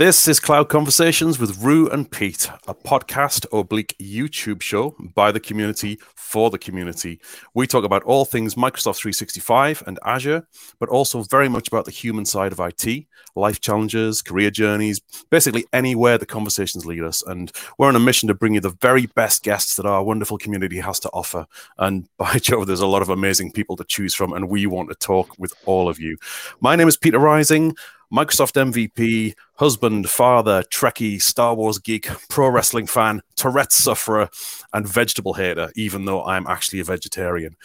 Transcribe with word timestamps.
This 0.00 0.26
is 0.28 0.40
Cloud 0.40 0.70
Conversations 0.70 1.38
with 1.38 1.62
Ru 1.62 1.86
and 1.90 2.10
Pete, 2.10 2.48
a 2.66 2.72
podcast 2.72 3.44
oblique 3.52 3.94
YouTube 4.00 4.62
show 4.62 4.96
by 5.14 5.30
the 5.30 5.38
community 5.38 5.98
for 6.16 6.48
the 6.48 6.56
community. 6.56 7.20
We 7.52 7.66
talk 7.66 7.84
about 7.84 8.02
all 8.04 8.24
things 8.24 8.54
Microsoft 8.54 8.96
365 8.96 9.82
and 9.86 9.98
Azure, 10.06 10.48
but 10.78 10.88
also 10.88 11.22
very 11.24 11.50
much 11.50 11.68
about 11.68 11.84
the 11.84 11.90
human 11.90 12.24
side 12.24 12.50
of 12.50 12.60
IT, 12.60 13.08
life 13.36 13.60
challenges, 13.60 14.22
career 14.22 14.50
journeys, 14.50 15.02
basically 15.28 15.66
anywhere 15.74 16.16
the 16.16 16.24
conversations 16.24 16.86
lead 16.86 17.02
us. 17.02 17.22
And 17.24 17.52
we're 17.76 17.88
on 17.88 17.94
a 17.94 18.00
mission 18.00 18.26
to 18.28 18.34
bring 18.34 18.54
you 18.54 18.60
the 18.60 18.76
very 18.80 19.04
best 19.04 19.42
guests 19.42 19.76
that 19.76 19.84
our 19.84 20.02
wonderful 20.02 20.38
community 20.38 20.78
has 20.78 20.98
to 21.00 21.10
offer. 21.10 21.46
And 21.76 22.08
by 22.16 22.38
Jove, 22.38 22.66
there's 22.66 22.80
a 22.80 22.86
lot 22.86 23.02
of 23.02 23.10
amazing 23.10 23.52
people 23.52 23.76
to 23.76 23.84
choose 23.84 24.14
from, 24.14 24.32
and 24.32 24.48
we 24.48 24.64
want 24.64 24.88
to 24.88 24.94
talk 24.94 25.38
with 25.38 25.52
all 25.66 25.90
of 25.90 26.00
you. 26.00 26.16
My 26.62 26.74
name 26.74 26.88
is 26.88 26.96
Peter 26.96 27.18
Rising. 27.18 27.76
Microsoft 28.12 28.54
MVP, 28.56 29.34
husband, 29.60 30.08
father, 30.08 30.62
Trekkie, 30.62 31.20
Star 31.20 31.54
Wars 31.54 31.78
geek, 31.78 32.08
pro 32.30 32.48
wrestling 32.48 32.86
fan, 32.86 33.20
Tourette 33.36 33.72
sufferer, 33.72 34.30
and 34.72 34.88
vegetable 34.88 35.34
hater, 35.34 35.70
even 35.76 36.06
though 36.06 36.24
I'm 36.24 36.46
actually 36.46 36.80
a 36.80 36.84
vegetarian. 36.84 37.56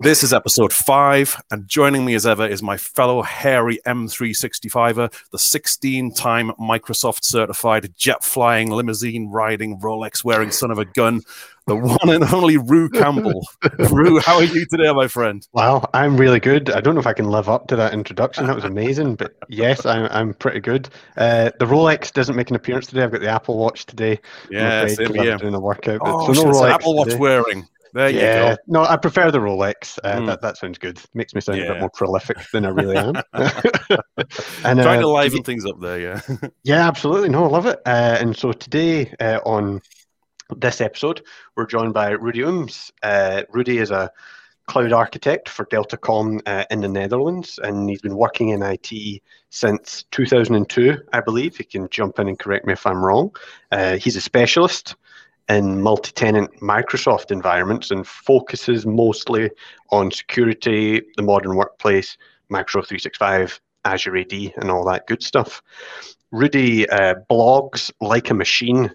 This 0.00 0.24
is 0.24 0.32
episode 0.32 0.72
five, 0.72 1.36
and 1.50 1.68
joining 1.68 2.06
me 2.06 2.14
as 2.14 2.24
ever 2.24 2.46
is 2.46 2.62
my 2.62 2.78
fellow 2.78 3.20
hairy 3.20 3.80
M365er, 3.86 5.12
the 5.30 5.38
16 5.38 6.14
time 6.14 6.52
Microsoft 6.52 7.22
certified 7.22 7.92
jet 7.98 8.24
flying, 8.24 8.70
limousine 8.70 9.28
riding, 9.28 9.78
Rolex 9.78 10.24
wearing 10.24 10.52
son 10.52 10.70
of 10.70 10.78
a 10.78 10.86
gun, 10.86 11.20
the 11.66 11.76
one 11.76 12.08
and 12.08 12.24
only 12.24 12.56
Ru 12.56 12.88
Campbell. 12.88 13.46
Ru, 13.90 14.18
how 14.18 14.36
are 14.36 14.44
you 14.44 14.66
today, 14.66 14.92
my 14.92 15.06
friend? 15.06 15.46
Wow, 15.52 15.88
I'm 15.94 16.16
really 16.16 16.40
good. 16.40 16.70
I 16.70 16.80
don't 16.80 16.94
know 16.94 17.00
if 17.00 17.06
I 17.06 17.12
can 17.12 17.26
live 17.26 17.48
up 17.48 17.68
to 17.68 17.76
that 17.76 17.94
introduction. 17.94 18.46
That 18.46 18.56
was 18.56 18.64
amazing, 18.64 19.16
but 19.16 19.36
yes, 19.48 19.86
I'm, 19.86 20.08
I'm 20.10 20.34
pretty 20.34 20.60
good. 20.60 20.88
Uh, 21.16 21.41
the 21.58 21.66
Rolex 21.66 22.12
doesn't 22.12 22.36
make 22.36 22.50
an 22.50 22.56
appearance 22.56 22.86
today. 22.86 23.02
I've 23.02 23.12
got 23.12 23.20
the 23.20 23.28
Apple 23.28 23.58
Watch 23.58 23.86
today. 23.86 24.20
Yeah, 24.50 24.86
same 24.86 25.14
here. 25.14 25.36
doing 25.36 25.54
a 25.54 25.60
workout. 25.60 26.00
Oh, 26.02 26.32
so 26.32 26.44
no 26.44 26.50
Rolex 26.50 26.70
Apple 26.70 26.96
Watch 26.96 27.08
today. 27.08 27.18
wearing. 27.18 27.68
There 27.94 28.08
yeah. 28.08 28.50
you 28.50 28.56
go. 28.56 28.62
No, 28.68 28.84
I 28.84 28.96
prefer 28.96 29.30
the 29.30 29.38
Rolex. 29.38 29.98
Uh, 30.02 30.20
mm. 30.20 30.26
that, 30.26 30.40
that 30.40 30.56
sounds 30.56 30.78
good. 30.78 30.98
Makes 31.14 31.34
me 31.34 31.40
sound 31.40 31.58
yeah. 31.58 31.66
a 31.66 31.72
bit 31.72 31.80
more 31.80 31.90
prolific 31.90 32.38
than 32.50 32.64
I 32.64 32.70
really 32.70 32.96
am. 32.96 33.16
and, 33.34 34.80
uh, 34.80 34.82
Trying 34.82 35.00
to 35.00 35.08
liven 35.08 35.42
things 35.42 35.66
up 35.66 35.78
there, 35.80 36.00
yeah. 36.00 36.20
yeah, 36.64 36.88
absolutely. 36.88 37.28
No, 37.28 37.44
I 37.44 37.48
love 37.48 37.66
it. 37.66 37.80
Uh, 37.84 38.16
and 38.18 38.36
so 38.36 38.52
today 38.52 39.12
uh, 39.20 39.40
on 39.44 39.80
this 40.56 40.80
episode, 40.80 41.22
we're 41.54 41.66
joined 41.66 41.92
by 41.92 42.10
Rudy 42.10 42.40
Ooms. 42.40 42.90
Uh, 43.02 43.42
Rudy 43.50 43.78
is 43.78 43.90
a 43.90 44.10
cloud 44.66 44.92
architect 44.92 45.48
for 45.48 45.66
Deltacom 45.66 46.40
uh, 46.46 46.64
in 46.70 46.80
the 46.80 46.88
Netherlands, 46.88 47.58
and 47.62 47.88
he's 47.88 48.00
been 48.00 48.16
working 48.16 48.50
in 48.50 48.62
IT 48.62 49.20
since 49.50 50.04
2002, 50.10 50.96
I 51.12 51.20
believe. 51.20 51.56
He 51.56 51.64
can 51.64 51.88
jump 51.90 52.18
in 52.18 52.28
and 52.28 52.38
correct 52.38 52.66
me 52.66 52.72
if 52.72 52.86
I'm 52.86 53.04
wrong. 53.04 53.34
Uh, 53.70 53.96
he's 53.96 54.16
a 54.16 54.20
specialist 54.20 54.94
in 55.48 55.82
multi-tenant 55.82 56.50
Microsoft 56.60 57.30
environments 57.30 57.90
and 57.90 58.06
focuses 58.06 58.86
mostly 58.86 59.50
on 59.90 60.10
security, 60.10 61.02
the 61.16 61.22
modern 61.22 61.56
workplace, 61.56 62.16
Microsoft 62.50 62.88
365, 62.88 63.60
Azure 63.84 64.16
AD, 64.16 64.32
and 64.32 64.70
all 64.70 64.84
that 64.84 65.06
good 65.06 65.22
stuff. 65.22 65.62
Rudy 66.30 66.88
uh, 66.88 67.16
blogs 67.30 67.90
like 68.00 68.30
a 68.30 68.34
machine 68.34 68.90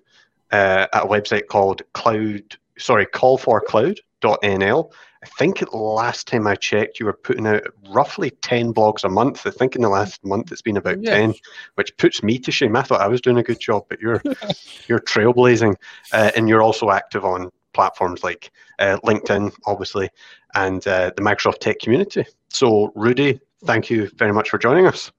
uh, 0.52 0.88
at 0.94 1.04
a 1.04 1.08
website 1.08 1.48
called 1.48 1.82
Cloud, 1.94 2.58
sorry, 2.78 3.06
call4cloud.nl. 3.06 4.92
I 5.24 5.28
think 5.38 5.64
last 5.74 6.28
time 6.28 6.48
I 6.48 6.56
checked, 6.56 7.00
you 7.00 7.06
were 7.06 7.14
putting 7.14 7.48
out 7.48 7.64
roughly 7.90 8.32
10 8.32 8.74
blogs 8.74 9.04
a 9.04 9.10
month. 9.10 9.48
I 9.48 9.52
think 9.52 9.76
in 9.76 9.82
the 9.82 9.90
last 9.90 10.24
month 10.24 10.52
it's 10.52 10.62
been 10.62 10.78
about 10.78 11.04
10, 11.04 11.34
which 11.76 11.96
puts 11.98 12.22
me 12.22 12.38
to 12.40 12.52
shame. 12.52 12.76
I 12.76 12.84
thought 12.84 13.02
I 13.02 13.08
was 13.08 13.22
doing 13.22 13.38
a 13.38 13.44
good 13.44 13.60
job, 13.60 13.86
but 13.90 14.00
you're 14.00 14.22
you're 14.88 15.00
trailblazing. 15.00 15.76
Uh, 16.14 16.32
and 16.36 16.48
you're 16.48 16.62
also 16.62 16.92
active 16.92 17.26
on 17.26 17.52
platforms 17.74 18.24
like 18.24 18.52
uh, 18.80 18.98
LinkedIn, 19.04 19.54
obviously, 19.66 20.10
and 20.56 20.88
uh, 20.88 21.12
the 21.16 21.22
Microsoft 21.22 21.60
Tech 21.60 21.80
community. 21.80 22.26
So, 22.50 22.92
Rudy, 22.96 23.40
thank 23.66 23.90
you 23.90 24.10
very 24.16 24.34
much 24.34 24.50
for 24.50 24.58
joining 24.58 24.88
us. 24.88 25.12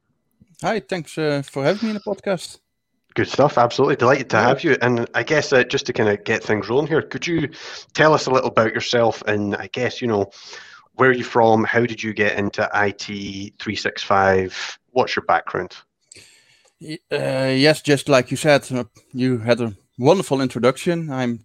Hi, 0.62 0.81
thanks 0.81 1.16
uh, 1.16 1.42
for 1.42 1.64
having 1.64 1.88
me 1.88 1.91
in 1.91 1.94
the 1.94 2.00
podcast. 2.00 2.58
Good 3.18 3.26
stuff. 3.26 3.58
Absolutely 3.58 3.96
delighted 3.96 4.30
to 4.30 4.36
yeah. 4.36 4.46
have 4.46 4.62
you. 4.62 4.76
And 4.80 5.08
I 5.12 5.24
guess 5.24 5.52
uh, 5.52 5.64
just 5.64 5.86
to 5.86 5.92
kind 5.92 6.08
of 6.08 6.22
get 6.22 6.40
things 6.40 6.68
rolling 6.68 6.86
here, 6.86 7.02
could 7.02 7.26
you 7.26 7.48
tell 7.92 8.14
us 8.14 8.26
a 8.26 8.30
little 8.30 8.48
about 8.48 8.72
yourself? 8.72 9.24
And 9.26 9.56
I 9.56 9.66
guess 9.72 10.00
you 10.00 10.06
know 10.06 10.30
where 10.94 11.10
are 11.10 11.12
you 11.12 11.24
from? 11.24 11.64
How 11.64 11.84
did 11.84 12.00
you 12.00 12.12
get 12.12 12.38
into 12.38 12.62
IT 12.72 13.02
365? 13.02 14.78
What's 14.92 15.16
your 15.16 15.24
background? 15.24 15.74
Uh, 16.80 17.50
yes, 17.56 17.82
just 17.82 18.08
like 18.08 18.30
you 18.30 18.36
said, 18.36 18.70
uh, 18.70 18.84
you 19.12 19.38
had 19.38 19.60
a 19.60 19.74
wonderful 19.98 20.40
introduction. 20.40 21.10
I'm 21.10 21.40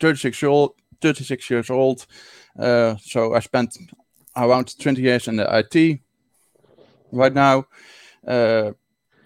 36 0.00 0.42
years 0.42 0.50
old. 0.50 0.74
36 1.02 1.50
years 1.50 1.70
old. 1.70 2.04
Uh, 2.58 2.96
so 2.96 3.32
I 3.32 3.38
spent 3.38 3.78
around 4.36 4.76
20 4.76 5.00
years 5.00 5.28
in 5.28 5.36
the 5.36 5.46
IT. 5.56 6.00
Right 7.12 7.32
now, 7.32 7.66
uh, 8.26 8.72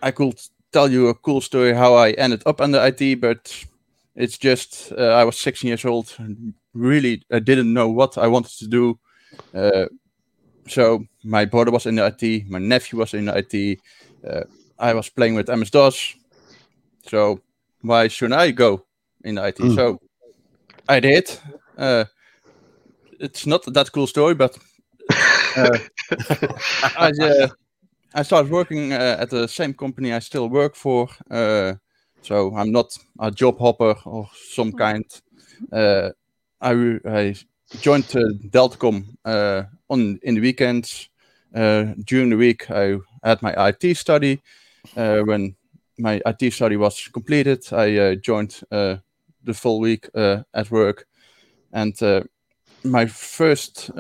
I 0.03 0.11
could 0.11 0.39
tell 0.73 0.91
you 0.91 1.09
a 1.09 1.15
cool 1.15 1.41
story 1.41 1.75
how 1.75 1.95
I 1.95 2.11
ended 2.13 2.43
up 2.47 2.61
under 2.61 2.85
IT, 2.85 3.21
but 3.21 3.65
it's 4.15 4.39
just 4.39 4.93
uh, 4.93 5.13
I 5.21 5.25
was 5.25 5.39
16 5.39 5.69
years 5.69 5.85
old. 5.85 6.15
And 6.19 6.55
really, 6.75 7.23
I 7.31 7.39
didn't 7.39 7.73
know 7.73 7.89
what 7.89 8.19
I 8.19 8.27
wanted 8.27 8.53
to 8.59 8.67
do. 8.67 8.99
Uh, 9.55 9.87
so 10.69 11.05
my 11.25 11.45
brother 11.45 11.71
was 11.71 11.87
in 11.87 11.97
the 11.97 12.07
IT, 12.07 12.49
my 12.49 12.59
nephew 12.59 12.99
was 12.99 13.15
in 13.15 13.27
the 13.27 13.37
IT. 13.39 13.81
Uh, 14.27 14.45
I 14.79 14.93
was 14.95 15.09
playing 15.09 15.35
with 15.35 15.49
MS 15.49 15.71
DOS. 15.71 16.15
So 17.07 17.41
why 17.83 18.09
shouldn't 18.09 18.41
I 18.41 18.51
go 18.51 18.85
in 19.25 19.37
the 19.37 19.47
IT? 19.47 19.59
Mm. 19.59 19.75
So 19.75 20.01
I 20.89 21.01
did. 21.01 21.31
Uh, 21.77 22.05
it's 23.21 23.47
not 23.47 23.65
that 23.73 23.93
cool 23.93 24.07
story, 24.07 24.35
but 24.35 24.59
uh, 25.57 25.79
I, 26.97 27.13
uh, 27.21 27.49
I 28.17 28.23
started 28.23 28.51
working 28.51 28.95
uh, 28.95 29.19
at 29.21 29.29
the 29.29 29.47
same 29.47 29.75
company 29.75 30.15
I 30.15 30.21
still 30.21 30.49
work 30.49 30.75
for. 30.75 31.07
Uh, 31.31 31.75
so 32.23 32.57
I'm 32.57 32.73
not 32.73 32.97
a 33.21 33.31
job 33.31 33.59
hopper 33.59 33.95
or 34.07 34.31
some 34.33 34.71
hmm. 34.71 34.79
kind. 34.79 35.05
Uh, 35.71 36.11
I, 36.59 36.99
I 37.05 37.35
joined 37.83 38.05
Deltacom 38.05 39.05
uh, 39.23 39.65
on 39.91 40.19
in 40.23 40.35
the 40.37 40.41
weekends. 40.41 41.11
Uh, 41.55 41.93
during 42.07 42.31
the 42.31 42.39
week, 42.39 42.71
I 42.71 42.97
had 43.23 43.43
my 43.43 43.69
IT 43.69 43.97
study. 43.99 44.41
Uh, 44.97 45.19
when 45.21 45.55
my 45.99 46.23
IT 46.25 46.55
study 46.55 46.79
was 46.79 47.09
completed, 47.09 47.71
I 47.71 48.15
joined 48.15 48.63
the 48.71 49.03
full 49.53 49.81
week 49.81 50.09
at 50.15 50.71
work. 50.71 51.07
And 51.71 51.95
my 52.83 53.05
first 53.05 53.91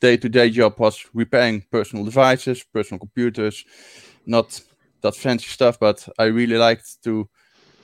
day-to-day 0.00 0.50
job 0.50 0.78
was 0.78 1.04
repairing 1.14 1.64
personal 1.70 2.04
devices, 2.04 2.62
personal 2.62 2.98
computers, 2.98 3.64
not 4.26 4.60
that 5.02 5.14
fancy 5.14 5.48
stuff, 5.48 5.78
but 5.78 6.08
I 6.18 6.24
really 6.24 6.56
liked 6.56 7.02
to 7.04 7.28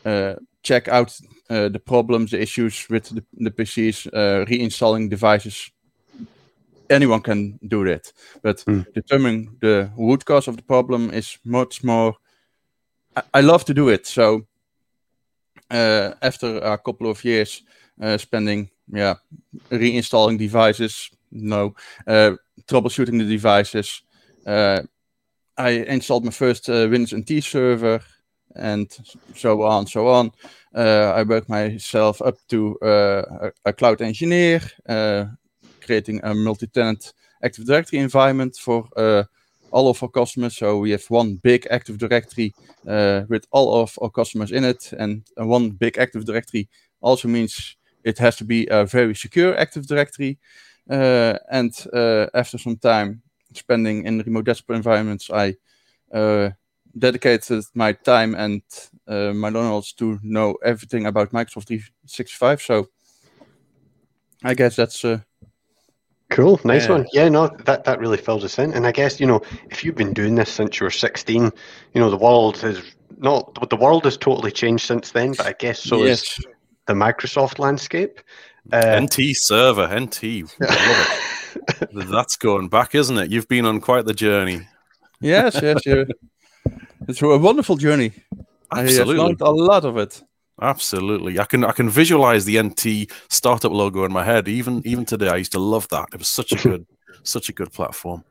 uh, 0.04 0.34
check 0.62 0.88
out 0.88 1.18
uh, 1.50 1.68
the 1.68 1.78
problems, 1.78 2.30
the 2.30 2.40
issues 2.40 2.88
with 2.88 3.04
the, 3.08 3.24
the 3.34 3.50
PCs, 3.50 4.06
uh, 4.08 4.44
reinstalling 4.46 5.10
devices. 5.10 5.70
Anyone 6.90 7.20
can 7.20 7.58
do 7.66 7.84
that, 7.84 8.12
but 8.42 8.58
mm. 8.66 8.84
determining 8.92 9.56
the 9.60 9.90
root 9.96 10.24
cause 10.24 10.48
of 10.48 10.56
the 10.56 10.62
problem 10.62 11.10
is 11.10 11.38
much 11.44 11.82
more. 11.82 12.14
I, 13.16 13.22
I 13.34 13.40
love 13.40 13.64
to 13.66 13.74
do 13.74 13.88
it. 13.88 14.06
So 14.06 14.46
uh, 15.70 16.12
after 16.20 16.58
a 16.58 16.76
couple 16.76 17.10
of 17.10 17.24
years 17.24 17.62
uh, 18.00 18.18
spending, 18.18 18.68
yeah, 18.88 19.14
reinstalling 19.70 20.38
devices, 20.38 21.10
no. 21.32 21.74
Uh, 22.06 22.32
troubleshooting 22.66 23.18
the 23.18 23.24
devices. 23.24 24.02
Uh, 24.46 24.82
I 25.56 25.70
installed 25.70 26.24
my 26.24 26.30
first 26.30 26.68
uh, 26.68 26.88
Windows 26.90 27.14
NT 27.14 27.42
server 27.42 28.00
and 28.54 28.90
so 29.34 29.62
on, 29.62 29.86
so 29.86 30.08
on. 30.08 30.30
Uh, 30.74 31.12
I 31.14 31.22
worked 31.22 31.48
myself 31.48 32.20
up 32.22 32.36
to 32.48 32.78
uh, 32.80 33.22
a, 33.40 33.52
a, 33.66 33.72
cloud 33.72 34.02
engineer, 34.02 34.60
uh, 34.88 35.26
creating 35.84 36.20
a 36.22 36.34
multi-tenant 36.34 37.12
Active 37.42 37.66
Directory 37.66 37.98
environment 37.98 38.56
for 38.56 38.88
all 39.70 39.88
of 39.88 40.02
our 40.02 40.08
customers. 40.08 40.56
So 40.56 40.78
we 40.78 40.90
have 40.90 41.04
one 41.08 41.36
big 41.36 41.66
Active 41.70 41.98
Directory 41.98 42.54
with 42.84 43.46
all 43.50 43.82
of 43.82 43.98
our 44.00 44.10
customers 44.10 44.52
in 44.52 44.64
it, 44.64 44.92
and 44.98 45.22
one 45.36 45.70
big 45.70 45.98
Active 45.98 46.24
Directory 46.24 46.68
also 47.00 47.28
means 47.28 47.76
it 48.04 48.18
has 48.18 48.36
to 48.36 48.44
be 48.44 48.66
a 48.70 48.84
very 48.84 49.14
secure 49.14 49.56
Active 49.58 49.86
Directory. 49.86 50.38
Uh, 50.90 51.38
and 51.50 51.86
uh, 51.92 52.26
after 52.34 52.58
some 52.58 52.76
time 52.76 53.22
spending 53.54 54.06
in 54.06 54.18
remote 54.20 54.44
desktop 54.44 54.76
environments, 54.76 55.30
I 55.30 55.56
uh, 56.12 56.50
dedicated 56.98 57.64
my 57.74 57.92
time 57.92 58.34
and 58.34 58.62
my 59.06 59.50
knowledge 59.50 59.96
to 59.96 60.18
know 60.22 60.56
everything 60.64 61.06
about 61.06 61.32
Microsoft 61.32 61.66
365. 61.66 62.62
So 62.62 62.88
I 64.44 64.54
guess 64.54 64.76
that's 64.76 65.04
Cool, 66.32 66.58
nice 66.64 66.86
yeah. 66.86 66.92
one. 66.92 67.06
Yeah, 67.12 67.28
no, 67.28 67.48
that 67.66 67.84
that 67.84 68.00
really 68.00 68.16
fills 68.16 68.42
us 68.42 68.58
in. 68.58 68.72
And 68.72 68.86
I 68.86 68.92
guess 68.92 69.20
you 69.20 69.26
know, 69.26 69.42
if 69.70 69.84
you've 69.84 69.94
been 69.94 70.14
doing 70.14 70.34
this 70.34 70.50
since 70.50 70.80
you 70.80 70.84
were 70.84 70.90
16, 70.90 71.42
you 71.42 72.00
know, 72.00 72.08
the 72.08 72.16
world 72.16 72.56
has 72.58 72.80
not 73.18 73.68
the 73.68 73.76
world 73.76 74.04
has 74.06 74.16
totally 74.16 74.50
changed 74.50 74.86
since 74.86 75.10
then, 75.10 75.32
but 75.32 75.46
I 75.46 75.52
guess 75.52 75.80
so 75.80 76.02
yes. 76.02 76.22
is 76.22 76.46
the 76.86 76.94
Microsoft 76.94 77.58
landscape. 77.58 78.20
Uh, 78.70 79.00
NT 79.00 79.34
server, 79.34 79.86
NT. 79.98 80.24
I 80.24 80.42
love 80.60 81.08
it. 81.92 82.10
That's 82.10 82.36
going 82.36 82.68
back, 82.68 82.94
isn't 82.94 83.16
it? 83.18 83.30
You've 83.30 83.48
been 83.48 83.66
on 83.66 83.80
quite 83.80 84.04
the 84.04 84.14
journey. 84.14 84.66
yes, 85.20 85.58
yes, 85.62 85.78
yes. 85.84 86.06
It's 87.08 87.20
a 87.22 87.38
wonderful 87.38 87.76
journey. 87.76 88.12
I 88.70 88.80
have 88.80 88.88
Absolutely. 88.88 89.16
learned 89.16 89.40
a 89.40 89.50
lot 89.50 89.84
of 89.84 89.96
it. 89.98 90.22
Absolutely. 90.60 91.38
I 91.40 91.44
can 91.44 91.64
I 91.64 91.72
can 91.72 91.88
visualize 91.90 92.44
the 92.44 92.62
NT 92.62 93.10
startup 93.28 93.72
logo 93.72 94.04
in 94.04 94.12
my 94.12 94.22
head. 94.24 94.46
Even 94.48 94.80
even 94.84 95.04
today, 95.04 95.28
I 95.28 95.36
used 95.36 95.52
to 95.52 95.58
love 95.58 95.88
that. 95.88 96.08
It 96.12 96.18
was 96.18 96.28
such 96.28 96.52
a 96.52 96.56
good 96.68 96.86
such 97.24 97.48
a 97.48 97.52
good 97.52 97.72
platform. 97.72 98.22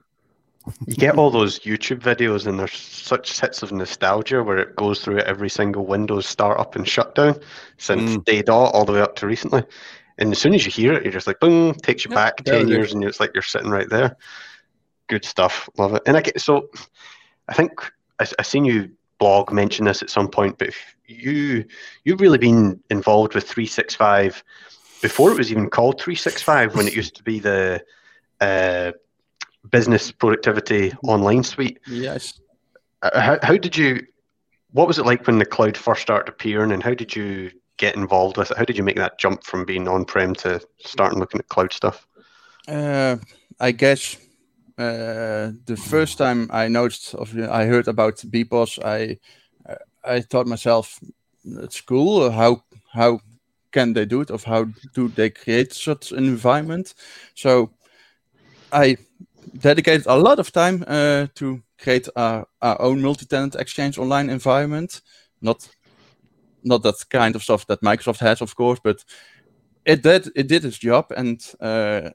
you 0.88 0.96
get 0.96 1.18
all 1.18 1.30
those 1.32 1.60
YouTube 1.60 2.00
videos, 2.00 2.48
and 2.48 2.58
there's 2.60 2.74
such 2.78 3.32
sets 3.32 3.64
of 3.64 3.72
nostalgia 3.72 4.42
where 4.44 4.58
it 4.60 4.76
goes 4.78 5.02
through 5.04 5.20
every 5.20 5.50
single 5.50 5.86
Windows 5.86 6.26
startup 6.26 6.76
and 6.76 6.88
shutdown 6.88 7.38
since 7.78 8.16
Mm. 8.18 8.26
day 8.26 8.42
dot 8.42 8.74
all 8.74 8.86
the 8.86 8.94
way 8.94 9.02
up 9.02 9.16
to 9.18 9.28
recently. 9.28 9.64
And 10.22 10.32
as 10.32 10.40
soon 10.40 10.54
as 10.54 10.66
you 10.66 10.72
hear 10.72 10.94
it, 10.94 11.04
you're 11.04 11.12
just 11.12 11.26
like, 11.28 11.40
boom, 11.40 11.74
takes 11.74 12.06
you 12.06 12.12
Yep, 12.12 12.16
back 12.16 12.44
ten 12.46 12.62
it 12.62 12.64
is. 12.64 12.70
years, 12.70 12.94
and 12.94 13.04
it's 13.04 13.20
like 13.20 13.32
you're 13.34 13.42
sitting 13.42 13.72
right 13.72 13.90
there. 13.90 14.16
Good 15.08 15.26
stuff, 15.26 15.68
love 15.78 15.96
it. 15.96 16.04
And 16.06 16.16
I 16.16 16.22
get 16.22 16.40
so, 16.40 16.70
I 17.50 17.54
think 17.54 17.72
I, 18.20 18.28
I 18.38 18.44
seen 18.44 18.64
you 18.64 18.92
blog 19.18 19.52
mention 19.52 19.86
this 19.86 20.02
at 20.02 20.10
some 20.12 20.28
point, 20.30 20.58
but 20.60 20.70
you 21.08 21.66
you've 22.06 22.22
really 22.22 22.38
been 22.38 22.80
involved 22.92 23.34
with 23.34 23.46
365 23.46 24.44
before 25.02 25.32
it 25.32 25.38
was 25.38 25.52
even 25.52 25.70
called 25.70 26.00
365 26.00 26.76
when 26.76 26.88
it 26.88 26.96
used 26.96 27.16
to 27.16 27.24
be 27.24 27.40
the 27.40 27.84
uh, 28.40 28.92
business 29.72 30.12
productivity 30.12 30.94
online 31.04 31.44
suite. 31.44 31.80
Yes. 31.88 32.40
Uh, 33.02 33.20
How, 33.20 33.40
how 33.42 33.58
did 33.58 33.76
you? 33.76 34.06
What 34.72 34.88
was 34.88 35.00
it 35.00 35.06
like 35.06 35.26
when 35.26 35.40
the 35.40 35.46
cloud 35.46 35.76
first 35.76 36.04
started 36.04 36.30
appearing, 36.32 36.72
and 36.72 36.84
how 36.84 36.94
did 36.94 37.16
you 37.16 37.52
get 37.82 37.96
involved 37.96 38.38
with 38.38 38.52
it? 38.52 38.58
How 38.58 38.66
did 38.66 38.78
you 38.78 38.84
make 38.84 38.96
that 38.98 39.20
jump 39.20 39.44
from 39.44 39.66
being 39.66 39.88
on-prem 39.88 40.36
to 40.36 40.62
starting 40.80 41.20
looking 41.20 41.40
at 41.40 41.50
cloud 41.50 41.74
stuff? 41.74 42.08
Uh, 42.68 43.18
I 43.60 43.72
guess 43.72 44.18
uh, 44.78 45.52
the 45.66 45.78
first 45.90 46.18
time 46.18 46.50
I 46.52 46.68
noticed 46.68 47.16
of 47.16 47.36
I 47.38 47.66
heard 47.66 47.88
about 47.88 48.24
BPOS, 48.34 48.80
I 48.86 49.18
I 50.04 50.22
thought 50.22 50.48
myself, 50.48 51.00
it's 51.44 51.82
cool. 51.82 52.32
How 52.32 52.64
how 52.94 53.20
can 53.72 53.94
they 53.94 54.06
do 54.06 54.22
it? 54.22 54.32
Of 54.32 54.44
how 54.44 54.66
do 54.94 55.08
they 55.08 55.30
create 55.30 55.74
such 55.74 56.12
an 56.12 56.26
environment? 56.26 56.94
So 57.36 57.72
I 58.72 58.98
dedicated 59.60 60.08
a 60.08 60.18
lot 60.18 60.40
of 60.40 60.52
time 60.52 60.84
uh, 60.88 61.28
to 61.36 61.62
create 61.78 62.10
our, 62.16 62.48
our 62.62 62.82
own 62.82 63.02
multi-tenant 63.02 63.56
exchange 63.56 63.98
online 63.98 64.30
environment. 64.30 65.02
Not 65.42 65.70
not 66.64 66.84
that 66.84 67.10
kind 67.10 67.36
of 67.36 67.44
stuff 67.44 67.66
that 67.68 67.82
Microsoft 67.82 68.20
has, 68.20 68.42
of 68.42 68.56
course, 68.56 68.80
but 68.84 69.04
it 69.86 70.02
did 70.04 70.30
it 70.36 70.48
did 70.48 70.66
its 70.66 70.78
job 70.78 71.12
and. 71.16 71.42
Uh, 71.60 72.12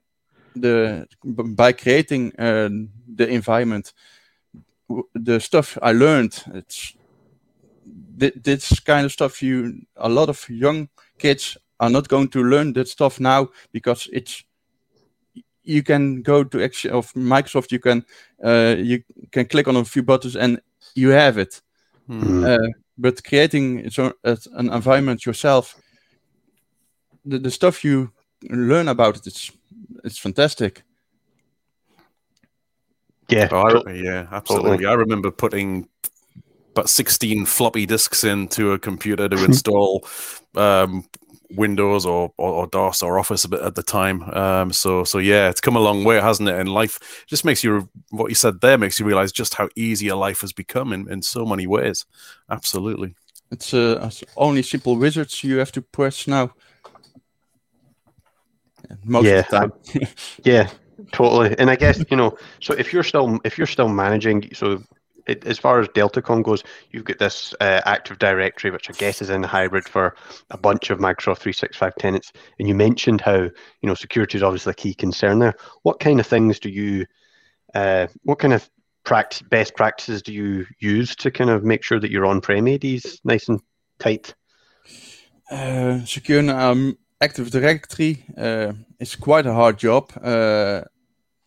the 0.55 1.07
by 1.25 1.73
creating 1.73 2.33
uh, 2.39 2.69
the 3.15 3.29
environment 3.29 3.93
w- 4.89 5.07
the 5.15 5.39
stuff 5.39 5.77
i 5.83 5.93
learned 5.93 6.43
it's 6.55 6.95
thi- 8.19 8.33
this 8.43 8.81
kind 8.81 9.05
of 9.07 9.13
stuff 9.13 9.43
you 9.43 9.83
a 9.97 10.09
lot 10.09 10.29
of 10.29 10.49
young 10.49 10.89
kids 11.19 11.57
are 11.79 11.91
not 11.91 12.09
going 12.09 12.29
to 12.29 12.43
learn 12.43 12.73
that 12.73 12.89
stuff 12.89 13.21
now 13.21 13.49
because 13.73 14.09
it's 14.13 14.45
you 15.63 15.83
can 15.83 16.23
go 16.23 16.45
to 16.45 16.63
action 16.63 16.91
of 16.93 17.13
microsoft 17.15 17.73
you 17.73 17.79
can 17.81 18.05
uh, 18.45 18.75
you 18.79 19.03
can 19.33 19.47
click 19.47 19.69
on 19.69 19.77
a 19.77 19.85
few 19.85 20.03
buttons 20.03 20.37
and 20.37 20.61
you 20.95 21.11
have 21.11 21.39
it 21.39 21.61
Hmm. 22.07 22.45
uh, 22.47 22.57
but 22.99 23.23
creating 23.25 23.81
its 23.81 23.99
own, 23.99 24.13
uh, 24.25 24.37
an 24.55 24.73
environment 24.73 25.27
yourself 25.27 25.77
the, 27.25 27.39
the 27.39 27.51
stuff 27.51 27.85
you 27.85 28.13
learn 28.51 28.89
about 28.89 29.17
it 29.17 29.27
it's 29.27 29.51
it's 30.05 30.19
fantastic 30.19 30.83
Yeah, 33.29 33.49
Oh, 33.51 33.83
I, 33.87 33.93
yeah, 33.93 34.29
absolutely. 34.31 34.87
I 34.87 34.93
remember 34.93 35.31
putting 35.31 35.89
about 36.73 36.89
16 36.89 37.47
floppy 37.47 37.87
disks 37.87 38.23
into 38.23 38.73
a 38.73 38.79
computer 38.79 39.29
to 39.29 39.45
install 39.45 40.07
um, 40.55 41.05
Windows 41.51 42.07
or, 42.07 42.33
or, 42.37 42.53
or 42.53 42.67
DOS 42.67 43.03
or 43.03 43.19
Office 43.19 43.45
a 43.45 43.49
bit 43.49 43.61
at 43.61 43.75
the 43.75 43.83
time. 43.83 44.23
Um, 44.35 44.73
so, 44.73 45.05
so 45.05 45.19
yeah, 45.19 45.49
it's 45.49 45.61
come 45.61 45.77
a 45.77 45.81
long 45.81 46.05
way, 46.05 46.21
hasn't 46.21 46.49
it? 46.49 46.55
And 46.59 46.69
life 46.69 47.25
just 47.27 47.45
makes 47.45 47.63
you, 47.65 47.89
what 48.11 48.29
you 48.29 48.35
said 48.35 48.61
there 48.61 48.79
makes 48.79 48.99
you 49.01 49.07
realize 49.07 49.33
just 49.33 49.55
how 49.55 49.69
easy 49.77 50.09
a 50.09 50.17
life 50.17 50.41
has 50.41 50.53
become 50.53 50.93
in, 50.93 51.11
in 51.11 51.23
so 51.23 51.45
many 51.47 51.67
ways. 51.67 52.05
Absolutely. 52.51 53.15
It's 53.51 53.73
uh, 53.73 54.01
it's 54.03 54.25
only 54.37 54.63
simple 54.63 54.97
wizards 54.97 55.45
you 55.45 55.59
have 55.59 55.71
to 55.73 55.83
press 55.83 56.27
now. 56.27 56.53
Yeah, 58.91 58.97
Most 59.05 59.27
Yeah. 59.27 59.39
of 59.39 59.49
time. 59.49 59.73
yeah, 60.45 60.69
totally. 61.13 61.55
And 61.59 61.71
I 61.71 61.77
guess 61.77 62.05
you 62.11 62.17
know, 62.17 62.37
so 62.61 62.75
if 62.75 62.93
you're 62.93 63.05
still 63.05 63.39
if 63.45 63.57
you're 63.57 63.69
still 63.69 63.89
managing, 63.89 64.51
so 64.53 64.83
it, 65.27 65.45
as 65.47 65.59
far 65.59 65.81
as 65.81 65.89
Deltacom 65.89 66.43
goes, 66.43 66.63
you've 66.91 67.05
got 67.05 67.19
this 67.19 67.55
uh, 67.61 67.83
Active 67.85 68.19
Directory, 68.19 68.71
which 68.71 68.89
I 68.89 68.93
guess 68.95 69.21
is 69.21 69.31
in 69.31 69.43
the 69.43 69.49
hybrid 69.49 69.89
for 69.89 70.15
a 70.51 70.59
bunch 70.59 70.91
of 70.91 70.99
Microsoft 70.99 71.39
365 71.39 71.95
tenants. 71.97 72.33
And 72.59 72.69
you 72.69 72.75
mentioned 72.75 73.21
how 73.21 73.37
you 73.43 73.53
know 73.83 73.95
security 73.95 74.39
is 74.39 74.43
obviously 74.43 74.71
a 74.71 74.75
key 74.75 74.95
concern 74.95 75.39
there. 75.39 75.55
What 75.83 76.01
kind 76.01 76.21
of 76.21 76.27
things 76.27 76.59
do 76.59 76.69
you, 76.69 77.07
uh, 77.75 78.07
what 78.23 78.39
kind 78.39 78.55
of 78.55 78.69
practice, 79.05 79.43
best 79.43 79.75
practices 79.75 80.23
do 80.23 80.33
you 80.33 80.67
use 80.79 81.17
to 81.17 81.31
kind 81.31 81.51
of 81.51 81.65
make 81.65 81.83
sure 81.83 82.01
that 82.01 82.11
your 82.11 82.27
on-prem 82.27 82.69
AD 82.69 82.85
is 82.85 83.21
nice 83.25 83.49
and 83.49 83.61
tight? 83.99 84.35
Uh, 85.51 86.05
securing 86.05 86.51
um, 86.51 86.99
Active 87.21 87.51
Directory 87.51 88.25
uh, 88.37 88.73
is 89.01 89.17
quite 89.17 89.47
a 89.47 89.55
hard 89.55 89.79
job. 89.79 90.13
Uh, 90.23 90.83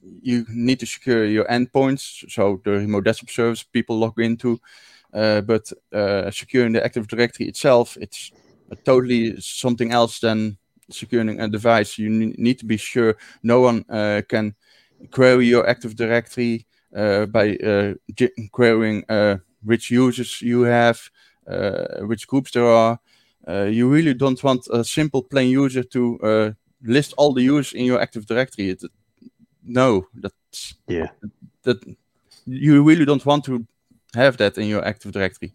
you 0.02 0.46
need 0.50 0.80
to 0.80 0.86
secure 0.86 1.26
your 1.26 1.46
endpoints, 1.46 2.30
so 2.32 2.62
the 2.64 2.72
remote 2.72 3.06
desktop 3.06 3.30
service 3.30 3.64
people 3.64 3.98
log 4.00 4.20
into. 4.20 4.60
Uh, 5.14 5.42
but 5.42 5.72
uh, 5.92 6.30
securing 6.32 6.74
the 6.74 6.84
Active 6.84 7.08
Directory 7.08 7.48
itself, 7.48 7.98
it's 8.00 8.32
totally 8.86 9.40
something 9.42 9.92
else 9.92 10.20
than 10.20 10.58
securing 10.92 11.40
a 11.40 11.48
device. 11.48 11.98
You 11.98 12.10
ne- 12.10 12.36
need 12.38 12.60
to 12.60 12.66
be 12.66 12.78
sure 12.78 13.18
no 13.42 13.62
one 13.62 13.86
uh, 13.90 14.22
can 14.28 14.56
query 15.12 15.48
your 15.48 15.68
Active 15.68 15.96
Directory 15.96 16.68
uh, 16.96 17.26
by 17.26 17.56
uh, 17.58 17.94
j- 18.14 18.50
querying 18.52 19.04
uh, 19.10 19.38
which 19.64 19.92
users 19.92 20.42
you 20.42 20.62
have, 20.62 21.10
which 22.02 22.28
groups 22.28 22.52
there 22.52 22.66
are. 22.66 23.00
You 23.48 23.90
really 23.90 24.14
don't 24.14 24.44
want 24.44 24.68
a 24.72 24.84
simple 24.84 25.24
plain 25.24 25.50
user 25.50 25.84
to 25.84 26.56
list 26.84 27.14
all 27.18 27.34
the 27.34 27.42
users 27.42 27.74
in 27.74 27.86
your 27.86 28.00
Active 28.00 28.26
Directory. 28.26 28.70
It, 28.70 28.84
no, 29.70 30.08
that's 30.22 30.76
Yeah. 30.88 31.10
that 31.64 31.78
you 32.46 32.84
really 32.84 33.06
don't 33.06 33.26
want 33.26 33.46
to 33.46 33.66
have 34.16 34.38
that 34.38 34.58
in 34.58 34.68
your 34.68 34.84
Active 34.86 35.12
Directory. 35.12 35.54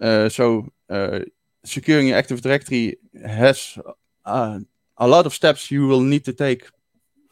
Uh, 0.00 0.28
so 0.28 0.68
uh, 0.90 1.20
securing 1.64 2.08
your 2.08 2.18
Active 2.18 2.40
Directory 2.40 2.98
has 3.26 3.78
uh, 4.24 4.60
a 4.96 5.08
lot 5.08 5.26
of 5.26 5.32
steps 5.34 5.70
you 5.70 5.86
will 5.88 6.02
need 6.02 6.24
to 6.24 6.32
take 6.32 6.64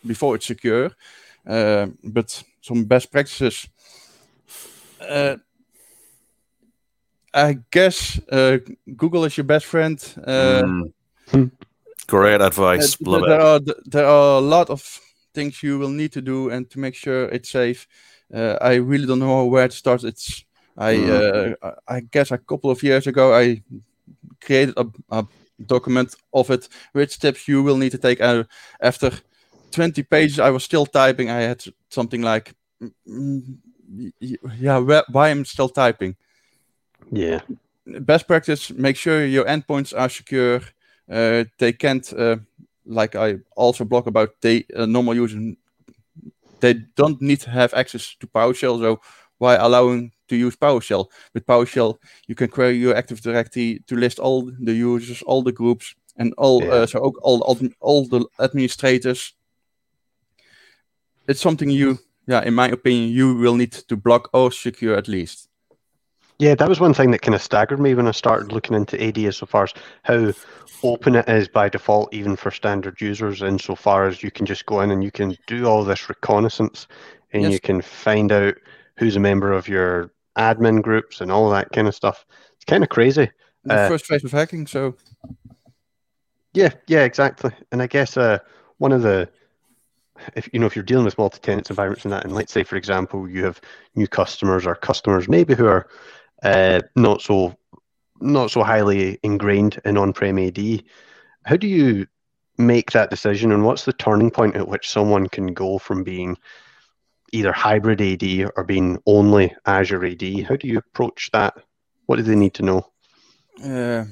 before 0.06 0.36
it's 0.36 0.46
secure. 0.46 0.90
Uh, 1.46 1.86
but 2.02 2.42
some 2.60 2.84
best 2.84 3.10
practices. 3.12 3.68
Uh, 5.00 5.36
I 7.34 7.58
guess 7.70 8.18
uh, 8.32 8.58
Google 8.96 9.24
is 9.26 9.36
your 9.36 9.46
best 9.46 9.66
friend. 9.66 9.98
Uh, 10.26 10.62
Mm. 11.32 11.50
Great 12.06 12.40
advice. 12.40 12.96
uh, 13.04 13.10
Love 13.10 13.26
there 13.26 13.40
it. 13.40 13.44
are 13.44 13.60
there 13.90 14.06
are 14.06 14.38
a 14.38 14.40
lot 14.40 14.70
of 14.70 15.00
things 15.36 15.62
you 15.62 15.78
will 15.78 15.90
need 15.90 16.12
to 16.14 16.22
do 16.22 16.50
and 16.50 16.70
to 16.70 16.80
make 16.80 16.96
sure 16.96 17.26
it's 17.36 17.50
safe. 17.50 17.86
Uh, 18.34 18.56
I 18.60 18.74
really 18.76 19.06
don't 19.06 19.20
know 19.20 19.46
where 19.46 19.68
to 19.68 19.76
start. 19.76 20.04
It's 20.04 20.44
I 20.78 21.08
uh, 21.08 21.72
I 21.88 22.00
guess 22.10 22.32
a 22.32 22.38
couple 22.38 22.70
of 22.70 22.82
years 22.82 23.06
ago 23.06 23.34
I 23.34 23.62
created 24.40 24.74
a, 24.76 24.86
a 25.10 25.26
document 25.66 26.14
of 26.32 26.50
it, 26.50 26.68
which 26.92 27.12
steps 27.12 27.48
you 27.48 27.62
will 27.64 27.76
need 27.78 27.92
to 27.92 27.98
take. 27.98 28.20
Uh, 28.20 28.44
after 28.80 29.10
20 29.72 30.02
pages, 30.02 30.38
I 30.40 30.50
was 30.50 30.64
still 30.64 30.86
typing. 30.86 31.30
I 31.30 31.40
had 31.42 31.64
something 31.90 32.22
like, 32.22 32.54
mm, 33.08 33.58
y- 34.20 34.36
yeah, 34.58 34.78
where, 34.78 35.04
why 35.12 35.30
I'm 35.30 35.44
still 35.44 35.68
typing 35.68 36.16
Yeah. 37.12 37.40
best 37.86 38.26
practice 38.26 38.70
make 38.72 38.96
sure 38.96 39.24
your 39.24 39.44
endpoints 39.44 39.94
are 39.96 40.08
secure 40.08 40.60
uh, 41.10 41.44
they 41.58 41.72
can't 41.72 42.12
uh, 42.14 42.36
like 42.86 43.14
i 43.14 43.36
also 43.56 43.84
blog 43.84 44.06
about 44.06 44.30
they 44.40 44.64
uh, 44.76 44.86
normal 44.86 45.14
users 45.14 45.56
they 46.60 46.74
don't 46.96 47.20
need 47.20 47.40
to 47.40 47.50
have 47.50 47.74
access 47.74 48.14
to 48.18 48.26
powershell 48.26 48.80
so 48.80 49.00
why 49.38 49.54
allowing 49.56 50.12
to 50.28 50.36
use 50.36 50.56
powershell? 50.56 51.06
With 51.34 51.46
powershell 51.46 51.98
you 52.26 52.34
can 52.34 52.48
query 52.48 52.76
your 52.76 52.96
active 52.96 53.20
directory 53.20 53.82
to 53.86 53.96
list 53.96 54.18
all 54.18 54.50
the 54.58 54.72
users 54.72 55.22
all 55.22 55.42
the 55.42 55.52
groups 55.52 55.94
and 56.16 56.32
all 56.38 56.62
Yeah. 56.62 56.70
uh, 56.70 56.86
so 56.86 56.98
all, 57.22 57.40
all 57.42 57.58
all 57.80 58.06
the 58.06 58.26
administrators. 58.40 59.34
It's 61.28 61.40
something 61.40 61.70
you 61.70 61.98
yeah 62.26 62.42
in 62.42 62.54
my 62.54 62.68
opinion 62.68 63.10
you 63.10 63.34
will 63.34 63.56
need 63.56 63.72
to 63.72 63.96
block 63.96 64.30
or 64.32 64.50
secure 64.50 64.96
at 64.96 65.08
least 65.08 65.48
Yeah, 66.38 66.54
that 66.54 66.68
was 66.68 66.80
one 66.80 66.92
thing 66.94 67.10
that 67.12 67.22
kind 67.22 67.34
of 67.34 67.42
staggered 67.42 67.80
me 67.80 67.94
when 67.94 68.06
I 68.06 68.10
started 68.10 68.52
looking 68.52 68.76
into 68.76 69.02
AD 69.02 69.18
as 69.26 69.38
so 69.38 69.46
far 69.46 69.64
as 69.64 69.74
how 70.02 70.32
open 70.82 71.14
it 71.14 71.28
is 71.28 71.48
by 71.48 71.68
default, 71.68 72.12
even 72.12 72.36
for 72.36 72.50
standard 72.50 73.00
users, 73.00 73.40
insofar 73.42 74.06
as 74.06 74.22
you 74.22 74.30
can 74.30 74.44
just 74.44 74.66
go 74.66 74.80
in 74.80 74.90
and 74.90 75.02
you 75.02 75.10
can 75.10 75.36
do 75.46 75.64
all 75.66 75.82
this 75.82 76.08
reconnaissance 76.08 76.86
and 77.32 77.44
Yes. 77.44 77.52
you 77.52 77.60
can 77.60 77.80
find 77.80 78.30
out 78.32 78.54
who's 78.98 79.16
a 79.16 79.20
member 79.20 79.52
of 79.52 79.66
your 79.66 80.12
admin 80.36 80.82
groups 80.82 81.20
and 81.20 81.32
all 81.32 81.48
that 81.50 81.72
kind 81.72 81.88
of 81.88 81.94
stuff. 81.94 82.26
It's 82.54 82.64
kind 82.66 82.82
of 82.82 82.90
crazy. 82.90 83.30
The 83.64 83.74
Uh, 83.74 83.88
first 83.88 84.06
phase 84.06 84.22
of 84.24 84.32
hacking. 84.32 84.66
So 84.66 84.94
Yeah, 86.52 86.70
yeah, 86.86 87.04
exactly. 87.04 87.50
And 87.72 87.82
I 87.82 87.86
guess 87.86 88.16
uh, 88.16 88.38
one 88.78 88.92
of 88.92 89.02
the, 89.02 89.28
if 90.34 90.48
you 90.52 90.58
know, 90.58 90.66
if 90.66 90.76
you're 90.76 90.84
dealing 90.84 91.04
with 91.04 91.18
multi-tenant 91.18 91.68
environments 91.70 92.04
and 92.04 92.12
that, 92.12 92.24
and 92.24 92.34
let's 92.34 92.52
say, 92.52 92.62
for 92.62 92.76
example, 92.76 93.28
you 93.28 93.44
have 93.44 93.60
new 93.94 94.06
customers 94.06 94.66
or 94.66 94.74
customers 94.74 95.28
maybe 95.28 95.54
who 95.54 95.66
are 95.66 95.88
uh, 96.42 96.80
not 96.94 97.22
so, 97.22 97.54
not 98.20 98.50
so 98.50 98.62
highly 98.62 99.18
ingrained 99.22 99.80
in 99.84 99.96
on-prem 99.96 100.38
AD, 100.38 100.84
how 101.44 101.56
do 101.56 101.66
you 101.66 102.06
make 102.58 102.90
that 102.92 103.10
decision, 103.10 103.52
and 103.52 103.64
what's 103.64 103.84
the 103.84 103.92
turning 103.92 104.30
point 104.30 104.56
at 104.56 104.68
which 104.68 104.88
someone 104.88 105.28
can 105.28 105.52
go 105.52 105.78
from 105.78 106.02
being 106.02 106.36
either 107.32 107.52
hybrid 107.52 108.00
AD 108.00 108.50
or 108.56 108.64
being 108.64 108.98
only 109.06 109.54
Azure 109.66 110.04
AD? 110.04 110.22
How 110.48 110.56
do 110.56 110.68
you 110.68 110.78
approach 110.78 111.30
that? 111.32 111.54
What 112.06 112.16
do 112.16 112.22
they 112.22 112.36
need 112.36 112.54
to 112.54 112.62
know? 112.62 112.90
uh, 113.64 114.04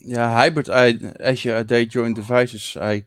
yeah, 0.00 0.32
hybrid. 0.32 0.70
I 0.70 0.98
Azure 1.20 1.56
AD 1.56 1.90
joined 1.90 2.16
devices. 2.16 2.76
I 2.80 3.04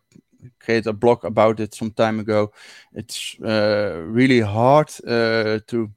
created 0.59 0.87
a 0.87 0.93
blog 0.93 1.25
about 1.25 1.59
it 1.59 1.73
some 1.73 1.91
time 1.91 2.19
ago. 2.19 2.51
It's 2.93 3.35
uh, 3.43 4.01
really 4.05 4.41
hard 4.41 4.89
uh, 5.05 5.59
to 5.67 5.91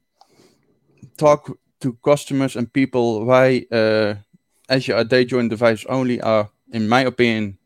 talk 1.17 1.57
to 1.83 1.97
customers 2.01 2.55
and 2.55 2.71
people 2.71 3.25
why 3.25 3.65
uh, 3.69 4.15
Azure 4.69 4.95
AD 4.95 5.27
joined 5.27 5.49
devices 5.49 5.85
only 5.89 6.21
are, 6.21 6.49
in 6.71 6.87
my 6.87 7.01
opinion, 7.01 7.57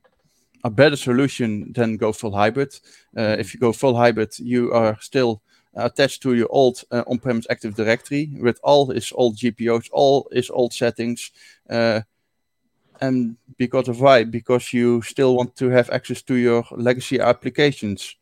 a 0.63 0.71
better 0.71 0.95
solution 0.95 1.71
than 1.73 1.97
go 1.97 2.11
full 2.11 2.31
hybrid. 2.31 2.73
Uh, 3.15 3.35
if 3.39 3.53
you 3.53 3.59
go 3.59 3.71
full 3.71 3.95
hybrid, 3.95 4.37
you 4.39 4.73
are 4.73 4.97
still 4.99 5.41
attached 5.75 6.23
to 6.23 6.33
your 6.33 6.47
old 6.49 6.83
uh, 6.91 7.03
on-premise 7.05 7.45
Active 7.51 7.75
Directory 7.75 8.31
with 8.41 8.59
all 8.63 8.89
its 8.89 9.13
old 9.13 9.37
GPOs, 9.37 9.87
all 9.91 10.27
its 10.31 10.49
old 10.49 10.73
settings. 10.73 11.31
Uh, 11.69 12.01
and 12.99 13.37
because 13.57 13.87
of 13.87 14.01
why? 14.01 14.23
Because 14.23 14.73
you 14.73 15.03
still 15.03 15.35
want 15.35 15.55
to 15.57 15.69
have 15.69 15.91
access 15.91 16.23
to 16.23 16.35
your 16.35 16.65
legacy 16.71 17.19
applications. 17.19 18.15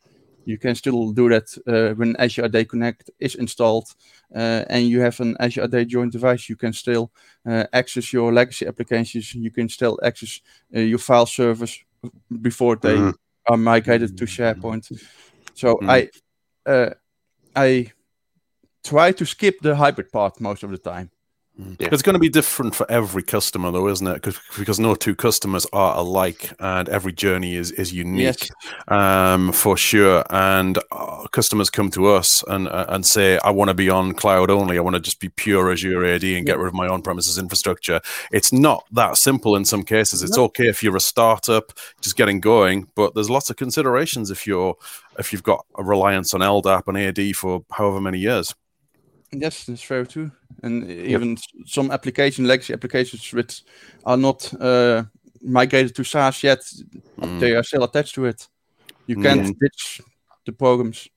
You 0.46 0.58
can 0.58 0.76
still 0.76 1.12
do 1.12 1.30
that 1.30 1.58
uh, 1.68 1.96
when 1.96 2.16
Azure 2.18 2.46
AD 2.46 2.66
Connect 2.66 3.10
is 3.20 3.36
installed 3.36 3.88
uh, 4.36 4.64
and 4.70 4.88
you 4.88 5.02
have 5.02 5.20
an 5.20 5.36
Azure 5.40 5.64
AD 5.64 5.86
joined 5.86 6.12
device. 6.12 6.50
You 6.50 6.56
can 6.58 6.74
still 6.74 7.12
uh, 7.50 7.66
access 7.74 8.14
your 8.14 8.32
legacy 8.34 8.68
applications. 8.68 9.34
You 9.36 9.52
can 9.52 9.70
still 9.70 10.00
access 10.04 10.42
uh, 10.76 10.80
your 10.80 11.00
file 11.00 11.26
servers 11.26 11.80
before 12.42 12.76
they 12.78 12.96
Mhm. 12.98 13.14
are 13.48 13.58
migrated 13.58 14.18
to 14.18 14.26
SharePoint. 14.26 14.92
So 15.54 15.80
Mm. 15.82 15.90
I 15.90 16.10
uh, 16.72 16.90
I 17.56 17.92
try 18.84 19.12
to 19.14 19.26
skip 19.26 19.60
the 19.62 19.76
hybrid 19.76 20.12
part 20.12 20.40
most 20.42 20.64
of 20.64 20.72
the 20.72 20.78
time. 20.78 21.10
Yeah. 21.58 21.88
It's 21.92 22.02
going 22.02 22.16
to 22.16 22.20
be 22.20 22.28
different 22.28 22.76
for 22.76 22.90
every 22.92 23.24
customer, 23.24 23.72
though, 23.72 23.88
isn't 23.88 24.06
it? 24.06 24.16
Because 24.16 24.38
because 24.58 24.78
no 24.78 24.94
two 24.94 25.16
customers 25.16 25.66
are 25.72 25.96
alike, 25.96 26.52
and 26.60 26.90
every 26.90 27.14
journey 27.14 27.56
is 27.56 27.72
is 27.72 27.94
unique, 27.94 28.50
Yes. 28.50 28.52
um, 28.90 29.54
for 29.54 29.78
sure. 29.78 30.26
And 30.32 30.78
uh, 30.92 31.28
customers 31.32 31.70
come 31.70 31.90
to 31.92 32.08
us 32.08 32.44
and 32.48 32.68
uh, 32.68 32.88
and 32.90 33.06
say, 33.06 33.38
"I 33.40 33.52
want 33.52 33.70
to 33.70 33.74
be 33.74 33.90
on 33.90 34.14
cloud 34.14 34.50
only. 34.52 34.78
I 34.78 34.82
want 34.82 34.96
to 34.96 35.00
just 35.00 35.22
be 35.22 35.30
pure 35.30 35.72
Azure 35.72 36.04
AD 36.06 36.24
and 36.26 36.46
get 36.46 36.58
rid 36.58 36.68
of 36.68 36.74
my 36.74 36.88
on-premises 36.88 37.38
infrastructure." 37.38 38.02
It's 38.34 38.52
not 38.52 38.84
that 38.92 39.16
simple 39.16 39.56
in 39.56 39.64
some 39.64 39.84
cases. 39.84 40.24
It's 40.24 40.38
okay 40.38 40.68
if 40.68 40.84
you're 40.84 40.98
a 40.98 41.00
startup 41.00 41.72
just 42.02 42.18
getting 42.18 42.42
going, 42.42 42.90
but 42.96 43.16
there's 43.16 43.30
lots 43.30 43.50
of 43.50 43.56
considerations 43.56 44.30
if 44.30 44.46
you're 44.46 44.76
if 45.18 45.32
you've 45.32 45.44
got 45.44 45.66
a 45.78 45.84
reliance 45.86 46.34
on 46.34 46.42
LDAP 46.42 46.84
and 46.88 46.98
AD 46.98 47.34
for 47.38 47.64
however 47.72 48.02
many 48.02 48.20
years. 48.20 48.54
Yes, 49.42 49.66
that's 49.66 49.82
fair 49.84 50.06
too. 50.06 50.32
And 50.64 50.90
even 50.90 51.34
s- 51.34 51.44
some 51.66 51.92
application 51.92 52.46
legacy 52.48 52.74
applications 52.74 53.34
which 53.34 53.64
are 54.04 54.18
not 54.18 54.54
uh, 54.62 55.04
migrated 55.42 55.96
to 55.96 56.04
SaaS 56.04 56.44
yet, 56.44 56.60
Mm. 57.22 57.40
they 57.40 57.56
are 57.56 57.64
still 57.64 57.84
attached 57.84 58.16
to 58.16 58.26
it. 58.26 58.48
You 59.08 59.22
can't 59.22 59.42
Mm. 59.48 59.60
ditch 59.60 60.02
the 60.46 60.52
programs. 60.52 61.10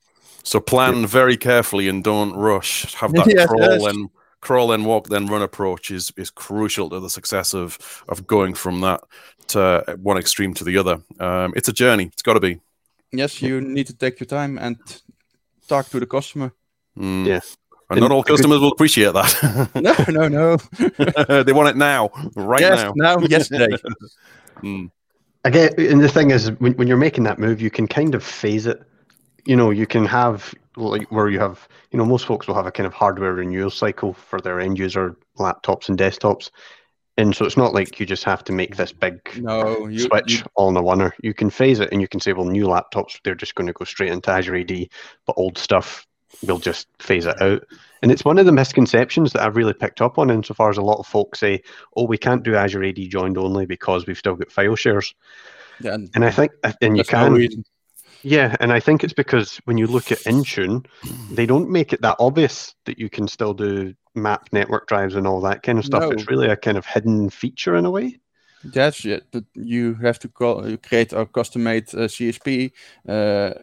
So 0.43 0.59
plan 0.61 1.07
very 1.07 1.37
carefully 1.37 1.89
and 1.89 2.03
don't 2.03 2.33
rush. 2.35 2.95
Have 2.95 3.13
that 3.13 3.27
Yes, 3.35 3.47
crawl 3.47 3.81
yes. 3.81 3.85
and 3.85 4.09
crawl 4.41 4.71
and 4.71 4.85
walk 4.85 5.07
then 5.09 5.27
run 5.27 5.41
approach 5.41 5.91
is 5.91 6.11
is 6.15 6.31
crucial 6.31 6.89
to 6.89 6.99
the 6.99 7.09
success 7.09 7.53
of 7.53 7.77
of 8.07 8.25
going 8.25 8.55
from 8.55 8.81
that 8.81 9.01
to 9.47 9.83
one 10.03 10.19
extreme 10.19 10.53
to 10.53 10.63
the 10.63 10.77
other. 10.79 11.01
Um, 11.19 11.53
it's 11.55 11.69
a 11.69 11.73
journey. 11.73 12.05
It's 12.13 12.21
got 12.23 12.35
to 12.35 12.39
be. 12.39 12.59
Yes, 13.11 13.41
you 13.41 13.61
need 13.61 13.87
to 13.87 13.93
take 13.93 14.19
your 14.19 14.27
time 14.27 14.59
and 14.61 14.77
talk 15.67 15.89
to 15.89 15.99
the 15.99 16.05
customer. 16.05 16.51
Mm. 16.97 17.25
Yeah. 17.25 17.41
And 17.89 17.99
not 18.01 18.11
all 18.11 18.21
because- 18.21 18.37
customers 18.39 18.59
will 18.59 18.71
appreciate 18.71 19.13
that. 19.13 19.69
No, 19.75 20.27
no, 20.27 20.27
no. 20.27 21.43
they 21.43 21.53
want 21.53 21.69
it 21.69 21.77
now, 21.77 22.09
right 22.35 22.61
yes, 22.61 22.83
now. 22.83 22.93
now, 22.95 23.19
yesterday. 23.19 23.75
Mm. 24.61 24.91
I 25.45 25.49
get, 25.49 25.77
and 25.79 26.01
the 26.01 26.09
thing 26.09 26.31
is, 26.31 26.51
when, 26.59 26.73
when 26.73 26.87
you're 26.87 26.97
making 26.97 27.23
that 27.23 27.39
move, 27.39 27.61
you 27.61 27.71
can 27.71 27.87
kind 27.87 28.13
of 28.13 28.23
phase 28.23 28.65
it. 28.65 28.83
You 29.45 29.55
know, 29.55 29.69
you 29.71 29.87
can 29.87 30.05
have 30.05 30.53
like 30.75 31.09
where 31.11 31.29
you 31.29 31.39
have, 31.39 31.67
you 31.91 31.97
know, 31.97 32.05
most 32.05 32.25
folks 32.25 32.47
will 32.47 32.55
have 32.55 32.65
a 32.67 32.71
kind 32.71 32.85
of 32.85 32.93
hardware 32.93 33.33
renewal 33.33 33.69
cycle 33.69 34.13
for 34.13 34.39
their 34.41 34.59
end 34.59 34.77
user 34.77 35.15
laptops 35.39 35.89
and 35.89 35.97
desktops, 35.97 36.51
and 37.17 37.35
so 37.35 37.45
it's 37.45 37.57
not 37.57 37.73
like 37.73 37.99
you 37.99 38.05
just 38.05 38.23
have 38.25 38.43
to 38.43 38.51
make 38.51 38.75
this 38.75 38.91
big 38.91 39.19
No, 39.37 39.87
you, 39.87 39.99
switch 39.99 40.39
you- 40.39 40.43
all 40.55 40.69
in 40.69 40.77
a 40.77 40.83
oneer. 40.83 41.11
You 41.23 41.33
can 41.33 41.49
phase 41.49 41.79
it, 41.79 41.89
and 41.91 42.01
you 42.01 42.07
can 42.07 42.19
say, 42.19 42.33
well, 42.33 42.45
new 42.45 42.65
laptops 42.65 43.19
they're 43.23 43.33
just 43.33 43.55
going 43.55 43.67
to 43.67 43.73
go 43.73 43.85
straight 43.85 44.11
into 44.11 44.29
Azure 44.29 44.57
AD, 44.57 44.87
but 45.25 45.33
old 45.37 45.57
stuff 45.57 46.05
we'll 46.43 46.59
just 46.59 46.87
phase 46.99 47.25
it 47.25 47.41
out. 47.41 47.63
And 48.01 48.11
it's 48.11 48.23
one 48.23 48.37
of 48.37 48.45
the 48.45 48.51
misconceptions 48.51 49.33
that 49.33 49.41
I've 49.43 49.57
really 49.57 49.73
picked 49.73 50.01
up 50.01 50.17
on, 50.17 50.29
insofar 50.29 50.69
as 50.69 50.77
a 50.77 50.81
lot 50.81 50.99
of 50.99 51.07
folks 51.07 51.39
say, 51.39 51.61
"Oh, 51.97 52.05
we 52.05 52.17
can't 52.17 52.43
do 52.43 52.55
Azure 52.55 52.83
AD 52.83 53.09
joined 53.09 53.37
only 53.37 53.65
because 53.65 54.05
we've 54.05 54.17
still 54.17 54.35
got 54.35 54.51
file 54.51 54.75
shares." 54.75 55.13
yeah, 55.81 55.95
and 55.95 56.09
And 56.13 56.25
I 56.25 56.31
think, 56.31 56.51
and 56.81 56.97
you 56.97 57.03
that's 57.03 57.11
no 57.11 57.37
can, 57.37 57.63
yeah, 58.21 58.55
and 58.59 58.71
I 58.73 58.79
think 58.79 59.03
it's 59.03 59.13
because 59.13 59.57
when 59.65 59.77
you 59.77 59.87
look 59.87 60.11
at 60.11 60.19
Intune, 60.19 60.85
they 61.31 61.45
don't 61.45 61.69
make 61.69 61.93
it 61.93 62.01
that 62.01 62.17
obvious 62.19 62.75
that 62.85 62.99
you 62.99 63.09
can 63.09 63.27
still 63.27 63.53
do 63.53 63.93
map 64.15 64.49
network 64.51 64.87
drives 64.87 65.15
and 65.15 65.25
all 65.25 65.41
that 65.41 65.63
kind 65.63 65.79
of 65.79 65.85
stuff. 65.85 66.03
No. 66.03 66.11
It's 66.11 66.29
really 66.29 66.49
a 66.49 66.57
kind 66.57 66.77
of 66.77 66.85
hidden 66.85 67.29
feature 67.29 67.75
in 67.75 67.85
a 67.85 67.91
way. 67.91 68.19
That's 68.63 69.05
it. 69.05 69.27
But 69.31 69.45
you 69.53 69.93
have 69.95 70.19
to 70.19 70.27
call, 70.27 70.67
you 70.67 70.77
create 70.77 71.13
a 71.13 71.25
custom-made 71.25 71.93
uh, 71.93 72.07
CSP, 72.07 72.71
uh, 73.07 73.53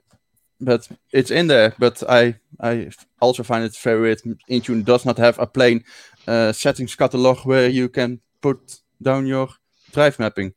but 0.60 0.88
it's 1.12 1.30
in 1.30 1.46
there. 1.46 1.74
But 1.78 2.02
I 2.08 2.36
I 2.60 2.90
also 3.20 3.42
find 3.42 3.64
it 3.64 3.76
very 3.76 4.00
weird. 4.00 4.22
Intune 4.50 4.84
does 4.84 5.04
not 5.04 5.18
have 5.18 5.38
a 5.38 5.46
plain 5.46 5.84
uh, 6.26 6.52
settings 6.52 6.94
catalog 6.94 7.38
where 7.44 7.68
you 7.68 7.88
can 7.88 8.20
put 8.40 8.80
down 9.02 9.26
your 9.26 9.48
drive 9.92 10.18
mapping. 10.18 10.54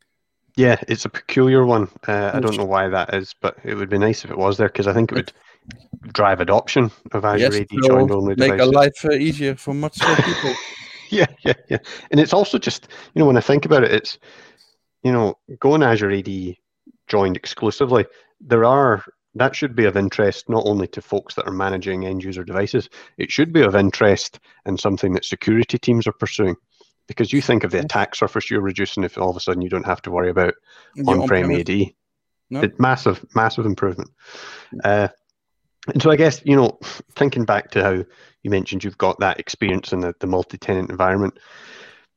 Yeah, 0.56 0.82
it's 0.88 1.06
a 1.06 1.10
peculiar 1.10 1.66
one. 1.66 1.88
Uh, 2.08 2.32
I 2.34 2.40
don't 2.40 2.58
know 2.58 2.66
why 2.66 2.90
that 2.90 3.14
is, 3.14 3.34
but 3.40 3.58
it 3.64 3.76
would 3.76 3.90
be 3.90 3.98
nice 3.98 4.26
if 4.26 4.32
it 4.32 4.38
was 4.38 4.58
there 4.58 4.68
because 4.68 4.88
I 4.88 4.94
think 4.94 5.12
it 5.12 5.16
would 5.16 5.34
drive 6.14 6.42
adoption 6.42 6.92
of 7.12 7.24
Azure 7.24 7.40
yes, 7.40 7.56
AD 7.56 7.68
joined 7.84 8.12
only 8.12 8.36
make 8.36 8.52
devices. 8.52 8.68
a 8.68 8.72
life 8.72 9.06
uh, 9.06 9.12
easier 9.12 9.56
for 9.56 9.74
much 9.74 10.02
more 10.06 10.16
people. 10.16 10.54
Yeah, 11.12 11.26
yeah, 11.44 11.54
yeah. 11.70 11.78
And 12.12 12.20
it's 12.20 12.34
also 12.34 12.60
just, 12.60 12.88
you 13.14 13.20
know, 13.20 13.26
when 13.26 13.38
I 13.38 13.42
think 13.42 13.66
about 13.66 13.84
it, 13.84 13.92
it's, 13.92 14.20
you 15.04 15.12
know, 15.12 15.40
going 15.60 15.82
Azure 15.82 16.12
AD 16.12 16.56
joined 17.08 17.36
exclusively, 17.36 18.06
there 18.40 18.64
are, 18.64 19.04
that 19.40 19.56
should 19.56 19.76
be 19.76 19.86
of 19.86 19.98
interest 19.98 20.50
not 20.50 20.64
only 20.66 20.88
to 20.88 21.02
folks 21.02 21.36
that 21.36 21.48
are 21.48 21.54
managing 21.54 22.06
end 22.06 22.24
user 22.24 22.44
devices, 22.44 22.90
it 23.18 23.32
should 23.32 23.54
be 23.54 23.62
of 23.62 23.76
interest 23.76 24.40
and 24.66 24.80
something 24.80 25.14
that 25.14 25.26
security 25.26 25.78
teams 25.78 26.08
are 26.08 26.14
pursuing. 26.14 26.56
Because 27.08 27.34
you 27.34 27.42
think 27.42 27.64
of 27.64 27.72
the 27.72 27.80
attack 27.80 28.16
surface 28.16 28.52
you're 28.52 28.62
reducing 28.62 29.04
if 29.04 29.18
all 29.18 29.32
of 29.32 29.36
a 29.36 29.40
sudden 29.40 29.62
you 29.62 29.70
don't 29.70 29.86
have 29.86 30.02
to 30.04 30.12
worry 30.12 30.30
about 30.30 30.54
on-prem 31.08 31.52
AD. 31.52 31.70
No. 32.52 32.64
Massive, 32.78 33.26
massive 33.36 33.66
improvement. 33.66 34.12
Uh, 34.84 35.08
and 35.92 36.02
so 36.02 36.12
I 36.12 36.16
guess, 36.16 36.42
you 36.46 36.56
know, 36.56 36.78
thinking 37.16 37.46
back 37.46 37.72
to 37.72 37.84
how 37.84 38.06
you 38.44 38.52
mentioned 38.52 38.84
you've 38.84 38.98
got 38.98 39.20
that 39.20 39.40
experience 39.40 39.92
in 39.92 40.02
the, 40.02 40.14
the 40.20 40.28
multi-tenant 40.28 40.90
environment, 40.90 41.40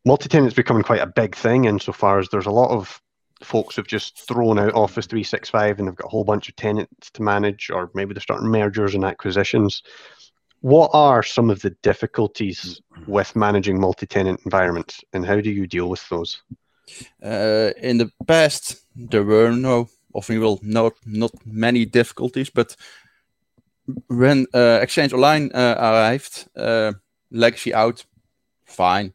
multi-tenant's 0.05 0.55
becoming 0.55 0.83
quite 0.83 1.01
a 1.01 1.07
big 1.07 1.35
thing 1.35 1.65
insofar 1.65 2.19
as 2.19 2.29
there's 2.29 2.47
a 2.47 2.51
lot 2.51 2.71
of 2.71 3.01
folks 3.45 3.77
who've 3.77 3.87
just 3.87 4.27
thrown 4.27 4.59
out 4.59 4.75
Office 4.75 5.07
365 5.07 5.79
and 5.79 5.89
they've 5.89 5.95
got 5.95 6.07
a 6.07 6.11
whole 6.11 6.25
bunch 6.25 6.49
of 6.49 6.57
tenants 6.57 7.11
to 7.11 7.23
manage, 7.23 7.71
or 7.71 7.91
maybe 7.95 8.15
they're 8.15 8.21
starting 8.21 8.49
mergers 8.49 8.95
and 8.95 9.05
acquisitions. 9.05 9.83
What 10.61 10.91
are 10.93 11.23
some 11.23 11.51
of 11.51 11.61
the 11.63 11.71
difficulties 11.83 12.81
with 13.07 13.35
managing 13.35 13.81
multi-tenant 13.81 14.41
environments 14.45 15.01
and 15.13 15.27
how 15.27 15.41
do 15.41 15.51
you 15.51 15.67
deal 15.67 15.89
with 15.89 16.09
those? 16.09 16.43
Uh, 17.23 17.71
in 17.79 17.99
the 17.99 18.11
past, 18.27 18.85
there 18.95 19.25
were 19.25 19.51
no, 19.51 19.89
of 20.15 20.29
well, 20.29 20.61
no, 20.63 20.93
not 21.07 21.33
many 21.45 21.85
difficulties, 21.85 22.51
but 22.51 22.77
when 24.09 24.47
uh, 24.55 24.79
Exchange 24.83 25.13
Online 25.13 25.51
uh, 25.53 25.75
arrived, 25.79 26.49
uh, 26.57 26.93
legacy 27.31 27.73
auth, 27.73 28.05
fine. 28.65 29.13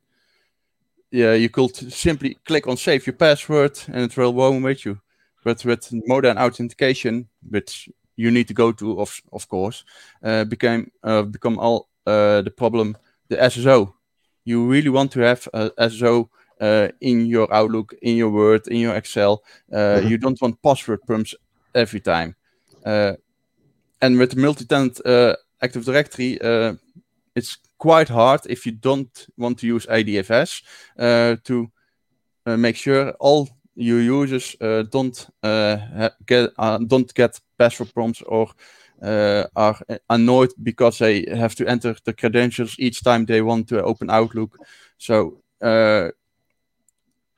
Yeah, 1.11 1.33
you 1.33 1.49
could 1.49 1.75
simply 1.93 2.37
click 2.45 2.67
on 2.67 2.77
save 2.77 3.05
your 3.07 3.15
password 3.15 3.79
and 3.87 4.03
it 4.03 4.17
will 4.17 4.33
roam 4.33 4.63
with 4.63 4.85
you. 4.85 4.99
But 5.43 5.63
with 5.63 5.93
modern 6.05 6.37
authentication, 6.37 7.27
which 7.49 7.89
you 8.17 8.31
need 8.31 8.47
to 8.49 8.53
go 8.53 8.71
to, 8.73 8.99
of 8.99 9.21
of 9.31 9.47
course, 9.47 9.85
uh, 10.23 10.43
became 10.43 10.91
uh, 11.03 11.21
become 11.21 11.59
all 11.59 11.87
uh, 12.05 12.41
the 12.41 12.51
problem. 12.51 12.97
The 13.29 13.37
SSO, 13.37 13.93
you 14.43 14.65
really 14.65 14.89
want 14.89 15.11
to 15.11 15.21
have 15.21 15.47
a 15.53 15.69
SSO 15.69 16.29
uh, 16.59 16.89
in 16.99 17.25
your 17.25 17.53
Outlook, 17.53 17.93
in 18.01 18.17
your 18.17 18.29
Word, 18.29 18.67
in 18.67 18.77
your 18.77 18.95
Excel. 18.95 19.43
Uh, 19.71 19.75
mm-hmm. 19.75 20.07
You 20.07 20.17
don't 20.17 20.41
want 20.41 20.61
password 20.61 21.01
prompts 21.05 21.35
every 21.73 21.99
time. 21.99 22.35
Uh, 22.85 23.13
and 24.01 24.17
with 24.17 24.31
the 24.31 24.41
multi-tenant 24.41 24.99
Active 25.61 25.85
Directory, 25.85 26.39
it's 27.35 27.57
quite 27.77 28.09
hard 28.09 28.41
if 28.49 28.65
you 28.65 28.71
don't 28.71 29.27
want 29.37 29.59
to 29.59 29.67
use 29.67 29.85
ADFS 29.85 30.61
to 31.43 31.71
make 32.45 32.75
sure 32.75 33.11
all 33.19 33.49
your 33.77 34.01
users 34.01 34.55
uh, 34.59 34.83
don't 34.91 35.27
uh, 35.43 36.09
get 36.25 36.49
uh, 36.57 36.79
don't 36.79 37.13
get 37.13 37.39
password 37.57 37.93
prompts 37.93 38.21
or 38.23 38.49
are 39.55 39.79
annoyed 40.09 40.51
because 40.63 40.97
they 40.97 41.25
have 41.29 41.55
to 41.55 41.67
enter 41.67 41.95
the 42.03 42.13
credentials 42.13 42.75
each 42.79 43.03
time 43.03 43.25
they 43.25 43.41
want 43.41 43.67
to 43.67 43.83
open 43.83 44.09
Outlook. 44.09 44.57
So 44.97 45.37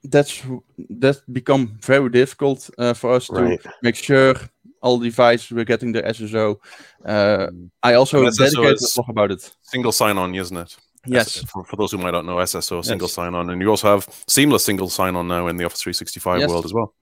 that's 0.03 0.41
that 0.89 1.21
become 1.31 1.77
very 1.81 2.09
difficult 2.09 2.69
uh, 2.77 2.93
for 2.93 3.15
us 3.15 3.29
right. 3.29 3.61
to 3.61 3.69
make 3.83 3.95
sure 3.95 4.35
all 4.81 4.97
the 4.97 5.09
devices 5.09 5.51
we're 5.51 5.65
getting 5.65 5.91
the 5.91 6.01
SSO. 6.03 6.57
Uh, 7.05 7.47
I 7.83 7.93
also 7.93 8.23
dedicated 8.29 8.77
a 8.77 8.87
blog 8.95 9.09
about 9.09 9.31
it. 9.31 9.51
Single 9.63 9.91
sign-on, 9.91 10.35
isn't 10.35 10.57
it? 10.57 10.77
Yes. 11.05 11.43
For, 11.45 11.63
for, 11.63 11.75
those 11.75 11.91
who 11.91 11.97
might 11.97 12.11
not 12.11 12.25
know, 12.25 12.37
SSO 12.37 12.83
single 12.83 13.07
yes. 13.07 13.13
sign-on, 13.13 13.49
and 13.49 13.61
you 13.61 13.69
also 13.69 13.89
have 13.89 14.07
seamless 14.27 14.65
single 14.65 14.89
sign-on 14.89 15.27
now 15.27 15.47
in 15.47 15.57
the 15.57 15.63
Office 15.63 15.81
365 15.81 16.39
yes. 16.39 16.49
world 16.49 16.65
as 16.65 16.73
well. 16.73 16.93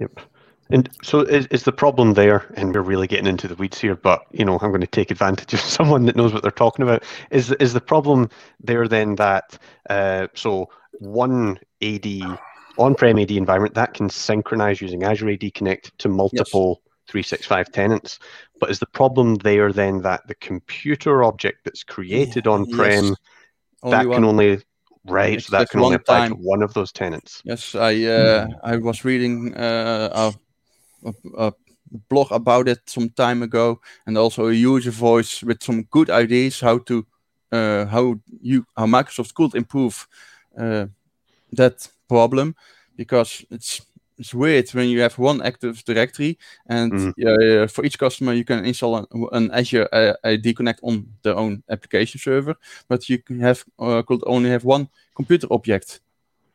Yep. 0.00 0.20
And 0.70 0.88
so 1.02 1.20
is, 1.20 1.46
is 1.48 1.64
the 1.64 1.72
problem 1.72 2.14
there, 2.14 2.52
and 2.56 2.74
we're 2.74 2.80
really 2.80 3.06
getting 3.06 3.26
into 3.26 3.48
the 3.48 3.54
weeds 3.54 3.78
here, 3.78 3.96
but 3.96 4.22
you 4.30 4.44
know, 4.44 4.58
I'm 4.60 4.70
going 4.70 4.80
to 4.80 4.86
take 4.86 5.10
advantage 5.10 5.52
of 5.52 5.60
someone 5.76 6.06
that 6.06 6.16
knows 6.16 6.32
what 6.32 6.42
they're 6.42 6.50
talking 6.50 6.82
about. 6.82 7.04
Is 7.30 7.52
is 7.52 7.72
the 7.72 7.80
problem 7.80 8.30
there 8.60 8.88
then 8.88 9.16
that 9.16 9.58
uh, 9.90 10.28
so 10.34 10.70
one 11.00 11.58
AD 11.82 12.06
on-prem 12.78 13.18
AD 13.18 13.30
environment 13.30 13.74
that 13.74 13.94
can 13.94 14.08
synchronize 14.08 14.80
using 14.80 15.04
Azure 15.04 15.30
AD 15.30 15.54
Connect 15.54 15.96
to 15.98 16.08
multiple 16.08 16.80
yes. 16.82 16.83
365 17.08 17.72
tenants. 17.72 18.18
But 18.60 18.70
is 18.70 18.78
the 18.78 18.86
problem 18.86 19.36
there 19.36 19.72
then 19.72 20.02
that 20.02 20.26
the 20.26 20.34
computer 20.36 21.22
object 21.24 21.64
that's 21.64 21.82
created 21.82 22.46
on-prem 22.46 23.04
yes. 23.04 23.14
that 23.82 24.06
can 24.10 24.24
only 24.24 24.60
right 25.06 25.42
so 25.42 25.56
that 25.56 25.70
can 25.70 25.80
only 25.80 25.96
apply 25.96 26.20
time. 26.20 26.30
to 26.30 26.36
one 26.36 26.62
of 26.62 26.72
those 26.74 26.92
tenants? 26.92 27.42
Yes, 27.44 27.74
I 27.74 28.04
uh, 28.04 28.46
I 28.62 28.76
was 28.76 29.04
reading 29.04 29.54
uh, 29.54 30.32
a, 31.04 31.12
a, 31.36 31.48
a 31.48 31.52
blog 32.08 32.32
about 32.32 32.68
it 32.68 32.80
some 32.86 33.10
time 33.10 33.42
ago, 33.42 33.80
and 34.06 34.16
also 34.16 34.48
a 34.48 34.52
user 34.52 34.90
voice 34.90 35.42
with 35.42 35.62
some 35.62 35.82
good 35.90 36.10
ideas 36.10 36.60
how 36.60 36.78
to 36.78 37.06
uh, 37.52 37.86
how 37.86 38.20
you 38.40 38.66
how 38.76 38.86
Microsoft 38.86 39.34
could 39.34 39.54
improve 39.54 40.06
uh, 40.58 40.86
that 41.52 41.88
problem 42.08 42.54
because 42.96 43.44
it's 43.50 43.82
it's 44.18 44.34
weird 44.34 44.68
when 44.70 44.88
you 44.88 45.00
have 45.00 45.18
one 45.18 45.42
Active 45.42 45.84
Directory 45.84 46.38
and 46.66 46.92
mm. 46.92 47.64
uh, 47.64 47.66
for 47.66 47.84
each 47.84 47.98
customer 47.98 48.32
you 48.32 48.44
can 48.44 48.64
install 48.64 48.96
an, 48.96 49.06
an 49.32 49.50
Azure 49.50 49.88
uh, 49.92 50.14
AD 50.24 50.56
Connect 50.56 50.80
on 50.82 51.06
their 51.22 51.36
own 51.36 51.62
application 51.68 52.20
server, 52.20 52.54
but 52.88 53.08
you 53.08 53.18
can 53.18 53.40
have 53.40 53.64
uh, 53.78 54.02
could 54.02 54.22
only 54.26 54.50
have 54.50 54.64
one 54.64 54.88
computer 55.14 55.46
object, 55.50 56.00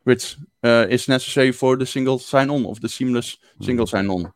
which 0.04 0.36
uh, 0.64 0.86
is 0.88 1.08
necessary 1.08 1.52
for 1.52 1.76
the 1.76 1.86
single 1.86 2.18
sign-on 2.18 2.66
of 2.66 2.80
the 2.80 2.88
seamless 2.88 3.36
mm. 3.60 3.64
single 3.64 3.86
sign-on. 3.86 4.32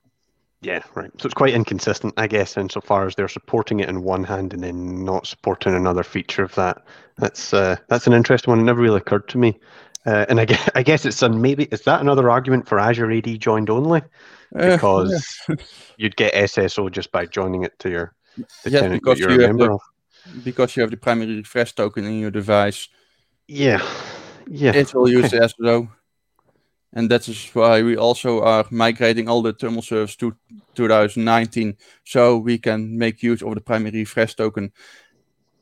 Yeah, 0.65 0.83
right. 0.95 1.11
So 1.19 1.27
it's 1.27 1.35
quite 1.35 1.53
inconsistent, 1.53 2.15
I 2.17 2.27
guess, 2.27 2.57
insofar 2.57 3.07
as 3.07 3.15
they're 3.15 3.29
supporting 3.29 3.81
it 3.81 3.89
in 3.91 4.03
one 4.03 4.25
hand 4.25 4.55
and 4.55 4.63
then 4.63 5.05
not 5.05 5.27
supporting 5.27 5.75
another 5.75 6.03
feature 6.03 6.43
of 6.43 6.55
that. 6.55 6.83
That's 7.17 7.53
uh, 7.53 7.77
that's 7.89 8.07
an 8.07 8.15
interesting 8.15 8.51
one. 8.51 8.61
It 8.61 8.65
never 8.65 8.81
really 8.81 8.97
occurred 8.97 9.29
to 9.29 9.39
me. 9.39 9.59
Uh, 10.07 10.27
and 10.29 10.38
I 10.38 10.45
guess, 10.45 10.71
I 10.75 10.83
guess 10.83 11.07
it's 11.07 11.17
some 11.17 11.40
maybe 11.40 11.64
is 11.64 11.83
that 11.83 12.01
another 12.01 12.29
argument 12.29 12.69
for 12.69 12.79
Azure 12.79 13.11
AD 13.11 13.40
joined 13.40 13.71
only 13.71 14.03
uh, 14.55 14.77
because 14.77 15.40
uh, 15.49 15.55
yeah. 15.55 15.64
you'd 15.97 16.17
get 16.17 16.35
SSO 16.35 16.90
just 16.90 17.11
by 17.11 17.25
joining 17.25 17.64
it 17.64 17.79
to 17.79 17.90
your 17.90 18.14
the 18.62 18.71
yes, 18.71 18.83
tenant 18.83 19.03
because 19.03 19.19
you're 19.19 19.31
you 19.31 19.45
a 19.45 19.47
member 19.47 19.67
the, 19.67 19.73
of. 19.73 19.81
Because 20.43 20.77
you 20.77 20.83
have 20.83 20.90
the 20.90 20.97
primary 20.97 21.37
refresh 21.37 21.73
token 21.75 22.05
in 22.05 22.19
your 22.19 22.31
device. 22.31 22.88
Yeah, 23.49 23.87
yeah. 24.47 24.73
It 24.75 24.95
will 24.95 25.09
use 25.09 25.31
the 25.31 25.38
SSO, 25.38 25.88
and 26.93 27.11
that 27.11 27.29
is 27.29 27.51
why 27.53 27.83
we 27.83 27.97
also 27.97 28.43
are 28.43 28.64
migrating 28.71 29.29
all 29.29 29.43
the 29.43 29.53
terminal 29.53 29.83
servers 29.83 30.17
to 30.17 30.35
2019, 30.75 31.77
so 32.05 32.38
we 32.38 32.59
can 32.59 32.97
make 32.97 33.23
use 33.23 33.43
of 33.43 33.55
the 33.55 33.61
primary 33.61 34.01
refresh 34.01 34.35
token 34.35 34.73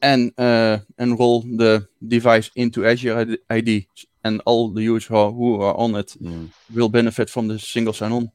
and 0.01 0.33
uh, 0.39 0.79
enroll 0.99 1.43
the 1.43 1.87
device 2.07 2.51
into 2.57 2.85
Azure 2.87 3.37
AD 3.51 3.85
and 4.25 4.41
all 4.47 4.71
the 4.71 4.83
users 4.83 5.07
who 5.07 5.61
are 5.61 5.77
on 5.77 5.95
it 5.95 6.17
mm. 6.23 6.51
will 6.75 6.89
benefit 6.89 7.29
from 7.31 7.49
the 7.49 7.59
single 7.59 7.93
sign-on. 7.93 8.31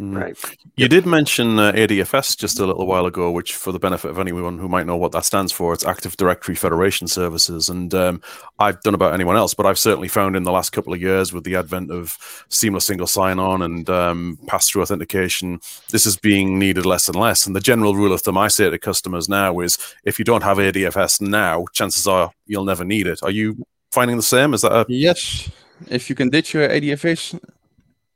Mm. 0.00 0.16
Right. 0.16 0.36
You 0.76 0.88
did 0.88 1.04
mention 1.04 1.58
uh, 1.58 1.72
ADFS 1.72 2.38
just 2.38 2.58
a 2.58 2.64
little 2.64 2.86
while 2.86 3.04
ago, 3.04 3.30
which, 3.30 3.54
for 3.54 3.70
the 3.70 3.78
benefit 3.78 4.10
of 4.10 4.18
anyone 4.18 4.58
who 4.58 4.66
might 4.66 4.86
know 4.86 4.96
what 4.96 5.12
that 5.12 5.26
stands 5.26 5.52
for, 5.52 5.74
it's 5.74 5.84
Active 5.84 6.16
Directory 6.16 6.54
Federation 6.54 7.06
Services. 7.06 7.68
And 7.68 7.92
um, 7.92 8.22
I've 8.58 8.80
done 8.80 8.94
about 8.94 9.12
anyone 9.12 9.36
else, 9.36 9.52
but 9.52 9.66
I've 9.66 9.78
certainly 9.78 10.08
found 10.08 10.36
in 10.36 10.44
the 10.44 10.52
last 10.52 10.70
couple 10.70 10.94
of 10.94 11.02
years, 11.02 11.34
with 11.34 11.44
the 11.44 11.56
advent 11.56 11.90
of 11.90 12.16
seamless 12.48 12.86
single 12.86 13.06
sign-on 13.06 13.60
and 13.60 13.90
um, 13.90 14.38
pass-through 14.46 14.82
authentication, 14.82 15.60
this 15.90 16.06
is 16.06 16.16
being 16.16 16.58
needed 16.58 16.86
less 16.86 17.06
and 17.06 17.16
less. 17.16 17.46
And 17.46 17.54
the 17.54 17.60
general 17.60 17.94
rule 17.94 18.14
of 18.14 18.22
thumb 18.22 18.38
I 18.38 18.48
say 18.48 18.70
to 18.70 18.78
customers 18.78 19.28
now 19.28 19.60
is, 19.60 19.76
if 20.04 20.18
you 20.18 20.24
don't 20.24 20.42
have 20.44 20.56
ADFS 20.56 21.20
now, 21.20 21.66
chances 21.74 22.06
are 22.06 22.32
you'll 22.46 22.64
never 22.64 22.86
need 22.86 23.06
it. 23.06 23.22
Are 23.22 23.30
you 23.30 23.66
finding 23.90 24.16
the 24.16 24.22
same? 24.22 24.54
Is 24.54 24.62
that 24.62 24.72
a 24.72 24.86
yes? 24.88 25.50
If 25.88 26.10
you 26.10 26.16
can 26.16 26.28
ditch 26.28 26.54
your 26.54 26.68
ADFS, 26.68 27.40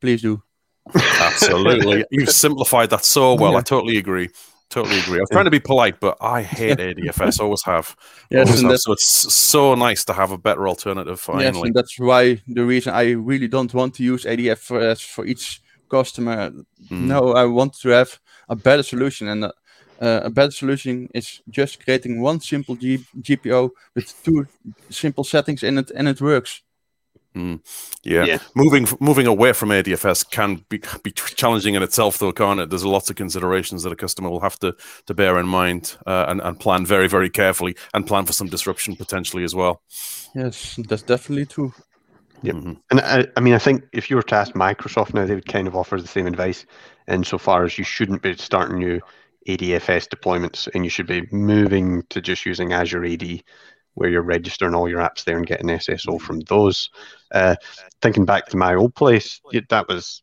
please 0.01 0.23
do. 0.23 0.43
Absolutely, 0.95 2.05
you've 2.11 2.31
simplified 2.31 2.91
that 2.91 3.05
so 3.05 3.35
well. 3.35 3.53
Yeah. 3.53 3.59
I 3.59 3.63
totally 3.63 3.97
agree. 3.97 4.29
Totally 4.71 4.99
agree. 4.99 5.19
I 5.19 5.21
was 5.21 5.31
trying 5.31 5.45
to 5.45 5.51
be 5.51 5.61
polite, 5.61 6.01
but 6.01 6.17
I 6.21 6.43
hate 6.43 6.79
ADFS. 6.79 7.41
Always 7.41 7.63
have. 7.65 7.95
Yes, 8.31 8.49
always 8.49 8.63
have. 8.63 8.81
so 8.81 8.93
it's 8.93 9.33
so 9.33 9.75
nice 9.75 10.05
to 10.07 10.13
have 10.13 10.33
a 10.33 10.39
better 10.39 10.67
alternative. 10.67 11.21
Finally, 11.21 11.45
yes, 11.45 11.57
and 11.57 11.75
that's 11.75 11.99
why 11.99 12.43
the 12.49 12.65
reason 12.65 12.93
I 12.93 13.13
really 13.13 13.47
don't 13.47 13.73
want 13.73 13.95
to 13.95 14.03
use 14.03 14.25
ADFS 14.25 15.05
for 15.05 15.27
each 15.27 15.63
customer. 15.89 16.51
Mm. 16.91 17.07
No, 17.07 17.33
I 17.35 17.45
want 17.45 17.75
to 17.81 17.91
have 17.91 18.19
a 18.49 18.57
better 18.57 18.83
solution, 18.83 19.29
and 19.29 19.45
uh, 19.45 19.53
a 20.25 20.31
better 20.31 20.51
solution 20.51 21.09
is 21.15 21.41
just 21.49 21.85
creating 21.85 22.21
one 22.21 22.41
simple 22.41 22.77
G- 22.77 23.05
GPO 23.21 23.71
with 23.95 24.25
two 24.25 24.47
simple 24.91 25.25
settings 25.25 25.63
in 25.63 25.79
it, 25.79 25.91
and 25.95 26.09
it 26.09 26.21
works. 26.21 26.63
Mm. 27.35 27.61
Yeah. 28.05 28.25
yeah. 28.25 28.39
moving 28.55 28.87
moving 29.01 29.27
away 29.27 29.53
from 29.53 29.71
ADFS 29.71 30.31
can 30.31 30.65
be 30.69 30.81
be 31.03 31.11
challenging 31.11 31.75
in 31.75 31.83
itself, 31.83 32.19
though, 32.19 32.33
can't 32.33 32.61
it? 32.61 32.71
There's 32.71 32.85
lots 32.85 33.11
of 33.11 33.17
considerations 33.17 33.83
that 33.83 33.93
a 33.93 33.97
customer 33.97 34.31
will 34.31 34.41
have 34.41 34.59
to 34.61 34.77
to 35.07 35.15
bear 35.15 35.39
in 35.39 35.47
mind 35.47 35.97
uh, 36.07 36.27
and 36.29 36.41
and 36.41 36.61
plan 36.61 36.87
very 36.87 37.09
very 37.09 37.31
carefully, 37.31 37.77
and 37.93 38.07
plan 38.07 38.25
for 38.25 38.33
some 38.33 38.47
disruption 38.49 38.95
potentially 38.95 39.43
as 39.43 39.55
well. 39.55 39.83
Yes, 40.35 40.79
that's 40.89 41.03
definitely 41.03 41.47
true. 41.47 41.73
Yep. 42.43 42.55
Mm-hmm. 42.55 42.73
And 42.91 43.01
I, 43.01 43.27
I 43.37 43.41
mean, 43.41 43.55
I 43.55 43.59
think 43.59 43.85
if 43.93 44.11
you 44.11 44.17
were 44.17 44.23
to 44.23 44.35
ask 44.35 44.53
Microsoft 44.53 45.15
now, 45.15 45.25
they 45.25 45.35
would 45.35 45.49
kind 45.49 45.67
of 45.67 45.75
offer 45.75 46.01
the 46.01 46.07
same 46.07 46.27
advice 46.27 46.67
insofar 47.09 47.65
as 47.65 47.79
you 47.79 47.85
shouldn't 47.85 48.23
be 48.23 48.37
starting 48.37 48.79
new 48.79 49.01
ADFS 49.49 50.09
deployments, 50.09 50.69
and 50.75 50.85
you 50.85 50.91
should 50.91 51.07
be 51.07 51.27
moving 51.31 52.03
to 52.11 52.21
just 52.21 52.47
using 52.47 52.73
Azure 52.73 53.05
AD, 53.05 53.43
where 53.95 54.09
you're 54.09 54.23
registering 54.23 54.75
all 54.75 54.89
your 54.89 55.01
apps 55.01 55.25
there 55.25 55.37
and 55.37 55.47
getting 55.47 55.69
SSO 55.69 56.21
from 56.21 56.41
those. 56.41 56.91
Uh, 57.33 57.57
thinking 58.03 58.25
back 58.25 58.47
to 58.47 58.57
my 58.57 58.75
old 58.75 58.95
place, 58.95 59.41
that 59.69 59.89
was 59.89 60.23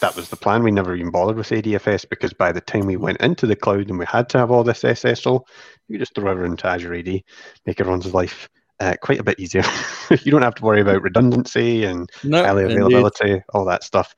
that 0.00 0.14
was 0.14 0.28
the 0.28 0.36
plan. 0.36 0.62
We 0.62 0.70
never 0.70 0.94
even 0.94 1.10
bothered 1.10 1.36
with 1.36 1.48
ADFS 1.48 2.08
because 2.08 2.32
by 2.32 2.52
the 2.52 2.60
time 2.60 2.86
we 2.86 2.96
went 2.96 3.20
into 3.20 3.46
the 3.46 3.56
cloud 3.56 3.88
and 3.88 3.98
we 3.98 4.04
had 4.04 4.28
to 4.30 4.38
have 4.38 4.50
all 4.50 4.62
this 4.62 4.82
SSO, 4.82 5.42
you 5.88 5.98
just 5.98 6.14
throw 6.14 6.44
it 6.44 6.58
to 6.58 6.66
Azure 6.66 6.94
AD, 6.94 7.22
make 7.64 7.80
everyone's 7.80 8.12
life 8.12 8.48
uh, 8.80 8.94
quite 9.00 9.20
a 9.20 9.24
bit 9.24 9.40
easier. 9.40 9.62
you 10.22 10.30
don't 10.30 10.42
have 10.42 10.54
to 10.56 10.64
worry 10.64 10.80
about 10.80 11.02
redundancy 11.02 11.84
and 11.84 12.10
no, 12.22 12.44
availability, 12.44 13.30
indeed. 13.30 13.44
all 13.54 13.64
that 13.64 13.84
stuff. 13.84 14.14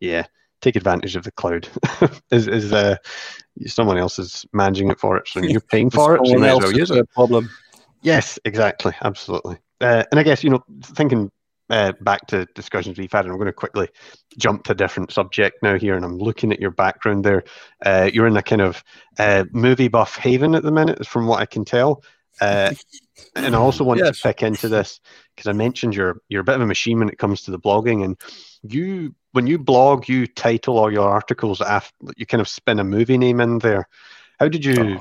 Yeah, 0.00 0.26
take 0.60 0.76
advantage 0.76 1.16
of 1.16 1.24
the 1.24 1.32
cloud. 1.32 1.68
is 2.30 2.48
is 2.48 2.72
uh, 2.72 2.96
someone 3.66 3.98
else 3.98 4.18
is 4.18 4.46
managing 4.52 4.90
it 4.90 4.98
for 4.98 5.16
it, 5.16 5.28
so 5.28 5.40
you're 5.40 5.60
paying 5.60 5.90
for 5.90 6.16
it, 6.16 6.26
so 6.26 6.32
you 6.32 6.38
may 6.38 6.50
as 6.50 6.60
well 6.60 6.72
use 6.72 6.90
it. 6.90 7.10
Problem. 7.10 7.50
Yes, 8.02 8.38
exactly, 8.44 8.92
absolutely. 9.02 9.58
Uh, 9.80 10.04
and 10.10 10.18
I 10.18 10.22
guess 10.22 10.42
you 10.42 10.50
know, 10.50 10.64
thinking 10.82 11.30
uh, 11.70 11.92
back 12.00 12.26
to 12.28 12.46
discussions 12.54 12.98
we've 12.98 13.10
had, 13.10 13.24
and 13.24 13.32
I'm 13.32 13.38
going 13.38 13.46
to 13.46 13.52
quickly 13.52 13.88
jump 14.38 14.64
to 14.64 14.72
a 14.72 14.74
different 14.74 15.12
subject 15.12 15.62
now 15.62 15.78
here. 15.78 15.96
And 15.96 16.04
I'm 16.04 16.18
looking 16.18 16.52
at 16.52 16.60
your 16.60 16.70
background 16.70 17.24
there. 17.24 17.44
Uh, 17.84 18.10
you're 18.12 18.26
in 18.26 18.36
a 18.36 18.42
kind 18.42 18.60
of 18.60 18.84
uh, 19.18 19.44
movie 19.52 19.88
buff 19.88 20.16
haven 20.16 20.54
at 20.54 20.62
the 20.62 20.72
minute, 20.72 21.06
from 21.06 21.26
what 21.26 21.40
I 21.40 21.46
can 21.46 21.64
tell. 21.64 22.02
Uh, 22.40 22.72
and 23.36 23.54
I 23.54 23.58
also 23.58 23.84
want 23.84 24.00
Yes. 24.00 24.18
to 24.18 24.28
pick 24.28 24.42
into 24.42 24.68
this 24.68 25.00
because 25.34 25.48
I 25.48 25.52
mentioned 25.52 25.94
you're 25.94 26.20
you're 26.28 26.42
a 26.42 26.44
bit 26.44 26.56
of 26.56 26.60
a 26.60 26.66
machine 26.66 26.98
when 26.98 27.08
it 27.08 27.18
comes 27.18 27.42
to 27.42 27.50
the 27.50 27.58
blogging, 27.58 28.04
and 28.04 28.20
you 28.62 29.14
when 29.32 29.46
you 29.46 29.58
blog, 29.58 30.08
you 30.08 30.26
title 30.26 30.78
all 30.78 30.92
your 30.92 31.08
articles 31.08 31.60
after 31.60 31.94
you 32.16 32.26
kind 32.26 32.40
of 32.40 32.48
spin 32.48 32.78
a 32.78 32.84
movie 32.84 33.18
name 33.18 33.40
in 33.40 33.58
there. 33.58 33.88
How 34.38 34.48
did 34.48 34.64
you 34.64 35.00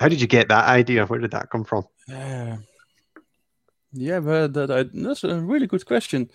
how 0.00 0.08
did 0.08 0.20
you 0.20 0.26
get 0.26 0.48
that 0.48 0.68
idea? 0.68 1.06
Where 1.06 1.20
did 1.20 1.30
that 1.30 1.50
come 1.50 1.64
from? 1.64 1.84
Uh, 2.10 2.56
yeah, 3.92 4.20
but 4.20 4.52
that 4.54 4.70
I, 4.70 4.84
that's 4.92 5.24
a 5.24 5.40
really 5.40 5.66
good 5.66 5.86
question. 5.86 6.30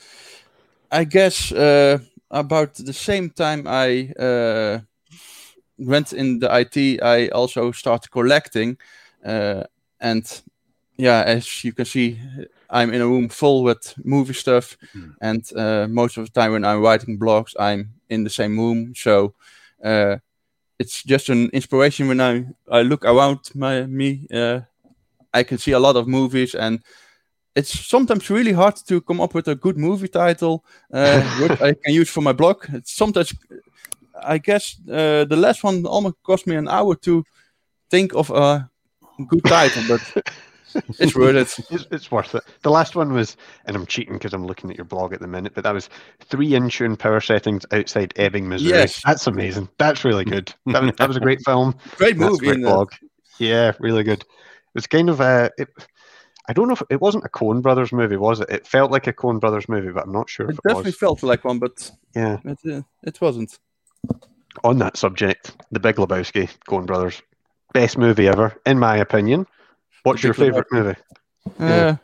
I 0.91 1.03
guess 1.03 1.51
uh, 1.51 1.99
about 2.29 2.75
the 2.75 2.93
same 2.93 3.29
time 3.29 3.65
I 3.67 4.11
uh, 4.19 4.79
went 5.77 6.13
in 6.13 6.39
the 6.39 6.53
IT, 6.53 7.01
I 7.01 7.29
also 7.29 7.71
started 7.71 8.11
collecting, 8.11 8.77
uh, 9.25 9.63
and 9.99 10.41
yeah, 11.01 11.23
as 11.25 11.63
you 11.63 11.73
can 11.73 11.85
see, 11.85 12.19
I'm 12.69 12.93
in 12.93 13.01
a 13.01 13.07
room 13.07 13.29
full 13.29 13.63
with 13.63 13.93
movie 14.03 14.33
stuff, 14.33 14.77
Hmm. 14.93 15.11
and 15.21 15.43
uh, 15.55 15.87
most 15.87 16.17
of 16.17 16.25
the 16.25 16.41
time 16.41 16.51
when 16.53 16.65
I'm 16.65 16.81
writing 16.81 17.19
blogs, 17.19 17.55
I'm 17.59 17.93
in 18.09 18.23
the 18.23 18.29
same 18.29 18.57
room, 18.59 18.93
so. 18.95 19.33
Uh, 19.83 20.17
it's 20.79 21.03
just 21.03 21.29
an 21.29 21.49
inspiration 21.53 22.07
when 22.07 22.19
I, 22.19 22.45
I 22.67 22.81
look 22.81 23.05
around 23.05 23.39
my 23.53 23.85
me 23.85 24.27
uh, 24.33 24.61
I 25.33 25.43
can 25.43 25.57
see 25.57 25.73
a 25.73 25.79
lot 25.79 25.95
of 25.95 26.07
movies, 26.07 26.55
and 26.55 26.79
it's 27.55 27.87
sometimes 27.87 28.29
really 28.29 28.53
hard 28.53 28.75
to 28.87 29.01
come 29.01 29.21
up 29.21 29.33
with 29.33 29.47
a 29.47 29.55
good 29.55 29.77
movie 29.77 30.07
title, 30.07 30.63
uh, 30.93 31.21
which 31.41 31.61
I 31.61 31.73
can 31.83 31.93
use 31.93 32.09
for 32.09 32.21
my 32.21 32.33
blog. 32.33 32.65
It's 32.73 32.95
sometimes, 32.95 33.33
I 34.23 34.39
guess, 34.39 34.75
uh, 34.89 35.25
the 35.25 35.35
last 35.37 35.63
one 35.63 35.85
almost 35.85 36.15
cost 36.23 36.47
me 36.47 36.55
an 36.55 36.67
hour 36.67 36.95
to 36.95 37.23
think 37.89 38.13
of 38.13 38.29
a 38.31 38.69
good 39.27 39.43
title, 39.43 39.83
but 39.87 40.23
it's 40.99 41.15
worth 41.15 41.35
it. 41.59 41.65
It's, 41.71 41.87
it's 41.91 42.11
worth 42.11 42.35
it. 42.35 42.43
The 42.63 42.69
last 42.71 42.95
one 42.95 43.13
was, 43.13 43.37
and 43.65 43.75
I'm 43.75 43.85
cheating 43.85 44.13
because 44.13 44.33
I'm 44.33 44.45
looking 44.45 44.69
at 44.69 44.77
your 44.77 44.85
blog 44.85 45.13
at 45.13 45.19
the 45.19 45.27
minute, 45.27 45.53
but 45.55 45.63
that 45.63 45.73
was 45.73 45.89
three 46.25 46.49
Intune 46.51 46.97
power 46.97 47.21
settings 47.21 47.65
outside 47.71 48.13
Ebbing, 48.15 48.47
Missouri. 48.49 48.71
Yes. 48.71 49.01
That's 49.05 49.27
amazing. 49.27 49.69
That's 49.77 50.03
really 50.05 50.25
good. 50.25 50.53
That 50.67 50.83
was, 50.83 50.91
that 50.97 51.07
was 51.07 51.17
a 51.17 51.21
great 51.21 51.41
film. 51.45 51.75
Great 51.97 52.17
movie. 52.17 52.45
great 52.47 52.61
blog. 52.61 52.91
Yeah, 53.39 53.73
really 53.79 54.03
good. 54.03 54.21
It 54.21 54.75
was 54.75 54.87
kind 54.87 55.09
of 55.09 55.19
a. 55.19 55.51
It, 55.57 55.67
I 56.47 56.53
don't 56.53 56.67
know 56.67 56.73
if 56.73 56.81
it 56.89 56.99
wasn't 56.99 57.25
a 57.25 57.29
Coen 57.29 57.61
Brothers 57.61 57.91
movie, 57.91 58.17
was 58.17 58.39
it? 58.41 58.49
It 58.49 58.67
felt 58.67 58.91
like 58.91 59.07
a 59.07 59.13
Coen 59.13 59.39
Brothers 59.39 59.69
movie, 59.69 59.91
but 59.91 60.03
I'm 60.03 60.11
not 60.11 60.29
sure 60.29 60.47
it 60.47 60.53
it 60.55 60.59
definitely 60.67 60.89
was. 60.89 60.97
felt 60.97 61.23
like 61.23 61.45
one, 61.45 61.59
but 61.59 61.91
Yeah. 62.15 62.37
it, 62.43 62.57
uh, 62.69 62.81
it 63.03 63.21
wasn't. 63.21 63.57
On 64.63 64.77
that 64.79 64.97
subject, 64.97 65.55
The 65.71 65.79
Big 65.79 65.95
Lebowski, 65.95 66.49
Coen 66.67 66.85
Brothers, 66.85 67.21
best 67.73 67.97
movie 67.97 68.27
ever, 68.27 68.53
in 68.65 68.77
my 68.79 68.97
opinion. 68.97 69.45
What's 70.03 70.23
your 70.23 70.33
Big 70.33 70.45
favorite 70.47 70.67
movie? 70.71 70.95
Uh, 71.59 71.65
Yeah. 71.65 71.97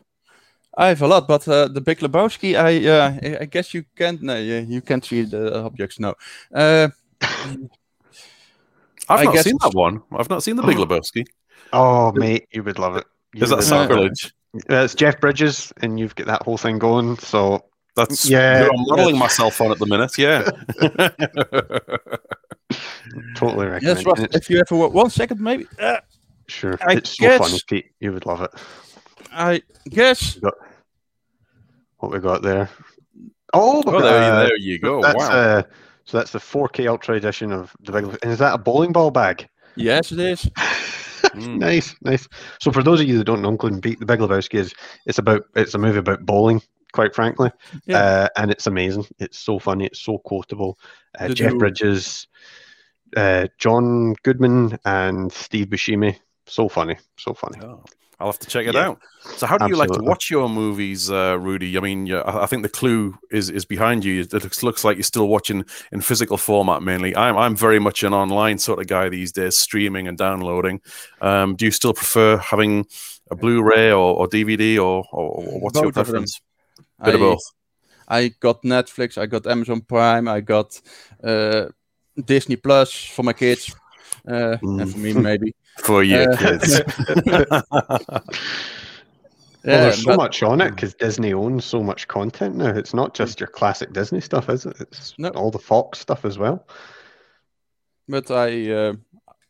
I 0.80 0.90
have 0.90 1.02
a 1.02 1.08
lot, 1.08 1.28
but 1.28 1.48
uh, 1.48 1.68
the 1.68 1.82
Big 1.82 2.00
Lebowski, 2.00 2.56
I 2.56 2.88
uh, 2.88 3.18
I- 3.24 3.38
I 3.42 3.46
guess 3.46 3.74
you 3.74 3.84
can't. 3.96 4.22
No, 4.22 4.38
you, 4.38 4.58
you 4.70 4.82
can't 4.82 5.04
see 5.04 5.24
the 5.24 5.64
objects. 5.64 6.00
No. 6.00 6.14
Uh, 6.54 6.90
I've 9.10 9.22
I 9.22 9.24
not 9.24 9.34
guess 9.34 9.46
seen 9.46 9.58
that 9.62 9.74
one. 9.74 10.04
I've 10.12 10.30
not 10.30 10.44
seen 10.44 10.56
the 10.56 10.62
Big 10.64 10.78
Lebowski. 10.78 11.26
Oh, 11.74 12.12
mate, 12.12 12.48
you 12.52 12.62
would 12.64 12.78
love 12.78 12.96
it. 12.98 13.06
You 13.34 13.44
Is 13.44 13.50
that 13.50 13.58
would 13.58 13.66
Uh, 13.66 13.76
love 13.76 13.82
it. 13.82 13.88
sacrilege? 14.18 14.34
Uh, 14.70 14.84
it's 14.84 14.96
Jeff 14.96 15.20
Bridges, 15.20 15.74
and 15.82 16.00
you've 16.00 16.16
got 16.16 16.28
that 16.28 16.44
whole 16.44 16.58
thing 16.58 16.78
going. 16.80 17.18
So 17.20 17.64
That's 17.96 18.30
Yeah. 18.30 18.66
who 18.66 18.70
I'm 18.70 18.86
modeling 18.88 19.18
myself 19.18 19.60
on 19.60 19.72
at 19.72 19.80
the 19.80 19.88
minute. 19.88 20.16
Yeah. 20.20 20.44
totally 23.36 23.66
recommend. 23.66 23.98
yes, 23.98 24.06
Ross, 24.06 24.20
it. 24.20 24.36
If 24.36 24.50
you 24.52 24.60
ever 24.60 24.76
a, 24.76 24.88
one 24.90 25.10
second, 25.10 25.40
maybe. 25.42 25.66
Sure, 26.50 26.78
I 26.82 26.94
it's 26.94 27.18
so 27.18 27.24
guess- 27.26 27.40
funny, 27.40 27.60
Pete. 27.68 27.92
You 28.00 28.14
would 28.14 28.26
love 28.26 28.42
it. 28.42 28.52
I 29.32 29.62
guess. 29.90 30.40
What 31.98 32.12
we 32.12 32.20
got 32.20 32.42
there? 32.42 32.70
Oh, 33.54 33.84
oh, 33.86 34.02
there, 34.02 34.34
uh, 34.34 34.44
there 34.44 34.58
you 34.58 34.80
go. 34.80 35.02
That's, 35.02 35.16
wow. 35.18 35.30
uh, 35.30 35.62
so 36.06 36.18
that's 36.18 36.32
the 36.32 36.40
4K 36.40 36.88
Ultra 36.88 37.16
edition 37.16 37.52
of 37.52 37.76
the 37.82 37.92
Big. 37.92 38.04
And 38.06 38.32
is 38.32 38.40
that 38.40 38.54
a 38.54 38.58
bowling 38.58 38.92
ball 38.92 39.12
bag? 39.12 39.48
Yes, 39.76 40.12
it 40.12 40.20
is. 40.20 40.50
Mm. 41.34 41.58
nice, 41.60 41.94
nice. 42.04 42.28
So 42.60 42.72
for 42.72 42.82
those 42.84 43.02
of 43.02 43.08
you 43.08 43.18
that 43.18 43.24
don't 43.26 43.42
know, 43.42 43.50
including 43.50 43.82
Pete, 43.82 44.00
the 44.00 44.06
Big 44.06 44.20
Lebowski 44.20 44.56
is 44.60 44.74
it's 45.08 45.18
about 45.18 45.44
it's 45.56 45.74
a 45.74 45.78
movie 45.78 45.98
about 45.98 46.26
bowling. 46.26 46.62
Quite 46.94 47.14
frankly, 47.14 47.52
Yeah. 47.86 47.98
uh, 47.98 48.28
and 48.38 48.50
it's 48.52 48.66
amazing. 48.68 49.06
It's 49.20 49.38
so 49.40 49.60
funny. 49.60 49.86
It's 49.86 50.00
so 50.02 50.20
quotable. 50.20 50.80
Uh, 51.20 51.30
Jeff 51.30 51.52
you- 51.54 51.58
Bridges, 51.58 52.28
uh, 53.16 53.48
John 53.60 54.14
Goodman, 54.24 54.78
and 54.86 55.32
Steve 55.32 55.68
Buscemi. 55.68 56.18
So 56.48 56.70
funny. 56.70 56.98
So 57.18 57.34
funny. 57.34 57.60
Oh, 57.62 57.84
I'll 58.20 58.28
have 58.28 58.40
to 58.40 58.48
check 58.48 58.66
it 58.66 58.74
Yeah. 58.74 58.90
out. 58.90 59.00
So, 59.36 59.46
how 59.46 59.58
do 59.58 59.68
you 59.68 59.76
like 59.76 59.92
to 59.92 60.02
watch 60.02 60.32
your 60.32 60.50
movies, 60.50 61.12
uh, 61.12 61.38
Rudy? 61.40 61.78
I 61.78 61.82
mean, 61.82 62.12
I 62.12 62.44
I 62.44 62.46
think 62.48 62.64
the 62.64 62.70
clue 62.70 63.16
is 63.30 63.50
is 63.50 63.66
behind 63.66 64.04
you. 64.06 64.22
It 64.22 64.34
looks, 64.34 64.64
looks 64.64 64.84
like 64.84 64.98
you're 64.98 65.04
still 65.04 65.28
watching 65.28 65.66
in 65.92 66.02
physical 66.02 66.38
format 66.38 66.82
mainly. 66.82 67.16
I'm 67.16 67.38
I'm 67.38 67.56
very 67.56 67.80
much 67.80 68.04
an 68.04 68.14
online 68.14 68.58
sort 68.58 68.80
of 68.80 68.88
guy 68.88 69.10
these 69.10 69.32
days, 69.32 69.60
streaming 69.60 70.08
and 70.08 70.18
downloading. 70.18 70.82
Um, 71.22 71.56
do 71.56 71.66
you 71.66 71.72
still 71.72 71.94
prefer 71.94 72.38
having 72.38 72.86
a 73.30 73.36
Blu-ray 73.36 73.92
or, 73.92 74.16
or 74.16 74.28
DVD, 74.28 74.78
or, 74.78 75.04
or 75.12 75.30
or 75.30 75.60
what's 75.60 75.76
your 75.76 75.92
Both 75.92 75.98
of 75.98 76.08
them. 76.08 76.14
preference? 76.14 76.42
Bit 77.04 77.16
of 77.16 77.22
I, 77.22 77.24
both. 77.24 77.42
I 78.08 78.28
got 78.40 78.64
Netflix, 78.64 79.18
I 79.18 79.26
got 79.26 79.46
Amazon 79.46 79.82
Prime, 79.82 80.28
I 80.28 80.40
got 80.40 80.82
uh, 81.24 81.68
Disney 82.26 82.56
Plus 82.56 82.94
for 82.94 83.24
my 83.24 83.34
kids, 83.34 83.76
uh, 84.28 84.58
and 84.62 84.90
for 84.90 84.98
me 84.98 85.14
maybe. 85.14 85.54
For 85.84 86.04
your 86.04 86.32
Uh, 86.32 86.38
kids. 86.38 86.82
well, 87.72 88.24
Yeah, 89.64 89.82
there's 89.82 90.04
so 90.04 90.12
but- 90.12 90.18
much 90.18 90.44
on 90.44 90.62
it 90.62 90.72
because 90.72 90.94
Disney 90.94 91.34
owns 91.34 91.66
so 91.66 91.84
much 91.84 92.08
content 92.08 92.56
now. 92.56 92.70
It's 92.70 92.94
not 92.94 93.14
just 93.14 93.40
your 93.40 93.48
classic 93.48 93.92
Disney 93.94 94.22
stuff, 94.22 94.50
is 94.50 94.66
it? 94.66 94.78
It's 94.80 95.14
No. 95.18 95.30
all 95.30 95.52
the 95.52 95.60
Fox 95.60 96.00
stuff 96.00 96.26
as 96.26 96.38
well. 96.38 96.66
but 98.10 98.32
I 98.32 98.72
uh, 98.72 98.94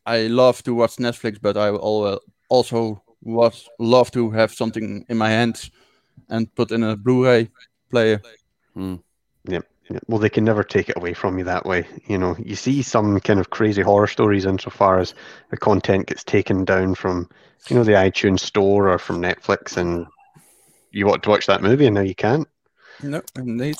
I 0.05 0.27
love 0.27 0.63
to 0.63 0.73
watch 0.73 0.95
Netflix, 0.97 1.37
but 1.41 1.55
I 1.57 1.69
also 2.49 3.03
was 3.21 3.69
love 3.79 4.09
to 4.11 4.31
have 4.31 4.53
something 4.53 5.05
in 5.09 5.17
my 5.17 5.29
hands 5.29 5.69
and 6.29 6.53
put 6.55 6.71
in 6.71 6.83
a 6.83 6.95
Blu-ray 6.95 7.49
player. 7.91 8.21
Yeah, 8.75 9.61
Well, 10.07 10.19
they 10.19 10.29
can 10.29 10.43
never 10.43 10.63
take 10.63 10.89
it 10.89 10.97
away 10.97 11.13
from 11.13 11.37
you 11.37 11.45
that 11.45 11.65
way. 11.65 11.87
You 12.07 12.17
know, 12.17 12.35
you 12.39 12.55
see 12.55 12.81
some 12.81 13.19
kind 13.21 13.39
of 13.39 13.49
crazy 13.51 13.81
horror 13.81 14.07
stories 14.07 14.45
insofar 14.45 14.99
as 14.99 15.13
the 15.49 15.57
content 15.57 16.07
gets 16.07 16.23
taken 16.23 16.65
down 16.65 16.95
from, 16.95 17.29
you 17.69 17.75
know, 17.75 17.83
the 17.83 17.93
iTunes 17.93 18.41
store 18.41 18.89
or 18.89 18.97
from 18.99 19.21
Netflix, 19.21 19.77
and 19.77 20.05
you 20.91 21.05
want 21.05 21.23
to 21.23 21.29
watch 21.29 21.45
that 21.45 21.61
movie 21.61 21.85
and 21.85 21.95
now 21.95 22.01
you 22.01 22.15
can't. 22.15 22.47
No, 23.01 23.21
indeed. 23.35 23.77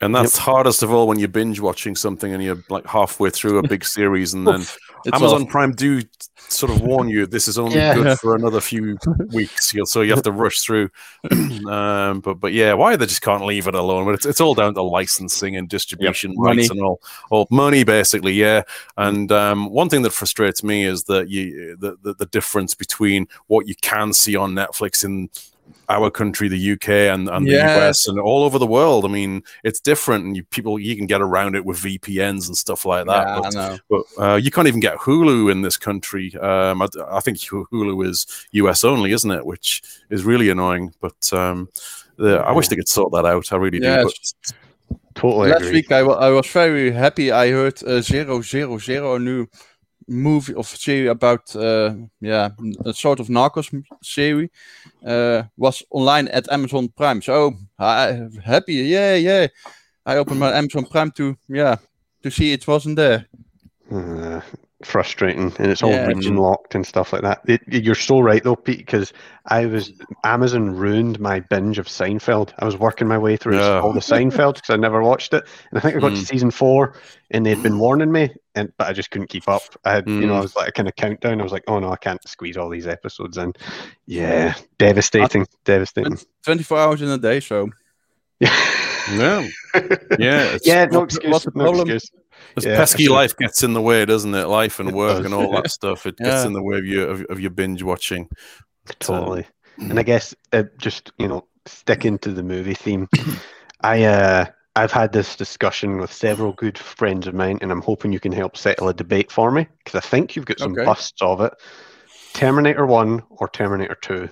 And 0.00 0.14
that's 0.14 0.36
hardest 0.36 0.82
of 0.82 0.92
all 0.92 1.06
when 1.06 1.18
you're 1.18 1.28
binge 1.28 1.60
watching 1.60 1.94
something 1.94 2.32
and 2.32 2.42
you're 2.42 2.62
like 2.68 2.86
halfway 2.86 3.30
through 3.30 3.58
a 3.58 3.66
big 3.66 3.84
series, 3.84 4.34
and 4.34 4.46
then 4.46 4.64
It's 5.04 5.14
Amazon 5.16 5.42
awful. 5.42 5.46
Prime 5.46 5.72
do 5.72 6.02
sort 6.48 6.70
of 6.70 6.82
warn 6.82 7.08
you 7.08 7.26
this 7.26 7.48
is 7.48 7.58
only 7.58 7.76
Yeah. 7.76 7.94
good 7.94 8.18
for 8.18 8.36
another 8.36 8.60
few 8.60 8.98
weeks, 9.32 9.72
so 9.84 10.02
you 10.02 10.12
have 10.12 10.22
to 10.24 10.32
rush 10.32 10.60
through. 10.60 10.90
um, 11.68 12.20
but 12.20 12.34
but 12.40 12.52
yeah, 12.52 12.72
why 12.74 12.96
they 12.96 13.06
just 13.06 13.22
can't 13.22 13.44
leave 13.44 13.66
it 13.68 13.74
alone? 13.74 14.04
But 14.04 14.14
it's, 14.14 14.26
it's 14.26 14.40
all 14.40 14.54
down 14.54 14.74
to 14.74 14.82
licensing 14.82 15.56
and 15.56 15.68
distribution 15.68 16.34
rights 16.38 16.68
Money. 16.68 16.68
and 16.70 16.82
all, 16.82 17.00
all 17.30 17.46
money 17.50 17.84
basically. 17.84 18.32
Yeah, 18.34 18.62
and 18.96 19.30
um, 19.32 19.70
one 19.70 19.88
thing 19.88 20.02
that 20.02 20.12
frustrates 20.12 20.62
me 20.62 20.84
is 20.84 21.04
that 21.04 21.28
you 21.28 21.76
the, 21.78 21.96
the 22.02 22.14
the 22.14 22.26
difference 22.26 22.74
between 22.74 23.28
what 23.46 23.66
you 23.66 23.74
can 23.80 24.12
see 24.12 24.36
on 24.36 24.52
Netflix 24.54 25.04
in 25.04 25.30
our 25.88 26.10
country, 26.10 26.48
the 26.48 26.72
UK, 26.72 26.88
and, 26.88 27.28
and 27.28 27.46
the 27.46 27.52
Yes. 27.52 27.76
US, 27.76 28.08
and 28.08 28.18
all 28.18 28.44
over 28.44 28.58
the 28.58 28.66
world. 28.66 29.04
I 29.04 29.08
mean, 29.08 29.42
it's 29.64 29.80
different, 29.80 30.24
and 30.24 30.36
you 30.36 30.44
people 30.44 30.78
you 30.78 30.96
can 30.96 31.06
get 31.06 31.20
around 31.20 31.54
it 31.54 31.64
with 31.64 31.78
VPNs 31.78 32.46
and 32.46 32.56
stuff 32.56 32.86
like 32.86 33.06
that. 33.06 33.26
Yeah, 33.26 33.34
I 33.36 33.40
but 33.40 33.54
know. 33.54 33.78
but 33.90 34.22
uh, 34.22 34.36
you 34.36 34.50
can't 34.50 34.68
even 34.68 34.80
get 34.80 34.96
Hulu 34.98 35.50
in 35.50 35.62
this 35.62 35.76
country. 35.76 36.34
Um, 36.36 36.82
I, 36.82 36.88
I 37.10 37.20
think 37.20 37.38
Hulu 37.38 38.06
is 38.06 38.26
US 38.52 38.84
only, 38.84 39.12
isn't 39.12 39.30
it? 39.30 39.44
Which 39.44 39.82
is 40.10 40.24
really 40.24 40.48
annoying. 40.48 40.94
But 41.00 41.32
um, 41.32 41.68
the, 42.16 42.38
I 42.38 42.52
wish 42.52 42.68
they 42.68 42.76
could 42.76 42.88
sort 42.88 43.12
that 43.12 43.26
out. 43.26 43.52
I 43.52 43.56
really 43.56 43.80
do. 43.80 44.04
But 44.04 44.12
Totally 45.14 45.50
Last 45.50 45.62
agree. 45.62 45.72
week 45.72 45.92
I 45.92 46.02
was 46.02 46.46
very 46.46 46.90
happy. 46.90 47.30
I 47.30 47.50
heard 47.50 47.82
uh, 47.84 48.00
Zero 48.00 48.40
Zero 48.40 48.78
Zero, 48.78 49.18
new 49.18 49.46
movie 50.12 50.54
of 50.54 50.66
series 50.66 51.10
about 51.10 51.54
uh, 51.56 51.94
yeah 52.20 52.50
a 52.84 52.92
sort 52.92 53.20
of 53.20 53.28
Narcos 53.28 53.70
series, 54.02 54.50
uh, 55.06 55.42
was 55.56 55.82
online 55.90 56.28
at 56.28 56.50
Amazon 56.52 56.88
Prime. 56.88 57.22
So 57.22 57.54
I 57.78 58.28
happy, 58.44 58.74
yeah, 58.74 59.14
yeah. 59.16 59.46
I 60.04 60.16
opened 60.16 60.40
my 60.40 60.52
Amazon 60.52 60.84
Prime 60.84 61.10
to 61.12 61.36
yeah 61.48 61.76
to 62.22 62.30
see 62.30 62.52
it 62.52 62.66
wasn't 62.66 62.96
there. 62.96 63.26
Uh, 63.90 64.40
frustrating, 64.86 65.52
and 65.58 65.70
it's 65.70 65.82
all 65.82 65.90
Yeah. 65.92 66.06
region 66.06 66.36
locked 66.36 66.74
and 66.74 66.86
stuff 66.86 67.12
like 67.12 67.22
that. 67.22 67.40
It, 67.46 67.60
you're 67.66 67.94
so 67.94 68.20
right 68.20 68.42
though, 68.42 68.56
Pete, 68.56 68.78
because 68.78 69.12
I 69.46 69.66
was 69.66 69.92
Amazon 70.24 70.70
ruined 70.76 71.18
my 71.20 71.40
binge 71.40 71.78
of 71.78 71.86
Seinfeld. 71.86 72.52
I 72.58 72.64
was 72.64 72.76
working 72.76 73.08
my 73.08 73.18
way 73.18 73.36
through 73.36 73.58
Yeah. 73.58 73.80
all 73.80 73.92
the 73.92 74.00
Seinfeld 74.00 74.54
because 74.54 74.70
I 74.70 74.76
never 74.76 75.02
watched 75.02 75.34
it, 75.34 75.44
and 75.70 75.78
I 75.78 75.80
think 75.80 75.96
I 75.96 76.00
got 76.00 76.10
to 76.10 76.14
Mm. 76.20 76.26
season 76.26 76.50
four, 76.50 76.94
and 77.30 77.44
they'd 77.46 77.62
been 77.62 77.78
warning 77.78 78.12
me, 78.12 78.30
and 78.54 78.72
but 78.78 78.86
I 78.88 78.92
just 78.92 79.10
couldn't 79.10 79.28
keep 79.28 79.48
up. 79.48 79.62
I 79.84 79.92
had, 79.92 80.08
you 80.08 80.26
know, 80.26 80.34
Mm. 80.34 80.38
I 80.38 80.40
was 80.40 80.56
like 80.56 80.68
a 80.68 80.72
kind 80.72 80.88
of 80.88 80.96
countdown. 80.96 81.40
I 81.40 81.42
was 81.44 81.52
like, 81.52 81.64
oh 81.68 81.78
no, 81.78 81.90
I 81.92 81.96
can't 81.96 82.20
squeeze 82.28 82.56
all 82.56 82.68
these 82.68 82.86
episodes 82.86 83.36
in. 83.38 83.52
Yeah, 84.06 84.54
devastating, 84.78 85.46
devastating. 85.64 86.18
24 86.44 86.78
hours 86.78 87.02
in 87.02 87.08
a 87.08 87.18
day, 87.18 87.40
so 87.40 87.70
Yeah, 88.40 88.56
no. 89.12 89.48
yeah. 90.18 90.58
Yeah, 90.64 90.84
no 90.86 91.02
excuse. 91.04 91.30
what's 91.32 91.44
the 91.44 91.52
no 91.54 91.72
excuse. 91.72 92.10
This 92.54 92.64
Yeah, 92.64 92.76
pesky 92.76 93.04
sure. 93.04 93.14
life 93.14 93.36
gets 93.36 93.62
in 93.62 93.72
the 93.72 93.80
way, 93.80 94.04
doesn't 94.04 94.34
it? 94.34 94.46
Life 94.46 94.78
and 94.80 94.92
work 94.94 95.16
does. 95.16 95.24
and 95.26 95.34
all 95.34 95.52
that 95.52 95.70
stuff. 95.70 96.06
It 96.06 96.16
gets 96.18 96.44
in 96.44 96.52
the 96.52 96.62
way 96.62 96.78
of 96.78 96.84
your 96.84 97.08
of, 97.08 97.22
of 97.30 97.40
your 97.40 97.50
binge 97.50 97.82
watching. 97.82 98.28
Totally. 98.98 99.46
And 99.78 99.98
I 99.98 100.02
guess 100.02 100.34
uh, 100.52 100.64
just 100.78 101.12
you 101.18 101.28
know 101.28 101.46
sticking 101.66 102.18
to 102.18 102.32
the 102.32 102.42
movie 102.42 102.74
theme, 102.74 103.08
I 103.80 104.04
uh, 104.04 104.46
I've 104.76 104.92
had 104.92 105.12
this 105.12 105.36
discussion 105.36 105.98
with 105.98 106.12
several 106.12 106.52
good 106.52 106.76
friends 106.78 107.26
of 107.26 107.34
mine, 107.34 107.58
and 107.62 107.70
I'm 107.72 107.82
hoping 107.82 108.12
you 108.12 108.20
can 108.20 108.32
help 108.32 108.56
settle 108.56 108.88
a 108.88 108.94
debate 108.94 109.30
for 109.32 109.50
me 109.50 109.66
because 109.78 109.96
I 109.96 110.06
think 110.06 110.36
you've 110.36 110.46
got 110.46 110.58
some 110.58 110.72
Okay. 110.72 110.84
busts 110.84 111.20
of 111.22 111.40
it. 111.40 111.54
Terminator 112.34 112.86
One 112.86 113.22
or 113.30 113.48
Terminator 113.48 113.96
Two? 114.00 114.28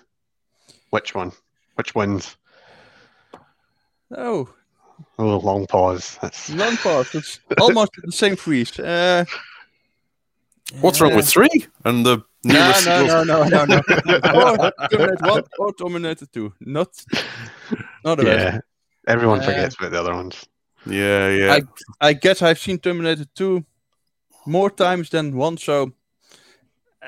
Which 0.90 1.14
one? 1.14 1.32
Which 1.76 1.94
wins? 1.94 2.36
oh, 4.16 4.48
Oh, 5.18 5.38
long 5.38 5.66
pause. 5.66 6.18
That's 6.22 6.50
long 6.50 6.76
pause. 6.76 7.14
It's 7.14 7.40
almost 7.58 7.90
the 8.04 8.12
same 8.12 8.36
freeze. 8.36 8.78
Uh, 8.78 9.24
What's 10.80 11.00
wrong 11.00 11.14
with 11.16 11.28
three 11.28 11.66
and 11.84 12.06
the 12.06 12.22
No, 12.44 12.54
newest 12.54 12.86
no, 12.86 13.24
no, 13.24 13.24
no, 13.24 13.44
no, 13.44 13.64
no. 13.64 13.76
or 14.34 14.88
Terminator 14.88 15.26
One 15.26 15.42
or 15.58 15.72
Terminator 15.74 16.26
Two. 16.26 16.52
Not, 16.60 16.88
not 18.04 18.18
the 18.18 18.24
rest. 18.24 18.54
yeah. 18.54 18.60
Everyone 19.08 19.40
Uh, 19.40 19.44
forgets 19.44 19.74
about 19.78 19.90
the 19.90 19.98
other 20.00 20.14
ones. 20.14 20.46
Yeah, 20.86 21.28
yeah. 21.28 21.58
I 22.00 22.12
guess 22.14 22.40
I've 22.40 22.58
seen 22.58 22.78
Terminator 22.78 23.26
2 23.34 23.64
more 24.46 24.70
times 24.70 25.10
than 25.10 25.36
one, 25.36 25.56
so 25.58 25.92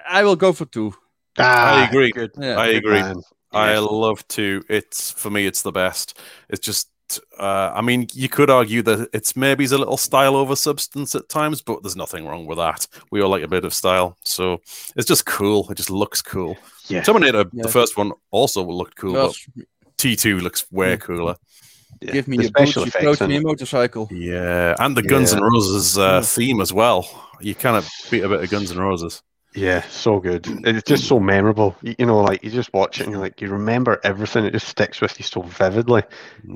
I 0.09 0.23
will 0.25 0.37
go 0.37 0.53
for 0.53 0.67
two. 0.67 0.93
Ah, 1.39 1.87
agree. 1.89 2.11
Good. 2.11 2.33
Yeah. 2.39 2.59
I 2.59 2.67
good 2.73 2.77
agree. 2.79 3.01
man. 3.01 3.17
I 3.53 3.73
Yeah. 3.73 3.79
love 3.81 4.27
to. 4.29 4.63
It's 4.69 5.11
for 5.13 5.31
me, 5.31 5.47
it's 5.47 5.63
the 5.63 5.73
best. 5.73 6.19
It's 6.49 6.61
just. 6.67 6.89
Uh, 7.39 7.73
I 7.75 7.81
mean, 7.83 8.09
you 8.13 8.29
could 8.29 8.51
argue 8.51 8.83
that 8.83 9.09
it's 9.13 9.35
maybe 9.37 9.65
a 9.65 9.69
little 9.79 9.97
style 9.97 10.37
over 10.37 10.55
substance 10.57 11.15
at 11.15 11.29
times, 11.29 11.63
but 11.63 11.83
there's 11.83 11.97
nothing 11.97 12.27
wrong 12.27 12.47
with 12.47 12.59
that. 12.59 12.87
We 13.11 13.21
all 13.23 13.31
like 13.31 13.43
a 13.43 13.49
bit 13.49 13.65
of 13.65 13.73
style, 13.75 14.17
so 14.25 14.61
it's 14.97 15.07
just 15.07 15.27
cool. 15.27 15.71
It 15.71 15.77
just 15.77 15.91
looks 15.91 16.23
cool. 16.23 16.57
Yeah. 16.89 17.03
Terminator, 17.03 17.45
Yeah. 17.53 17.63
the 17.63 17.69
first 17.69 17.97
one, 17.97 18.13
also 18.31 18.65
looked 18.65 18.97
cool, 18.97 19.13
Well, 19.15 19.35
but 19.57 19.67
T2 19.99 20.41
looks 20.43 20.71
way 20.73 20.97
cooler. 20.97 21.37
Yeah. 22.01 22.13
give 22.13 22.27
me 22.27 22.37
The 22.37 22.43
your 22.45 22.49
special 22.51 22.85
boots, 22.85 22.97
effects 22.97 23.19
coat, 23.19 23.21
and 23.21 23.33
your 23.33 23.43
motorcycle. 23.43 24.09
Yeah, 24.11 24.75
and 24.81 24.97
the 24.97 25.03
Guns 25.03 25.31
Yeah. 25.31 25.39
N' 25.39 25.45
Roses 25.45 25.97
uh, 25.97 26.01
Yeah. 26.03 26.21
theme 26.23 26.61
as 26.61 26.73
well. 26.73 27.07
You 27.41 27.55
kind 27.55 27.77
of 27.77 27.89
beat 28.11 28.25
a 28.25 28.29
bit 28.29 28.43
of 28.43 28.51
Guns 28.51 28.73
N' 28.73 28.79
Roses. 28.79 29.23
Yeah, 29.55 29.83
so 29.91 30.19
good. 30.19 30.47
It's 30.67 30.89
just 30.89 31.05
so 31.07 31.21
memorable. 31.21 31.77
You, 31.83 31.95
you 31.99 32.07
know, 32.07 32.21
like 32.21 32.43
you 32.43 32.51
just 32.51 32.73
watch 32.73 32.99
it 33.01 33.05
and 33.05 33.13
you're 33.13 33.21
like, 33.21 33.41
you 33.43 33.49
remember 33.49 34.01
everything. 34.03 34.47
It 34.47 34.53
just 34.53 34.67
sticks 34.67 35.01
with 35.03 35.19
you 35.19 35.25
so 35.25 35.43
vividly. 35.43 36.03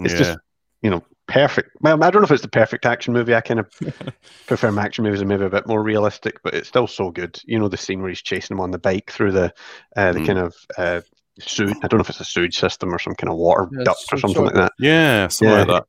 It's 0.01 0.15
yeah. 0.15 0.19
just, 0.19 0.39
you 0.87 0.91
know, 0.91 1.03
perfect. 1.27 1.71
Well, 1.81 2.01
I 2.05 2.11
don't 2.11 2.23
know 2.23 2.27
if 2.27 2.31
it's 2.31 2.43
the 2.43 2.49
perfect 2.49 2.87
action 2.87 3.13
movie. 3.13 3.35
I 3.35 3.41
kind 3.41 3.59
of 3.59 3.69
prefer 4.47 4.71
my 4.71 4.85
action 4.85 5.03
movies 5.03 5.21
are 5.21 5.25
maybe 5.27 5.45
a 5.45 5.51
bit 5.51 5.67
more 5.67 5.83
realistic, 5.83 6.41
but 6.45 6.55
it's 6.55 6.69
still 6.69 6.87
so 6.87 7.11
good. 7.11 7.41
You 7.45 7.59
know, 7.59 7.67
the 7.69 7.77
scene 7.77 8.01
where 8.01 8.09
he's 8.09 8.23
chasing 8.23 8.57
him 8.57 8.61
on 8.61 8.71
the 8.71 8.79
bike 8.79 9.11
through 9.11 9.33
the 9.33 9.53
uh, 9.97 10.13
the 10.13 10.21
Mm. 10.21 10.27
kind 10.27 10.39
of 10.39 10.55
uh, 10.79 11.01
sewage. 11.41 11.75
I 11.83 11.89
don't 11.89 11.99
know 11.99 12.03
if 12.03 12.11
it's 12.11 12.21
a 12.21 12.25
sewage 12.25 12.57
system 12.57 12.95
or 12.95 13.01
some 13.01 13.17
kind 13.17 13.33
of 13.33 13.37
water 13.37 13.69
Yeah, 13.73 13.83
duct 13.83 14.05
or 14.13 14.19
something 14.19 14.37
so- 14.37 14.45
like 14.45 14.55
that. 14.55 14.73
yeah, 14.79 15.27
something 15.27 15.53
Yeah. 15.53 15.65
like 15.65 15.69
that. 15.69 15.85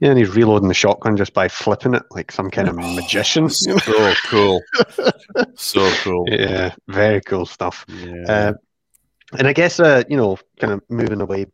Yeah, 0.00 0.10
and 0.10 0.18
he's 0.18 0.28
reloading 0.36 0.68
the 0.68 0.74
shotgun 0.74 1.16
just 1.16 1.32
by 1.32 1.48
flipping 1.48 1.94
it 1.94 2.02
like 2.10 2.30
some 2.30 2.50
kind 2.50 2.68
of 2.68 2.76
magician. 2.94 3.48
So 3.48 3.78
cool. 4.26 4.60
so 5.56 5.90
cool. 6.02 6.26
Yeah, 6.30 6.74
very 6.88 7.22
cool 7.22 7.46
stuff. 7.46 7.86
Yeah. 7.88 8.24
Uh, 8.28 8.52
and 9.38 9.48
I 9.48 9.54
guess 9.54 9.80
uh, 9.80 10.02
you 10.10 10.16
know, 10.18 10.36
kind 10.60 10.74
of 10.74 10.82
moving 10.90 11.22
away 11.22 11.46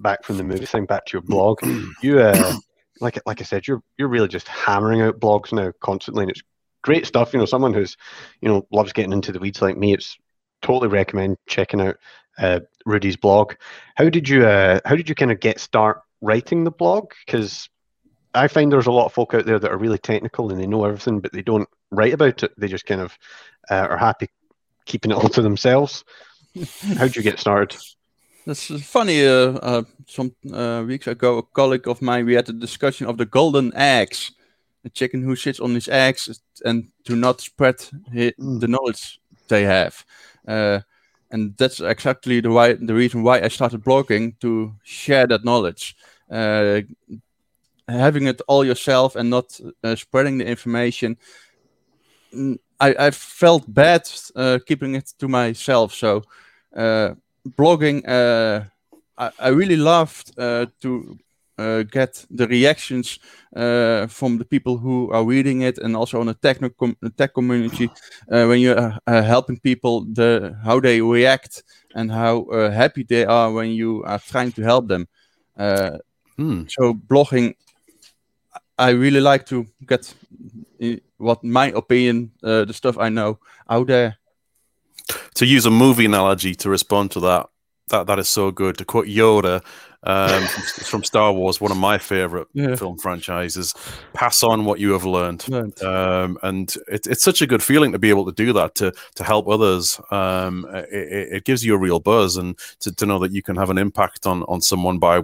back 0.00 0.24
from 0.24 0.36
the 0.36 0.44
movie 0.44 0.66
thing, 0.66 0.86
back 0.86 1.06
to 1.06 1.12
your 1.14 1.22
blog. 1.22 1.60
You 2.02 2.20
uh, 2.20 2.56
like 3.00 3.18
like 3.26 3.40
I 3.40 3.44
said, 3.44 3.66
you're 3.66 3.82
you're 3.98 4.08
really 4.08 4.28
just 4.28 4.48
hammering 4.48 5.02
out 5.02 5.20
blogs 5.20 5.52
now 5.52 5.72
constantly, 5.80 6.24
and 6.24 6.30
it's 6.30 6.42
great 6.82 7.06
stuff. 7.06 7.32
You 7.32 7.38
know, 7.38 7.46
someone 7.46 7.74
who's 7.74 7.96
you 8.40 8.48
know 8.48 8.66
loves 8.72 8.92
getting 8.92 9.12
into 9.12 9.32
the 9.32 9.38
weeds 9.38 9.62
like 9.62 9.76
me, 9.76 9.92
it's 9.92 10.16
totally 10.62 10.88
recommend 10.88 11.36
checking 11.46 11.80
out 11.80 11.96
uh, 12.38 12.60
Rudy's 12.86 13.16
blog. 13.16 13.54
How 13.96 14.08
did 14.08 14.28
you 14.28 14.46
uh, 14.46 14.80
how 14.84 14.96
did 14.96 15.08
you 15.08 15.14
kind 15.14 15.32
of 15.32 15.40
get 15.40 15.60
start 15.60 16.00
writing 16.20 16.64
the 16.64 16.70
blog? 16.70 17.12
Because 17.26 17.68
I 18.34 18.48
find 18.48 18.70
there's 18.70 18.86
a 18.86 18.92
lot 18.92 19.06
of 19.06 19.12
folk 19.12 19.34
out 19.34 19.46
there 19.46 19.58
that 19.58 19.70
are 19.70 19.78
really 19.78 19.98
technical 19.98 20.50
and 20.50 20.60
they 20.60 20.66
know 20.66 20.84
everything, 20.84 21.20
but 21.20 21.32
they 21.32 21.42
don't 21.42 21.68
write 21.90 22.14
about 22.14 22.42
it. 22.42 22.52
They 22.56 22.68
just 22.68 22.86
kind 22.86 23.00
of 23.00 23.16
uh, 23.70 23.88
are 23.90 23.98
happy 23.98 24.28
keeping 24.86 25.10
it 25.10 25.14
all 25.14 25.28
to 25.28 25.42
themselves. 25.42 26.04
How 26.96 27.04
did 27.04 27.16
you 27.16 27.22
get 27.22 27.38
started? 27.38 27.76
That's 28.46 28.66
funny. 28.84 29.26
Uh, 29.26 29.52
uh, 29.62 29.82
some 30.06 30.34
uh, 30.52 30.82
weeks 30.86 31.06
ago, 31.06 31.38
a 31.38 31.42
colleague 31.42 31.86
of 31.88 32.00
mine, 32.02 32.26
we 32.26 32.34
had 32.34 32.48
a 32.48 32.52
discussion 32.52 33.06
of 33.06 33.18
the 33.18 33.26
golden 33.26 33.72
eggs. 33.74 34.32
The 34.82 34.90
chicken 34.90 35.22
who 35.22 35.36
sits 35.36 35.60
on 35.60 35.74
his 35.74 35.88
eggs 35.88 36.40
and 36.64 36.88
do 37.04 37.14
not 37.16 37.40
spread 37.40 37.76
hi- 38.12 38.32
Mm. 38.40 38.60
the 38.60 38.68
knowledge 38.68 39.20
they 39.48 39.64
have. 39.64 40.04
Uh, 40.48 40.80
and 41.30 41.54
that's 41.58 41.80
exactly 41.80 42.40
the 42.40 42.50
why 42.50 42.72
the 42.74 42.94
reason 42.94 43.22
why 43.22 43.40
I 43.42 43.48
started 43.48 43.84
blogging 43.84 44.38
to 44.40 44.72
share 44.84 45.26
that 45.28 45.44
knowledge. 45.44 45.94
Uh, 46.30 46.80
having 47.88 48.26
it 48.26 48.40
all 48.48 48.64
yourself 48.64 49.16
and 49.16 49.30
not 49.30 49.58
uh, 49.84 49.96
spreading 49.96 50.38
the 50.38 50.46
information. 50.46 51.16
mm, 52.34 52.56
I, 52.78 52.94
I 52.98 53.10
felt 53.10 53.72
bad 53.72 54.02
uh, 54.34 54.58
keeping 54.66 54.94
it 54.94 55.12
to 55.18 55.28
myself. 55.28 55.94
So 55.94 56.22
uh, 56.76 57.14
blogging, 57.48 58.02
uh, 58.08 58.64
I, 59.16 59.30
I 59.38 59.48
really 59.48 59.76
loved 59.76 60.32
uh, 60.38 60.66
to 60.80 61.18
uh, 61.58 61.82
get 61.82 62.24
the 62.30 62.46
reactions 62.46 63.18
uh, 63.54 64.06
from 64.06 64.38
the 64.38 64.44
people 64.44 64.78
who 64.78 65.10
are 65.12 65.24
reading 65.24 65.62
it, 65.62 65.78
and 65.78 65.96
also 65.96 66.20
on 66.20 66.26
the 66.26 66.34
techno 66.34 66.70
com- 66.70 66.96
the 67.00 67.10
tech 67.10 67.34
community 67.34 67.90
uh, 68.30 68.46
when 68.46 68.60
you're 68.60 68.96
helping 69.06 69.58
people, 69.58 70.04
the 70.12 70.56
how 70.64 70.80
they 70.80 71.00
react 71.00 71.62
and 71.94 72.10
how 72.10 72.42
uh, 72.44 72.70
happy 72.70 73.02
they 73.02 73.24
are 73.24 73.52
when 73.52 73.70
you 73.70 74.02
are 74.04 74.18
trying 74.18 74.52
to 74.52 74.62
help 74.62 74.88
them. 74.88 75.06
Uh, 75.56 75.98
Hmm. 76.36 76.62
so 76.68 76.94
blogging, 76.94 77.54
I 78.78 78.90
really 78.90 79.20
like 79.20 79.44
to 79.46 79.66
get 79.86 80.14
what 81.18 81.44
my 81.44 81.66
opinion, 81.76 82.32
uh, 82.42 82.64
the 82.64 82.72
stuff 82.72 82.96
I 82.96 83.10
know 83.10 83.38
out 83.68 83.88
there. 83.88 84.16
To 85.34 85.46
use 85.46 85.66
a 85.66 85.70
movie 85.70 86.04
analogy 86.06 86.54
to 86.56 86.68
respond 86.70 87.10
to 87.12 87.20
that, 87.20 87.46
that 87.88 88.06
that 88.06 88.18
is 88.18 88.28
so 88.28 88.50
good. 88.50 88.76
To 88.78 88.84
quote 88.84 89.06
Yoda 89.06 89.62
um, 90.02 90.42
from, 90.90 91.04
Star 91.04 91.32
Wars, 91.32 91.60
one 91.60 91.70
of 91.72 91.76
my 91.78 91.98
favorite 91.98 92.48
Yeah. 92.54 92.74
film 92.76 92.98
franchises, 92.98 93.74
"Pass 94.14 94.42
on 94.42 94.64
what 94.64 94.78
you 94.80 94.92
have 94.92 95.04
learned." 95.04 95.46
Learned. 95.48 95.82
um, 95.82 96.38
and 96.42 96.74
it, 96.88 97.06
it's 97.06 97.22
such 97.22 97.42
a 97.42 97.46
good 97.46 97.62
feeling 97.62 97.92
to 97.92 97.98
be 97.98 98.08
able 98.10 98.24
to 98.26 98.32
do 98.32 98.52
that 98.54 98.74
to 98.76 98.92
to 99.16 99.24
help 99.24 99.48
others. 99.48 100.00
Um, 100.10 100.66
it, 100.72 100.88
it- 101.36 101.44
gives 101.44 101.64
you 101.64 101.74
a 101.74 101.78
real 101.78 102.00
buzz, 102.00 102.36
and 102.36 102.58
to, 102.80 102.92
to 102.94 103.06
know 103.06 103.18
that 103.18 103.32
you 103.32 103.42
can 103.42 103.56
have 103.56 103.70
an 103.70 103.78
impact 103.78 104.26
on 104.26 104.42
on 104.44 104.60
someone 104.62 104.98
by 104.98 105.22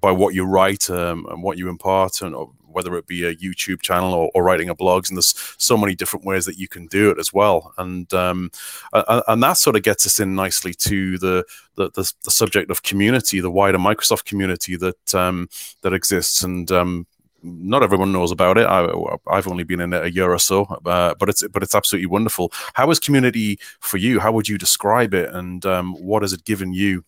by 0.00 0.10
what 0.10 0.34
you 0.34 0.44
write 0.44 0.90
um, 0.90 1.26
and 1.30 1.42
what 1.42 1.56
you 1.58 1.68
impart, 1.68 2.20
and 2.22 2.34
whether 2.72 2.96
it 2.96 3.06
be 3.06 3.24
a 3.24 3.34
YouTube 3.34 3.82
channel 3.82 4.12
or, 4.14 4.30
or 4.34 4.42
writing 4.42 4.68
a 4.68 4.74
blogs. 4.74 5.08
And 5.08 5.16
there's 5.16 5.34
so 5.58 5.76
many 5.76 5.94
different 5.94 6.26
ways 6.26 6.44
that 6.46 6.58
you 6.58 6.68
can 6.68 6.86
do 6.86 7.10
it 7.10 7.18
as 7.18 7.32
well. 7.32 7.72
And 7.78 8.12
um, 8.14 8.50
and 8.92 9.42
that 9.42 9.54
sort 9.54 9.76
of 9.76 9.82
gets 9.82 10.06
us 10.06 10.20
in 10.20 10.34
nicely 10.34 10.74
to 10.74 11.18
the 11.18 11.44
the, 11.76 11.90
the, 11.90 12.12
the 12.24 12.30
subject 12.30 12.70
of 12.70 12.82
community, 12.82 13.40
the 13.40 13.50
wider 13.50 13.78
Microsoft 13.78 14.24
community 14.24 14.76
that 14.76 15.14
um, 15.14 15.48
that 15.82 15.92
exists, 15.92 16.42
and 16.42 16.70
um, 16.70 17.06
not 17.42 17.82
everyone 17.82 18.12
knows 18.12 18.30
about 18.30 18.58
it. 18.58 18.66
I, 18.66 18.88
I've 19.26 19.48
only 19.48 19.64
been 19.64 19.80
in 19.80 19.92
it 19.92 20.04
a 20.04 20.12
year 20.12 20.32
or 20.32 20.38
so, 20.38 20.64
uh, 20.64 21.14
but 21.14 21.28
it's 21.28 21.46
but 21.48 21.62
it's 21.62 21.74
absolutely 21.74 22.06
wonderful. 22.06 22.52
How 22.74 22.90
is 22.90 22.98
community 22.98 23.58
for 23.80 23.96
you? 23.96 24.20
How 24.20 24.32
would 24.32 24.48
you 24.48 24.58
describe 24.58 25.14
it, 25.14 25.32
and 25.32 25.64
um, 25.66 25.94
what 25.94 26.22
has 26.22 26.32
it 26.32 26.44
given 26.44 26.72
you? 26.72 27.04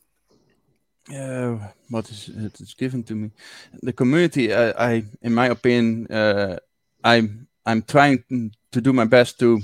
Uh, 1.13 1.59
what 1.91 2.09
is 2.11 2.29
it 2.29 2.61
is 2.61 2.75
given 2.75 3.03
to 3.05 3.15
me? 3.15 3.31
The 3.83 3.93
community, 3.93 4.55
I, 4.55 4.71
I 4.95 5.05
in 5.23 5.35
my 5.35 5.47
opinion, 5.49 6.07
uh, 6.11 6.57
I'm 7.03 7.47
I'm 7.67 7.83
trying 7.83 8.25
to 8.73 8.81
do 8.81 8.93
my 8.93 9.05
best 9.05 9.39
to 9.41 9.61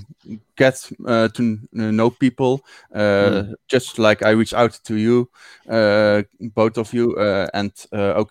get 0.57 0.91
uh, 1.07 1.29
to 1.29 1.59
know 1.73 2.11
people. 2.11 2.61
Uh, 2.95 3.45
Just 3.69 3.99
like 3.99 4.23
I 4.23 4.31
reach 4.31 4.53
out 4.53 4.79
to 4.85 4.95
you, 4.97 5.31
uh, 5.69 6.23
both 6.55 6.77
of 6.79 6.93
you, 6.93 7.15
uh, 7.17 7.47
and 7.55 7.73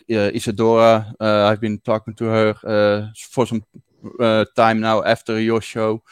Isadora. 0.08 1.14
Uh, 1.20 1.48
I've 1.48 1.62
been 1.62 1.80
talking 1.80 2.14
to 2.16 2.26
her 2.26 2.56
uh, 2.64 3.08
for 3.32 3.48
some 3.48 3.64
uh, 4.20 4.46
time 4.56 4.80
now 4.80 5.04
after 5.04 5.40
your 5.40 5.62
show. 5.62 6.04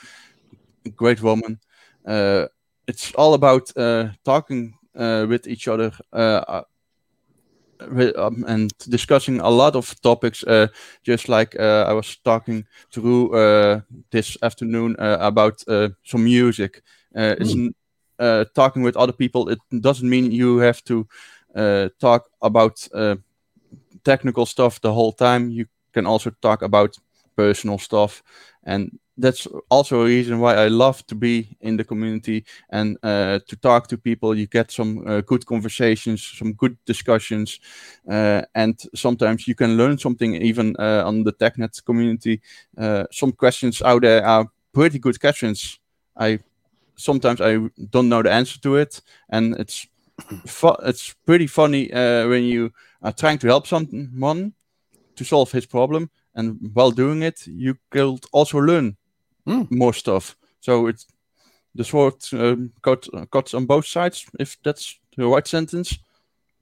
great 0.96 1.22
woman. 1.22 1.60
Uh, 2.06 2.46
it's 2.88 3.14
all 3.16 3.34
about 3.34 3.76
uh, 3.78 4.10
talking 4.24 4.74
uh, 4.96 5.26
with 5.30 5.48
each 5.48 5.68
other 5.68 5.92
uh, 6.14 6.64
um, 7.80 8.46
and 8.48 8.72
discussing 8.90 9.40
a 9.40 9.50
lot 9.50 9.76
of 9.76 10.00
topics. 10.02 10.44
Uh, 10.44 10.68
just 11.04 11.30
like 11.30 11.56
uh, 11.60 11.86
I 11.88 11.94
was 11.94 12.18
talking 12.24 12.66
to 12.92 13.34
uh, 13.36 13.82
this 14.12 14.38
afternoon 14.42 14.96
about 15.00 15.64
some 16.04 16.24
music. 16.24 16.82
It's 17.14 17.54
mm. 17.54 17.74
talking 18.54 18.84
with 18.84 18.98
other 18.98 19.14
people. 19.14 19.50
It 19.50 19.60
doesn't 19.82 20.10
mean 20.10 20.32
you 20.32 20.58
have 20.60 20.84
to 20.86 21.08
talk 22.00 22.30
about 22.42 22.88
technical 24.04 24.46
stuff 24.46 24.82
the 24.82 24.94
whole 24.94 25.12
time. 25.12 25.50
You 25.50 25.66
can 25.94 26.06
also 26.06 26.32
talk 26.42 26.62
about 26.62 26.98
personal 27.36 27.78
stuff 27.78 28.24
and 28.64 29.00
that's 29.18 29.48
also 29.70 30.02
a 30.02 30.06
reason 30.06 30.40
why 30.40 30.56
I 30.56 30.68
love 30.68 31.06
to 31.08 31.16
be 31.16 31.58
in 31.62 31.78
the 31.78 31.84
community 31.84 32.46
and 32.70 32.98
uh, 33.02 33.40
to 33.48 33.56
talk 33.56 33.88
to 33.88 33.98
people. 33.98 34.36
You 34.36 34.48
get 34.48 34.72
some 34.72 35.08
uh, 35.08 35.22
good 35.22 35.46
conversations, 35.46 36.24
some 36.24 36.54
good 36.54 36.78
discussions, 36.86 37.60
uh, 38.10 38.44
and 38.54 38.80
sometimes 38.94 39.48
you 39.48 39.56
can 39.56 39.76
learn 39.78 39.98
something 39.98 40.36
even 40.36 40.76
uh, 40.78 41.04
on 41.06 41.24
the 41.24 41.34
TechNet 41.34 41.84
community. 41.86 42.42
Uh, 42.78 43.06
some 43.12 43.32
questions 43.32 43.82
out 43.82 44.04
there 44.04 44.26
are 44.26 44.48
pretty 44.72 45.00
good 45.00 45.20
questions. 45.20 45.80
I 46.16 46.40
sometimes 46.96 47.42
I 47.42 47.58
don't 47.92 48.10
know 48.10 48.22
the 48.22 48.32
answer 48.32 48.60
to 48.62 48.76
it, 48.76 49.02
and 49.30 49.56
it's 49.56 49.88
it's 50.86 51.16
pretty 51.26 51.48
funny 51.48 51.92
uh, 51.92 52.28
when 52.28 52.44
you 52.44 52.72
are 53.02 53.14
trying 53.14 53.38
to 53.40 53.48
help 53.48 53.68
someone 53.68 54.54
to 55.16 55.26
solve 55.26 55.52
his 55.52 55.66
problem, 55.66 56.10
and 56.36 56.70
while 56.74 56.92
doing 56.92 57.24
it, 57.24 57.48
you 57.48 57.78
could 57.90 58.24
also 58.32 58.60
learn 58.60 58.96
mm. 59.48 59.70
more 59.72 59.94
stuff. 59.94 60.36
So 60.60 60.88
it's 60.88 61.06
the 61.76 61.84
sword 61.84 62.16
um, 62.34 62.74
cut, 62.82 63.08
cuts 63.32 63.54
on 63.54 63.66
both 63.66 63.86
sides, 63.86 64.26
if 64.40 64.58
that's 64.64 65.00
the 65.16 65.28
right 65.28 65.48
sentence. 65.48 65.98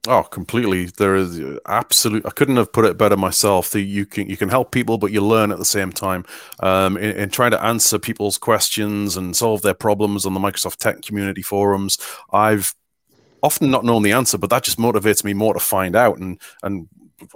Oh, 0.07 0.21
completely. 0.21 0.85
There 0.85 1.15
is 1.15 1.41
absolute. 1.65 2.25
I 2.25 2.29
couldn't 2.29 2.57
have 2.57 2.71
put 2.71 2.85
it 2.85 2.97
better 2.97 3.17
myself. 3.17 3.71
The, 3.71 3.81
you 3.81 4.05
can 4.05 4.29
you 4.29 4.37
can 4.37 4.49
help 4.49 4.71
people, 4.71 4.99
but 4.99 5.11
you 5.11 5.21
learn 5.21 5.51
at 5.51 5.57
the 5.57 5.65
same 5.65 5.91
time. 5.91 6.25
Um, 6.59 6.95
in, 6.97 7.15
in, 7.17 7.29
trying 7.29 7.51
to 7.51 7.63
answer 7.63 7.97
people's 7.97 8.37
questions 8.37 9.17
and 9.17 9.35
solve 9.35 9.63
their 9.63 9.73
problems 9.73 10.25
on 10.25 10.35
the 10.35 10.39
Microsoft 10.39 10.77
Tech 10.77 11.01
community 11.01 11.41
forums, 11.41 11.97
I've 12.31 12.75
often 13.41 13.71
not 13.71 13.83
known 13.83 14.03
the 14.03 14.11
answer, 14.11 14.37
but 14.37 14.51
that 14.51 14.63
just 14.63 14.77
motivates 14.77 15.23
me 15.23 15.33
more 15.33 15.53
to 15.53 15.59
find 15.59 15.95
out 15.95 16.19
and 16.19 16.39
and 16.61 16.87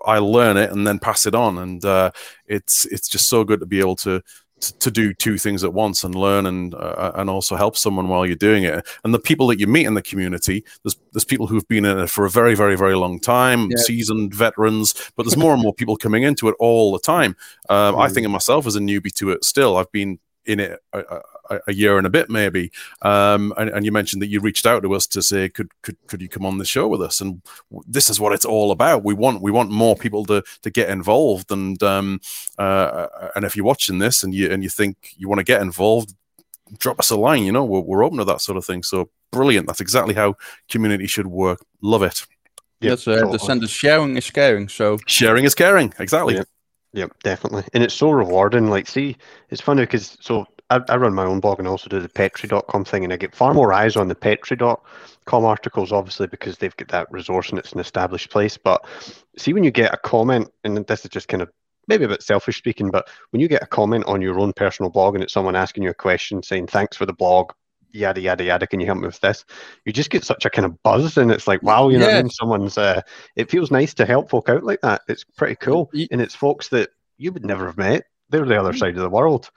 I 0.05 0.19
learn 0.19 0.57
it 0.57 0.71
and 0.71 0.85
then 0.85 0.99
pass 0.99 1.25
it 1.25 1.33
on. 1.33 1.57
And 1.57 1.83
uh, 1.83 2.11
it's 2.45 2.85
it's 2.85 3.07
just 3.07 3.29
so 3.29 3.43
good 3.43 3.61
to 3.61 3.65
be 3.65 3.79
able 3.79 3.95
to 3.97 4.21
to 4.61 4.91
do 4.91 5.13
two 5.13 5.37
things 5.37 5.63
at 5.63 5.73
once 5.73 6.03
and 6.03 6.15
learn 6.15 6.45
and 6.45 6.73
uh, 6.73 7.11
and 7.15 7.29
also 7.29 7.55
help 7.55 7.77
someone 7.77 8.07
while 8.07 8.25
you're 8.25 8.35
doing 8.35 8.63
it. 8.63 8.85
And 9.03 9.13
the 9.13 9.19
people 9.19 9.47
that 9.47 9.59
you 9.59 9.67
meet 9.67 9.85
in 9.85 9.93
the 9.93 10.01
community, 10.01 10.65
there's 10.83 10.97
there's 11.13 11.25
people 11.25 11.47
who've 11.47 11.67
been 11.67 11.85
in 11.85 11.99
it 11.99 12.09
for 12.09 12.25
a 12.25 12.29
very 12.29 12.55
very 12.55 12.75
very 12.75 12.95
long 12.95 13.19
time, 13.19 13.69
yeah. 13.69 13.77
seasoned 13.77 14.33
veterans, 14.33 14.93
but 15.15 15.23
there's 15.23 15.37
more 15.37 15.53
and 15.53 15.61
more 15.61 15.73
people 15.73 15.97
coming 15.97 16.23
into 16.23 16.47
it 16.49 16.55
all 16.59 16.91
the 16.91 16.99
time. 16.99 17.35
Um, 17.69 17.95
mm. 17.95 18.01
I 18.01 18.09
think 18.09 18.25
of 18.25 18.31
myself 18.31 18.67
as 18.67 18.75
a 18.75 18.79
newbie 18.79 19.13
to 19.15 19.31
it. 19.31 19.43
Still, 19.43 19.77
I've 19.77 19.91
been 19.91 20.19
in 20.45 20.59
it 20.59 20.79
a, 20.93 21.21
a, 21.49 21.59
a 21.67 21.73
year 21.73 21.97
and 21.97 22.07
a 22.07 22.09
bit 22.09 22.29
maybe. 22.29 22.71
Um, 23.01 23.53
and, 23.57 23.69
and, 23.69 23.85
you 23.85 23.91
mentioned 23.91 24.21
that 24.21 24.27
you 24.27 24.39
reached 24.39 24.65
out 24.65 24.83
to 24.83 24.93
us 24.93 25.07
to 25.07 25.21
say, 25.21 25.49
could 25.49 25.71
could 25.81 25.97
could 26.07 26.21
you 26.21 26.29
come 26.29 26.45
on 26.45 26.57
the 26.57 26.65
show 26.65 26.87
with 26.87 27.01
us? 27.01 27.21
And 27.21 27.41
this 27.87 28.09
is 28.09 28.19
what 28.19 28.33
it's 28.33 28.45
all 28.45 28.71
about. 28.71 29.03
We 29.03 29.13
want 29.13 29.41
we 29.41 29.51
want 29.51 29.71
more 29.71 29.95
people 29.95 30.25
to 30.25 30.43
to 30.61 30.69
get 30.69 30.89
involved. 30.89 31.51
And 31.51 31.81
um, 31.83 32.21
uh, 32.57 33.07
and 33.35 33.45
if 33.45 33.55
you're 33.55 33.65
watching 33.65 33.99
this 33.99 34.23
and 34.23 34.33
you 34.33 34.51
and 34.51 34.63
you 34.63 34.69
think 34.69 35.13
you 35.17 35.27
want 35.27 35.39
to 35.39 35.45
get 35.45 35.61
involved, 35.61 36.15
drop 36.77 36.99
us 36.99 37.09
a 37.09 37.17
line. 37.17 37.43
You 37.43 37.51
know, 37.51 37.65
we're, 37.65 37.81
we're 37.81 38.03
open 38.03 38.19
to 38.19 38.25
that 38.25 38.41
sort 38.41 38.57
of 38.57 38.65
thing. 38.65 38.83
So 38.83 39.09
brilliant. 39.31 39.67
That's 39.67 39.81
exactly 39.81 40.13
how 40.13 40.35
community 40.69 41.07
should 41.07 41.27
work. 41.27 41.65
Love 41.81 42.03
it. 42.03 42.25
Yep, 42.81 42.91
That's 42.91 43.07
uh, 43.07 43.27
the 43.29 43.39
sentence 43.39 43.71
sharing 43.71 44.15
is 44.15 44.29
caring. 44.31 44.69
So 44.69 44.99
sharing 45.05 45.43
is 45.43 45.53
caring. 45.53 45.93
Exactly. 45.99 46.35
Yep. 46.35 46.47
Yep, 46.93 47.11
definitely. 47.23 47.63
And 47.73 47.83
it's 47.83 47.93
so 47.93 48.09
rewarding. 48.09 48.67
Like, 48.67 48.87
see, 48.87 49.15
it's 49.49 49.61
funny 49.61 49.83
because 49.83 50.17
so 50.21 50.47
I, 50.69 50.81
I, 50.89 50.97
run 50.97 51.13
my 51.13 51.25
own 51.25 51.39
blog 51.39 51.59
and 51.59 51.67
also 51.67 51.89
do 51.89 51.99
the 51.99 52.09
Petri.com 52.09 52.85
thing, 52.85 53.03
and 53.03 53.11
I 53.11 53.17
get 53.17 53.35
far 53.35 53.53
more 53.53 53.73
eyes 53.73 53.95
on 53.95 54.07
the 54.07 54.15
Petri.com 54.15 55.45
articles, 55.45 55.91
obviously, 55.91 56.27
because 56.27 56.57
they've 56.57 56.75
got 56.77 56.89
that 56.89 57.11
resource 57.11 57.49
and 57.49 57.59
it's 57.59 57.71
an 57.71 57.79
established 57.79 58.29
place. 58.29 58.57
But 58.57 58.85
see, 59.37 59.53
when 59.53 59.63
you 59.63 59.71
get 59.71 59.93
a 59.93 59.97
comment, 59.97 60.49
and 60.63 60.77
this 60.85 61.03
is 61.05 61.09
just 61.09 61.27
kind 61.27 61.41
of 61.41 61.49
maybe 61.87 62.05
a 62.05 62.09
bit 62.09 62.21
selfish 62.21 62.57
speaking, 62.57 62.91
but 62.91 63.09
when 63.31 63.41
you 63.41 63.47
get 63.47 63.63
a 63.63 63.67
comment 63.67 64.05
on 64.05 64.21
your 64.21 64.39
own 64.39 64.53
personal 64.53 64.91
blog 64.91 65.15
and 65.15 65.23
it's 65.23 65.33
someone 65.33 65.55
asking 65.55 65.83
you 65.83 65.89
a 65.89 65.95
question 65.95 66.43
saying, 66.43 66.67
thanks 66.67 66.95
for 66.95 67.05
the 67.05 67.13
blog, 67.13 67.51
yada 67.91 68.21
yada 68.21 68.43
yada 68.43 68.67
can 68.67 68.79
you 68.79 68.85
help 68.85 68.99
me 68.99 69.07
with 69.07 69.19
this? 69.19 69.43
you 69.83 69.91
just 69.91 70.11
get 70.11 70.23
such 70.23 70.45
a 70.45 70.49
kind 70.51 70.67
of 70.67 70.83
buzz 70.83 71.17
and 71.17 71.31
it's 71.31 71.47
like 71.47 71.63
wow 71.63 71.89
you 71.89 71.97
know 71.97 72.07
I 72.07 72.21
mean? 72.21 72.29
someone's 72.29 72.77
uh 72.77 73.01
it 73.35 73.49
feels 73.49 73.71
nice 73.71 73.95
to 73.95 74.05
help 74.05 74.29
folk 74.29 74.47
out 74.47 74.63
like 74.63 74.81
that. 74.81 75.01
It's 75.07 75.23
pretty 75.23 75.55
cool. 75.55 75.89
And 76.11 76.21
it's 76.21 76.35
folks 76.35 76.69
that 76.69 76.91
you 77.17 77.31
would 77.31 77.43
never 77.43 77.65
have 77.65 77.77
met. 77.77 78.03
They're 78.29 78.45
the 78.45 78.59
other 78.59 78.73
side 78.73 78.95
of 78.95 79.01
the 79.01 79.09
world 79.09 79.49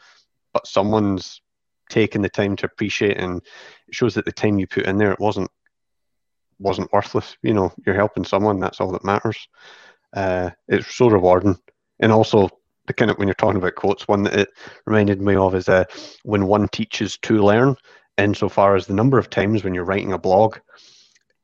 but 0.53 0.67
someone's 0.67 1.41
taken 1.89 2.23
the 2.23 2.29
time 2.29 2.57
to 2.57 2.67
appreciate 2.67 3.19
and 3.19 3.43
it 3.87 3.95
shows 3.95 4.15
that 4.15 4.25
the 4.25 4.33
time 4.33 4.59
you 4.59 4.67
put 4.67 4.87
in 4.87 4.97
there 4.97 5.13
it 5.13 5.21
wasn't 5.21 5.51
wasn't 6.59 6.93
worthless. 6.93 7.37
You 7.43 7.55
know 7.55 7.73
you're 7.85 7.95
helping 7.95 8.25
someone 8.25 8.61
that's 8.61 8.81
all 8.81 8.93
that 8.93 9.05
matters. 9.05 9.49
Uh, 10.15 10.51
it's 10.69 10.95
so 10.95 11.09
rewarding. 11.09 11.59
And 12.01 12.13
also 12.13 12.49
the 12.87 12.93
kind 12.93 13.11
of 13.11 13.19
when 13.19 13.29
you're 13.29 13.35
talking 13.35 13.59
about 13.59 13.75
quotes 13.75 14.09
one 14.09 14.23
that 14.25 14.35
it 14.35 14.49
reminded 14.87 15.21
me 15.21 15.35
of 15.37 15.55
is 15.55 15.69
uh, 15.69 15.85
when 16.25 16.47
one 16.47 16.69
teaches 16.69 17.19
to 17.23 17.43
learn. 17.43 17.77
Insofar 18.19 18.77
as 18.77 18.87
the 18.87 18.95
number 18.95 19.19
of 19.19 19.31
times 19.31 19.65
when 19.65 19.75
you're 19.75 19.85
writing 19.85 20.13
a 20.13 20.19
blog 20.19 20.59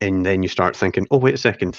and 0.01 0.25
then 0.25 0.43
you 0.43 0.49
start 0.49 0.77
thinking 0.77 1.07
oh 1.11 1.19
wait 1.19 1.35
a 1.35 1.39
second. 1.39 1.79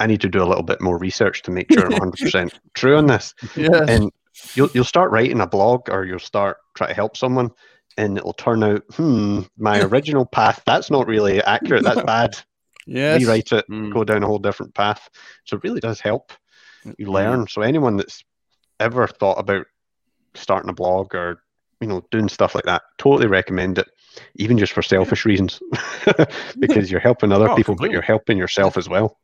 I 0.00 0.08
need 0.08 0.20
to 0.22 0.28
do 0.28 0.42
a 0.42 0.44
little 0.44 0.64
bit 0.64 0.80
more 0.80 0.98
research 0.98 1.42
to 1.42 1.52
make 1.52 1.72
sure 1.72 1.86
i'm 1.86 2.10
100% 2.10 2.52
true 2.74 2.96
on 2.96 3.06
this. 3.06 3.32
Yes. 3.56 3.88
and 3.88 4.10
you'll 4.54 4.70
you'll 4.74 4.84
start 4.84 5.10
writing 5.10 5.40
a 5.40 5.46
blog 5.46 5.88
or 5.90 6.04
you'll 6.04 6.18
start 6.18 6.58
try 6.74 6.86
to 6.86 6.94
help 6.94 7.16
someone 7.16 7.50
and 7.96 8.18
it'll 8.18 8.32
turn 8.32 8.62
out 8.62 8.82
hmm 8.94 9.42
my 9.56 9.80
original 9.84 10.26
path 10.26 10.62
that's 10.66 10.90
not 10.90 11.06
really 11.06 11.42
accurate 11.42 11.84
that's 11.84 12.02
bad. 12.06 12.38
Yeah 12.86 13.16
rewrite 13.16 13.52
it 13.52 13.64
mm. 13.70 13.92
go 13.92 14.04
down 14.04 14.22
a 14.22 14.26
whole 14.26 14.38
different 14.38 14.74
path. 14.74 15.08
So 15.44 15.56
it 15.56 15.64
really 15.64 15.80
does 15.80 16.00
help 16.00 16.32
you 16.98 17.10
learn. 17.10 17.46
So 17.48 17.62
anyone 17.62 17.96
that's 17.96 18.22
ever 18.78 19.06
thought 19.06 19.38
about 19.38 19.66
starting 20.34 20.68
a 20.70 20.74
blog 20.74 21.14
or 21.14 21.42
you 21.80 21.86
know 21.86 22.02
doing 22.10 22.28
stuff 22.28 22.54
like 22.54 22.64
that 22.64 22.82
totally 22.98 23.26
recommend 23.26 23.78
it 23.78 23.88
even 24.36 24.58
just 24.58 24.72
for 24.72 24.82
selfish 24.82 25.24
reasons. 25.24 25.60
Because 26.58 26.90
you're 26.90 27.00
helping 27.00 27.32
other 27.32 27.48
oh, 27.48 27.56
people 27.56 27.74
completely. 27.74 27.88
but 27.88 27.92
you're 27.94 28.02
helping 28.02 28.38
yourself 28.38 28.76
as 28.76 28.88
well 28.88 29.18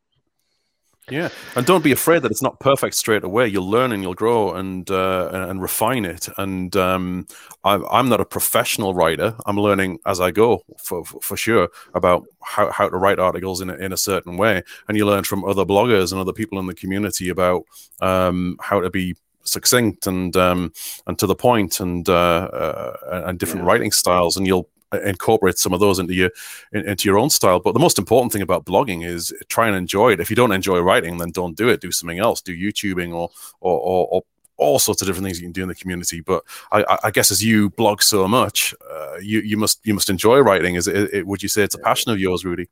yeah, 1.09 1.29
and 1.55 1.65
don't 1.65 1.83
be 1.83 1.91
afraid 1.91 2.21
that 2.21 2.31
it's 2.31 2.41
not 2.41 2.59
perfect 2.59 2.95
straight 2.95 3.23
away. 3.23 3.47
You'll 3.47 3.69
learn 3.69 3.91
and 3.91 4.03
you'll 4.03 4.13
grow 4.13 4.53
and 4.53 4.89
uh, 4.89 5.47
and 5.49 5.61
refine 5.61 6.05
it. 6.05 6.29
And 6.37 6.75
um, 6.75 7.27
I'm 7.63 7.85
I'm 7.91 8.07
not 8.09 8.21
a 8.21 8.25
professional 8.25 8.93
writer. 8.93 9.35
I'm 9.45 9.57
learning 9.57 9.99
as 10.05 10.21
I 10.21 10.31
go 10.31 10.63
for 10.77 11.03
for 11.03 11.35
sure 11.35 11.69
about 11.95 12.25
how, 12.43 12.71
how 12.71 12.87
to 12.87 12.97
write 12.97 13.19
articles 13.19 13.61
in 13.61 13.69
a, 13.69 13.75
in 13.75 13.91
a 13.93 13.97
certain 13.97 14.37
way. 14.37 14.63
And 14.87 14.97
you 14.97 15.05
learn 15.05 15.23
from 15.23 15.43
other 15.43 15.65
bloggers 15.65 16.11
and 16.11 16.21
other 16.21 16.33
people 16.33 16.59
in 16.59 16.67
the 16.67 16.75
community 16.75 17.29
about 17.29 17.63
um, 17.99 18.57
how 18.61 18.79
to 18.79 18.89
be 18.89 19.15
succinct 19.43 20.05
and 20.05 20.37
um, 20.37 20.71
and 21.07 21.17
to 21.17 21.25
the 21.25 21.35
point 21.35 21.79
and 21.79 22.07
uh, 22.07 22.13
uh, 22.53 23.23
and 23.25 23.39
different 23.39 23.65
yeah. 23.65 23.71
writing 23.71 23.91
styles. 23.91 24.37
And 24.37 24.45
you'll 24.45 24.69
incorporate 24.93 25.57
some 25.57 25.73
of 25.73 25.79
those 25.79 25.99
into 25.99 26.13
your 26.13 26.31
in, 26.71 26.87
into 26.87 27.07
your 27.07 27.17
own 27.17 27.29
style. 27.29 27.59
But 27.59 27.73
the 27.73 27.79
most 27.79 27.97
important 27.97 28.31
thing 28.33 28.41
about 28.41 28.65
blogging 28.65 29.05
is 29.05 29.33
try 29.49 29.67
and 29.67 29.75
enjoy 29.75 30.11
it. 30.11 30.19
If 30.19 30.29
you 30.29 30.35
don't 30.35 30.51
enjoy 30.51 30.79
writing, 30.79 31.17
then 31.17 31.31
don't 31.31 31.55
do 31.55 31.69
it. 31.69 31.81
Do 31.81 31.91
something 31.91 32.19
else. 32.19 32.41
Do 32.41 32.55
YouTubing 32.55 33.13
or 33.13 33.29
or, 33.59 33.79
or, 33.79 34.07
or 34.11 34.23
all 34.61 34.79
sorts 34.79 35.01
of 35.01 35.07
different 35.07 35.25
things 35.25 35.39
you 35.39 35.45
can 35.45 35.51
do 35.51 35.63
in 35.63 35.67
the 35.67 35.75
community. 35.75 36.21
But 36.21 36.43
I, 36.71 36.97
I 37.03 37.11
guess 37.11 37.31
as 37.31 37.43
you 37.43 37.71
blog 37.71 38.01
so 38.01 38.27
much, 38.27 38.73
uh, 38.89 39.17
you 39.21 39.39
you 39.41 39.57
must 39.57 39.79
you 39.83 39.93
must 39.93 40.09
enjoy 40.09 40.39
writing. 40.39 40.75
Is 40.75 40.87
it, 40.87 41.13
it, 41.13 41.27
would 41.27 41.43
you 41.43 41.49
say 41.49 41.63
it's 41.63 41.75
a 41.75 41.79
passion 41.79 42.11
of 42.11 42.19
yours, 42.19 42.45
Rudy? 42.45 42.69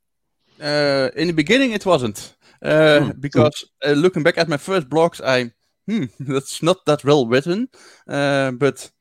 Uh, 0.62 1.10
in 1.16 1.28
the 1.28 1.34
beginning, 1.34 1.72
it 1.72 1.86
wasn't 1.86 2.36
uh, 2.62 3.00
hmm. 3.02 3.20
because 3.20 3.66
uh, 3.86 3.92
looking 3.92 4.24
back 4.24 4.38
at 4.38 4.50
my 4.50 4.58
first 4.58 4.88
blogs, 4.90 5.20
I 5.24 5.52
hmm, 5.90 6.06
that's 6.20 6.62
not 6.62 6.86
that 6.86 7.04
well 7.04 7.26
written. 7.26 7.70
Uh, 8.08 8.52
but 8.52 8.92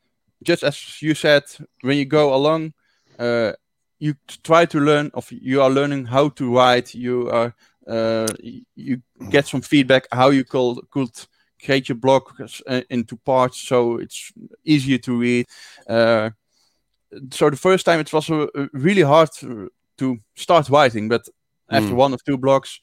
just 0.42 0.62
as 0.62 1.02
you 1.02 1.14
said, 1.14 1.44
when 1.82 1.98
you 1.98 2.04
go 2.04 2.34
along, 2.34 2.72
uh, 3.18 3.52
you 3.98 4.14
try 4.44 4.64
to 4.66 4.78
learn 4.78 5.10
of 5.14 5.30
you 5.30 5.60
are 5.62 5.70
learning 5.70 6.06
how 6.06 6.28
to 6.28 6.54
write 6.54 6.94
you 6.94 7.30
are 7.30 7.54
uh, 7.86 8.28
you 8.74 9.02
get 9.30 9.46
some 9.46 9.62
feedback 9.62 10.06
how 10.12 10.30
you 10.30 10.44
could, 10.44 10.78
could 10.90 11.10
create 11.64 11.88
your 11.88 11.96
blog 11.96 12.22
uh, 12.66 12.80
into 12.90 13.16
parts 13.16 13.58
so 13.58 13.98
it's 13.98 14.32
easier 14.64 14.98
to 14.98 15.18
read 15.18 15.46
uh, 15.88 16.30
so 17.30 17.50
the 17.50 17.56
first 17.56 17.86
time 17.86 18.00
it 18.00 18.12
was 18.12 18.30
uh, 18.30 18.46
really 18.72 19.02
hard 19.02 19.30
to, 19.32 19.70
to 19.96 20.18
start 20.34 20.68
writing 20.68 21.08
but 21.08 21.26
after 21.70 21.90
mm. 21.90 21.96
one 21.96 22.14
or 22.14 22.18
two 22.24 22.38
blogs 22.38 22.78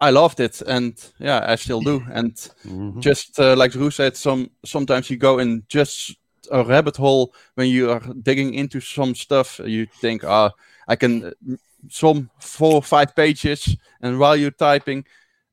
I 0.00 0.10
loved 0.10 0.40
it, 0.40 0.60
and 0.60 0.94
yeah, 1.18 1.44
I 1.46 1.56
still 1.56 1.80
do. 1.80 2.04
And 2.12 2.34
mm-hmm. 2.34 3.00
just 3.00 3.38
uh, 3.40 3.56
like 3.56 3.74
Ru 3.74 3.90
said, 3.90 4.16
some 4.16 4.50
sometimes 4.64 5.08
you 5.08 5.16
go 5.16 5.38
and 5.38 5.62
just 5.68 6.16
a 6.50 6.64
rabbit 6.64 6.96
hole 6.96 7.34
when 7.54 7.68
you 7.68 7.90
are 7.90 8.00
digging 8.22 8.54
into 8.54 8.80
some 8.80 9.14
stuff. 9.14 9.60
You 9.64 9.86
think, 9.86 10.24
ah, 10.24 10.50
I 10.88 10.96
can 10.96 11.24
uh, 11.24 11.56
some 11.90 12.30
four 12.40 12.74
or 12.74 12.82
five 12.82 13.14
pages, 13.14 13.76
and 14.00 14.18
while 14.18 14.36
you're 14.36 14.50
typing 14.50 15.04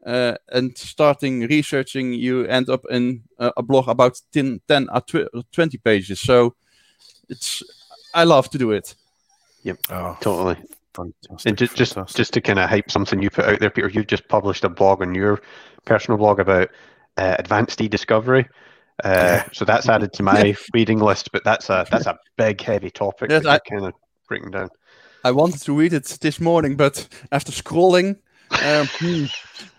uh, 0.05 0.35
and 0.49 0.77
starting 0.77 1.41
researching, 1.41 2.13
you 2.13 2.45
end 2.45 2.69
up 2.69 2.83
in 2.89 3.23
a, 3.37 3.51
a 3.57 3.63
blog 3.63 3.87
about 3.87 4.19
10, 4.31 4.61
10 4.67 4.87
or 4.93 5.01
tw 5.01 5.27
20 5.51 5.77
pages. 5.77 6.19
So 6.19 6.55
it's 7.29 7.63
I 8.13 8.23
love 8.23 8.49
to 8.51 8.57
do 8.57 8.71
it. 8.71 8.95
Yep, 9.63 9.77
Oh, 9.91 10.17
totally. 10.21 10.57
fantastic. 10.95 11.45
And 11.49 11.57
just 11.57 11.75
just, 11.75 11.93
fantastic. 11.93 12.17
just 12.17 12.33
to 12.33 12.41
kind 12.41 12.59
of 12.59 12.69
hype 12.69 12.89
something 12.91 13.21
you 13.21 13.29
put 13.29 13.45
out 13.45 13.59
there, 13.59 13.69
Peter, 13.69 13.89
you 13.89 14.03
just 14.03 14.27
published 14.27 14.63
a 14.63 14.69
blog 14.69 15.01
on 15.01 15.15
your 15.15 15.41
personal 15.85 16.17
blog 16.17 16.39
about 16.39 16.69
uh, 17.17 17.35
advanced 17.39 17.79
e-discovery. 17.81 18.47
Uh, 19.03 19.09
Yeah. 19.09 19.45
So 19.53 19.65
that's 19.65 19.87
added 19.89 20.13
to 20.13 20.23
my 20.23 20.55
reading 20.73 20.99
list, 20.99 21.31
but 21.31 21.43
that's 21.43 21.69
a 21.69 21.85
that's 21.91 22.05
a 22.05 22.17
big, 22.37 22.61
heavy 22.61 22.89
topic 22.89 23.29
Yes, 23.29 23.43
that 23.43 23.61
you're 23.69 23.79
kind 23.79 23.87
of 23.87 23.93
breaking 24.27 24.51
down. 24.51 24.69
I 25.23 25.31
wanted 25.31 25.61
to 25.63 25.73
read 25.73 25.93
it 25.93 26.05
this 26.21 26.39
morning, 26.39 26.75
but 26.75 27.07
after 27.31 27.51
scrolling, 27.51 28.17
um, 28.63 28.87
hmm, 28.99 29.25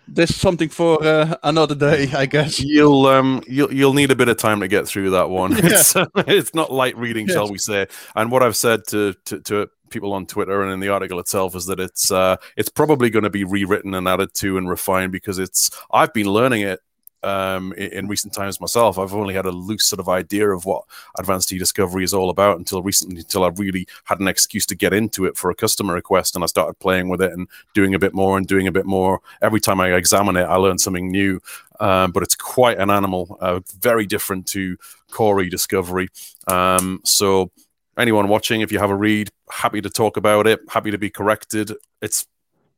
there's 0.07 0.35
something 0.35 0.69
for 0.69 1.03
uh, 1.03 1.35
another 1.43 1.75
day, 1.75 2.09
I 2.13 2.25
guess. 2.25 2.59
You'll 2.59 3.05
um 3.07 3.43
you'll 3.47 3.73
you'll 3.73 3.93
need 3.93 4.11
a 4.11 4.15
bit 4.15 4.29
of 4.29 4.37
time 4.37 4.59
to 4.61 4.67
get 4.67 4.87
through 4.87 5.11
that 5.11 5.29
one. 5.29 5.51
Yeah. 5.63 5.69
It's 5.69 5.95
uh, 5.95 6.05
it's 6.15 6.53
not 6.53 6.71
light 6.71 6.97
reading, 6.97 7.27
shall 7.27 7.49
we 7.49 7.57
say? 7.57 7.87
And 8.15 8.31
what 8.31 8.43
I've 8.43 8.55
said 8.55 8.81
to, 8.87 9.13
to 9.25 9.39
to 9.41 9.67
people 9.89 10.13
on 10.13 10.25
Twitter 10.25 10.61
and 10.63 10.71
in 10.71 10.79
the 10.79 10.89
article 10.89 11.19
itself 11.19 11.55
is 11.55 11.65
that 11.67 11.79
it's 11.79 12.11
uh 12.11 12.35
it's 12.57 12.69
probably 12.69 13.09
going 13.09 13.23
to 13.23 13.29
be 13.29 13.43
rewritten 13.43 13.93
and 13.93 14.07
added 14.07 14.33
to 14.35 14.57
and 14.57 14.67
refined 14.69 15.11
because 15.11 15.39
it's 15.39 15.69
I've 15.91 16.13
been 16.13 16.27
learning 16.27 16.63
it 16.63 16.79
um 17.23 17.73
in, 17.73 17.91
in 17.93 18.07
recent 18.07 18.33
times 18.33 18.59
myself. 18.59 18.97
I've 18.97 19.13
only 19.13 19.33
had 19.33 19.45
a 19.45 19.51
loose 19.51 19.85
sort 19.85 19.99
of 19.99 20.09
idea 20.09 20.49
of 20.49 20.65
what 20.65 20.83
advanced 21.17 21.51
e-discovery 21.51 22.03
is 22.03 22.13
all 22.13 22.29
about 22.29 22.57
until 22.57 22.81
recently 22.81 23.19
until 23.19 23.43
I 23.43 23.49
really 23.49 23.87
had 24.05 24.19
an 24.19 24.27
excuse 24.27 24.65
to 24.67 24.75
get 24.75 24.93
into 24.93 25.25
it 25.25 25.37
for 25.37 25.49
a 25.49 25.55
customer 25.55 25.93
request 25.93 26.35
and 26.35 26.43
I 26.43 26.47
started 26.47 26.79
playing 26.79 27.09
with 27.09 27.21
it 27.21 27.31
and 27.31 27.47
doing 27.73 27.93
a 27.93 27.99
bit 27.99 28.13
more 28.13 28.37
and 28.37 28.47
doing 28.47 28.67
a 28.67 28.71
bit 28.71 28.85
more. 28.85 29.21
Every 29.41 29.59
time 29.59 29.79
I 29.79 29.93
examine 29.93 30.37
it, 30.37 30.43
I 30.43 30.55
learn 30.55 30.77
something 30.77 31.11
new 31.11 31.39
um, 31.79 32.11
but 32.11 32.23
it's 32.23 32.35
quite 32.35 32.79
an 32.79 32.89
animal, 32.89 33.37
uh, 33.41 33.59
very 33.79 34.05
different 34.05 34.47
to 34.47 34.77
Core 35.11 35.41
e-Discovery. 35.41 36.09
Um, 36.47 37.01
so, 37.03 37.51
anyone 37.97 38.27
watching, 38.27 38.61
if 38.61 38.71
you 38.71 38.79
have 38.79 38.89
a 38.89 38.95
read, 38.95 39.31
happy 39.49 39.81
to 39.81 39.89
talk 39.89 40.17
about 40.17 40.47
it, 40.47 40.61
happy 40.69 40.91
to 40.91 40.97
be 40.97 41.09
corrected. 41.09 41.73
It's 42.01 42.25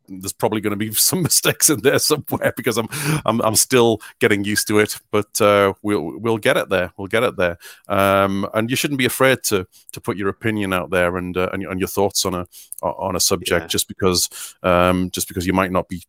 there's 0.07 0.33
probably 0.33 0.61
going 0.61 0.71
to 0.71 0.77
be 0.77 0.91
some 0.93 1.21
mistakes 1.23 1.69
in 1.69 1.81
there 1.81 1.99
somewhere 1.99 2.53
because 2.55 2.77
I'm 2.77 2.87
I'm, 3.25 3.41
I'm 3.41 3.55
still 3.55 3.99
getting 4.19 4.43
used 4.43 4.67
to 4.67 4.79
it, 4.79 4.99
but 5.11 5.39
uh, 5.41 5.73
we'll 5.81 6.19
we'll 6.19 6.37
get 6.37 6.57
it 6.57 6.69
there. 6.69 6.91
We'll 6.97 7.07
get 7.07 7.23
it 7.23 7.37
there. 7.37 7.57
Um, 7.87 8.47
and 8.53 8.69
you 8.69 8.75
shouldn't 8.75 8.97
be 8.99 9.05
afraid 9.05 9.43
to 9.43 9.67
to 9.93 10.01
put 10.01 10.17
your 10.17 10.29
opinion 10.29 10.73
out 10.73 10.89
there 10.89 11.17
and 11.17 11.35
uh, 11.37 11.49
and, 11.53 11.61
your- 11.61 11.71
and 11.71 11.79
your 11.79 11.87
thoughts 11.87 12.25
on 12.25 12.33
a 12.33 12.47
on 12.81 13.15
a 13.15 13.19
subject 13.19 13.61
Yeah. 13.63 13.67
just 13.67 13.87
because 13.87 14.29
um, 14.63 15.09
just 15.11 15.27
because 15.27 15.45
you 15.47 15.53
might 15.53 15.71
not 15.71 15.87
be 15.87 16.03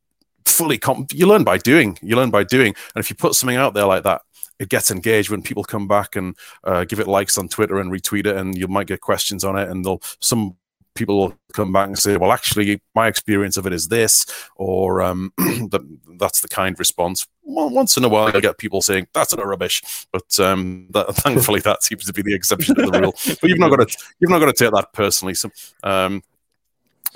fully 0.44 0.78
comp- 0.78 1.12
you 1.12 1.26
learn 1.26 1.44
by 1.44 1.58
doing 1.58 1.98
you 2.02 2.16
learn 2.16 2.30
by 2.30 2.44
doing 2.44 2.74
and 2.94 3.02
if 3.02 3.10
you 3.10 3.16
put 3.16 3.34
something 3.34 3.56
out 3.56 3.74
there 3.74 3.84
like 3.84 4.04
that 4.04 4.22
it 4.58 4.68
gets 4.70 4.90
engaged 4.90 5.28
when 5.28 5.42
people 5.42 5.64
come 5.64 5.86
back 5.88 6.16
and 6.16 6.34
uh, 6.64 6.84
give 6.84 7.00
it 7.00 7.08
likes 7.08 7.36
on 7.36 7.48
twitter 7.48 7.78
and 7.78 7.90
retweet 7.92 8.26
it 8.26 8.36
and 8.36 8.56
you 8.56 8.68
might 8.68 8.86
get 8.86 9.00
questions 9.00 9.42
on 9.44 9.58
it 9.58 9.68
and 9.68 9.84
they'll 9.84 10.00
some 10.20 10.56
people 10.96 11.18
will 11.18 11.34
come 11.52 11.72
back 11.72 11.86
and 11.86 11.98
say 11.98 12.16
well 12.16 12.32
actually 12.32 12.80
my 12.94 13.06
experience 13.06 13.56
of 13.56 13.66
it 13.66 13.72
is 13.72 13.88
this 13.88 14.26
or 14.56 15.02
um, 15.02 15.32
that, 15.38 15.80
that's 16.18 16.40
the 16.40 16.48
kind 16.48 16.78
response 16.78 17.26
well, 17.44 17.70
once 17.70 17.96
in 17.96 18.04
a 18.04 18.08
while 18.08 18.26
i 18.34 18.40
get 18.40 18.58
people 18.58 18.82
saying 18.82 19.06
that's 19.12 19.32
a 19.32 19.36
rubbish 19.36 19.82
but 20.12 20.38
um, 20.40 20.88
that, 20.90 21.06
thankfully 21.16 21.60
that 21.60 21.82
seems 21.82 22.04
to 22.04 22.12
be 22.12 22.22
the 22.22 22.34
exception 22.34 22.74
to 22.74 22.90
the 22.90 23.00
rule 23.00 23.14
but 23.40 23.48
you've 23.48 23.58
not 23.58 23.70
got 23.70 23.88
to 23.88 23.98
you've 24.18 24.30
not 24.30 24.38
got 24.38 24.46
to 24.46 24.64
take 24.64 24.72
that 24.72 24.92
personally 24.92 25.34
so 25.34 25.50
um, 25.84 26.22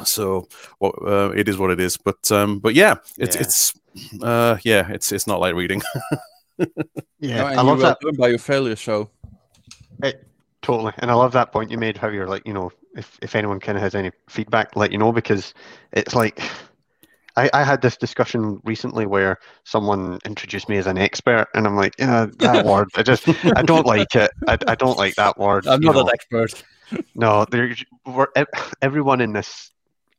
so 0.04 0.48
well, 0.78 0.92
uh, 1.04 1.30
it 1.30 1.48
is 1.48 1.58
what 1.58 1.70
it 1.70 1.80
is. 1.80 1.96
But 1.96 2.30
um, 2.32 2.58
but 2.58 2.74
yeah, 2.74 2.96
it's 3.18 3.36
Yeah. 3.36 3.42
it's 3.42 3.74
uh, 4.22 4.56
yeah, 4.62 4.88
it's 4.90 5.12
it's 5.12 5.26
not 5.26 5.40
like 5.40 5.54
reading. 5.54 5.82
Yeah, 7.20 7.50
and 7.50 7.58
I 7.58 7.62
you 7.62 7.68
love 7.68 7.78
that 7.80 7.96
learn 8.02 8.16
by 8.16 8.28
your 8.28 8.38
failure. 8.38 8.76
So 8.76 9.10
totally, 10.60 10.92
and 10.98 11.10
I 11.10 11.14
love 11.14 11.32
that 11.32 11.52
point 11.52 11.70
you 11.70 11.78
made. 11.78 11.96
How 11.96 12.08
you're 12.08 12.26
like, 12.26 12.46
you 12.46 12.52
know, 12.52 12.70
if 12.96 13.18
if 13.22 13.34
anyone 13.34 13.60
kind 13.60 13.76
of 13.78 13.82
has 13.82 13.94
any 13.94 14.10
feedback, 14.28 14.76
let 14.76 14.92
you 14.92 14.98
know 14.98 15.12
because 15.12 15.54
it's 15.92 16.14
like. 16.14 16.40
I, 17.36 17.48
I 17.54 17.62
had 17.62 17.80
this 17.80 17.96
discussion 17.96 18.60
recently 18.64 19.06
where 19.06 19.38
someone 19.64 20.18
introduced 20.24 20.68
me 20.68 20.78
as 20.78 20.88
an 20.88 20.98
expert, 20.98 21.46
and 21.54 21.64
I'm 21.64 21.76
like, 21.76 21.94
yeah, 21.96 22.26
that 22.38 22.64
word. 22.66 22.88
I 22.96 23.04
just, 23.04 23.24
I 23.56 23.62
don't 23.62 23.86
like 23.86 24.16
it. 24.16 24.32
I, 24.48 24.58
I 24.66 24.74
don't 24.74 24.98
like 24.98 25.14
that 25.14 25.38
word. 25.38 25.64
I'm 25.68 25.80
not 25.80 25.94
know. 25.94 26.00
an 26.02 26.08
expert. 26.12 26.64
No, 27.14 27.44
there. 27.48 27.72
We're, 28.04 28.26
everyone 28.82 29.20
in 29.20 29.32
this 29.32 29.70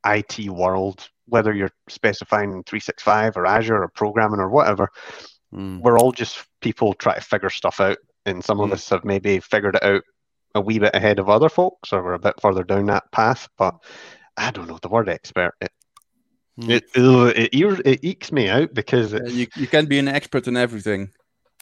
IT 0.06 0.50
world, 0.50 1.10
whether 1.28 1.54
you're 1.54 1.72
specifying 1.90 2.64
365 2.64 3.36
or 3.36 3.46
Azure 3.46 3.84
or 3.84 3.90
programming 3.90 4.40
or 4.40 4.50
whatever, 4.50 4.88
Mm. 5.54 5.82
we're 5.82 6.00
all 6.00 6.14
just 6.14 6.46
people 6.62 6.94
trying 6.94 7.20
to 7.20 7.26
figure 7.26 7.50
stuff 7.50 7.82
out. 7.82 7.98
And 8.26 8.42
some 8.44 8.62
of 8.62 8.70
Mm. 8.70 8.74
us 8.74 8.88
have 8.90 9.04
maybe 9.04 9.42
figured 9.42 9.76
it 9.76 9.84
out 9.84 10.02
a 10.56 10.62
wee 10.62 10.80
bit 10.80 10.96
ahead 10.96 11.20
of 11.20 11.30
other 11.30 11.50
folks, 11.50 11.94
or 11.94 12.04
we're 12.04 12.14
a 12.14 12.20
bit 12.20 12.40
further 12.42 12.64
down 12.64 12.86
that 12.88 13.12
path. 13.12 13.48
But 13.58 13.76
I 14.38 14.52
don't 14.52 14.68
know 14.68 14.80
the 14.82 14.90
word 14.90 15.10
expert. 15.10 15.56
It 15.62 15.72
Mm. 16.60 16.70
it 16.70 16.84
it, 17.38 17.50
ear- 17.54 17.82
it 17.86 18.04
ekes 18.04 18.30
me 18.32 18.50
out 18.50 18.74
because 18.74 19.14
it, 19.14 19.32
you, 19.32 19.48
you 19.56 19.68
can 19.68 19.86
be 19.86 20.00
an 20.00 20.10
expert 20.10 20.48
in 20.50 20.58
everything. 20.58 21.10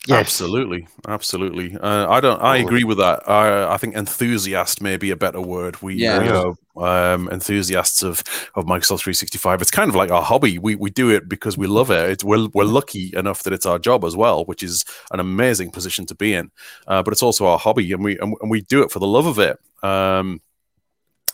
Yes, 0.07 0.19
Absolutely, 0.19 0.87
absolutely. 1.07 1.75
Uh, 1.77 2.09
I 2.09 2.19
don't. 2.19 2.41
I 2.41 2.57
agree 2.57 2.83
with 2.83 2.97
that. 2.99 3.27
I, 3.29 3.73
I 3.73 3.77
think 3.77 3.95
enthusiast 3.95 4.81
may 4.81 4.97
be 4.97 5.11
a 5.11 5.15
better 5.15 5.41
word. 5.41 5.81
We, 5.81 5.95
Yeah. 5.95 6.23
you 6.23 6.29
know, 6.29 6.57
um, 6.83 7.27
enthusiasts 7.29 8.01
of, 8.01 8.23
of 8.55 8.65
Microsoft 8.65 9.01
365. 9.01 9.61
It's 9.61 9.71
kind 9.71 9.89
of 9.89 9.95
like 9.95 10.11
our 10.11 10.21
hobby. 10.21 10.57
We 10.57 10.75
we 10.75 10.89
do 10.89 11.09
it 11.09 11.27
because 11.27 11.57
we 11.57 11.67
love 11.67 11.91
it. 11.91 12.09
It's, 12.09 12.23
we're 12.23 12.47
we're 12.53 12.63
lucky 12.63 13.11
enough 13.15 13.43
that 13.43 13.53
it's 13.53 13.65
our 13.65 13.77
job 13.79 14.03
as 14.05 14.15
well, 14.15 14.45
which 14.45 14.63
is 14.63 14.85
an 15.11 15.19
amazing 15.19 15.71
position 15.71 16.05
to 16.07 16.15
be 16.15 16.33
in. 16.33 16.51
Uh, 16.87 17.03
but 17.03 17.11
it's 17.11 17.23
also 17.23 17.45
our 17.47 17.59
hobby, 17.59 17.91
and 17.91 18.03
we 18.03 18.17
and, 18.19 18.35
and 18.41 18.49
we 18.49 18.61
do 18.61 18.81
it 18.83 18.91
for 18.91 18.99
the 18.99 19.07
love 19.07 19.25
of 19.25 19.37
it. 19.39 19.59
Um, 19.83 20.41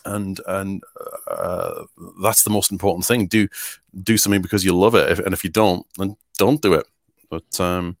and 0.04 0.40
and 0.46 0.82
uh, 1.28 1.84
that's 2.22 2.42
the 2.42 2.50
most 2.50 2.70
important 2.72 3.04
thing. 3.06 3.26
Do 3.26 3.48
do 4.02 4.16
something 4.16 4.42
because 4.42 4.64
you 4.64 4.76
love 4.76 4.94
it, 4.94 5.10
if, 5.10 5.18
and 5.20 5.32
if 5.32 5.44
you 5.44 5.50
don't, 5.50 5.86
then 5.98 6.16
don't 6.38 6.60
do 6.62 6.74
it. 6.74 6.86
But 7.28 7.60
um, 7.60 7.96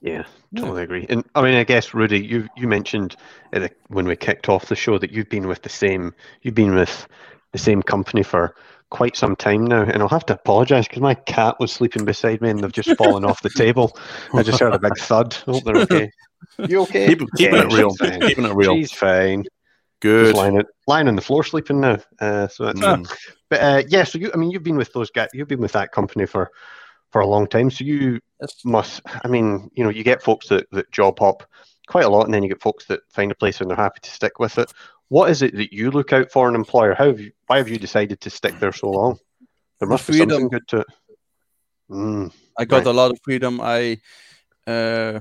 Yeah, 0.00 0.24
Yeah. 0.52 0.60
totally 0.60 0.82
agree. 0.82 1.06
And 1.08 1.24
I 1.34 1.42
mean, 1.42 1.54
I 1.54 1.64
guess 1.64 1.94
Rudy, 1.94 2.20
you 2.20 2.48
you 2.56 2.68
mentioned 2.68 3.16
at 3.52 3.62
the, 3.62 3.70
when 3.88 4.06
we 4.06 4.16
kicked 4.16 4.48
off 4.48 4.66
the 4.66 4.76
show 4.76 4.98
that 4.98 5.10
you've 5.10 5.28
been 5.30 5.48
with 5.48 5.62
the 5.62 5.68
same 5.68 6.14
you've 6.42 6.54
been 6.54 6.74
with 6.74 7.06
the 7.52 7.58
same 7.58 7.82
company 7.82 8.22
for 8.22 8.54
quite 8.90 9.16
some 9.16 9.34
time 9.34 9.64
now. 9.64 9.82
And 9.82 10.02
I'll 10.02 10.08
have 10.08 10.26
to 10.26 10.34
apologise 10.34 10.86
because 10.86 11.02
my 11.02 11.14
cat 11.14 11.56
was 11.58 11.72
sleeping 11.72 12.04
beside 12.04 12.40
me 12.40 12.50
and 12.50 12.62
they've 12.62 12.70
just 12.72 12.90
fallen 12.96 13.24
off 13.24 13.42
the 13.42 13.50
table. 13.50 13.96
I 14.34 14.42
just 14.42 14.60
heard 14.60 14.74
a 14.74 14.78
big 14.78 14.96
thud. 14.98 15.36
I 15.46 15.50
hope 15.50 15.64
they're 15.64 15.76
okay. 15.78 16.10
You 16.58 16.82
okay? 16.82 17.08
Keep, 17.08 17.20
keeping 17.36 17.54
Yeah, 17.54 17.62
it 17.62 17.72
real. 17.72 17.90
she's 17.90 17.98
fine. 17.98 18.20
Keeping 18.20 18.44
it 18.44 18.54
real. 18.54 18.74
She's 18.76 18.92
fine. 18.92 19.44
Good. 20.00 20.26
Just 20.26 20.36
lying, 20.36 20.62
lying 20.86 21.08
on 21.08 21.16
the 21.16 21.22
floor 21.22 21.42
sleeping 21.42 21.80
now. 21.80 21.98
Uh, 22.20 22.46
so 22.48 22.66
that's 22.66 22.80
Mm. 22.80 23.10
but 23.48 23.60
uh, 23.60 23.82
yeah. 23.88 24.04
So 24.04 24.18
you, 24.18 24.30
I 24.32 24.36
mean, 24.36 24.50
you've 24.50 24.62
been 24.62 24.76
with 24.76 24.92
those 24.92 25.10
guys. 25.10 25.28
You've 25.32 25.48
been 25.48 25.60
with 25.60 25.72
that 25.72 25.92
company 25.92 26.26
for 26.26 26.50
for 27.10 27.20
a 27.20 27.26
long 27.26 27.46
time. 27.46 27.70
So 27.70 27.84
you 27.84 28.20
must. 28.64 29.00
I 29.24 29.28
mean, 29.28 29.70
you 29.74 29.84
know, 29.84 29.90
you 29.90 30.04
get 30.04 30.22
folks 30.22 30.48
that 30.48 30.66
that 30.72 30.90
job 30.92 31.18
hop 31.18 31.42
quite 31.88 32.04
a 32.04 32.08
lot, 32.08 32.24
and 32.24 32.34
then 32.34 32.42
you 32.42 32.48
get 32.48 32.62
folks 32.62 32.84
that 32.86 33.00
find 33.10 33.30
a 33.30 33.34
place 33.34 33.60
and 33.60 33.70
they're 33.70 33.76
happy 33.76 34.00
to 34.02 34.10
stick 34.10 34.38
with 34.38 34.58
it. 34.58 34.72
What 35.08 35.30
is 35.30 35.42
it 35.42 35.54
that 35.56 35.72
you 35.72 35.90
look 35.90 36.12
out 36.12 36.30
for 36.32 36.48
an 36.48 36.54
employer? 36.54 36.94
How 36.94 37.06
have 37.06 37.20
you? 37.20 37.32
Why 37.46 37.58
have 37.58 37.68
you 37.68 37.78
decided 37.78 38.20
to 38.20 38.30
stick 38.30 38.58
there 38.58 38.72
so 38.72 38.90
long? 38.90 39.18
There 39.78 39.86
The 39.88 39.92
must 39.92 40.06
be 40.06 40.18
something 40.18 40.48
good 40.48 40.66
to 40.68 40.78
it. 40.80 40.86
Mm, 41.90 42.32
I 42.58 42.64
got 42.64 42.78
Right. 42.78 42.86
a 42.86 42.92
lot 42.92 43.10
of 43.12 43.18
freedom. 43.22 43.60
I 43.62 43.98
uh, 44.66 45.20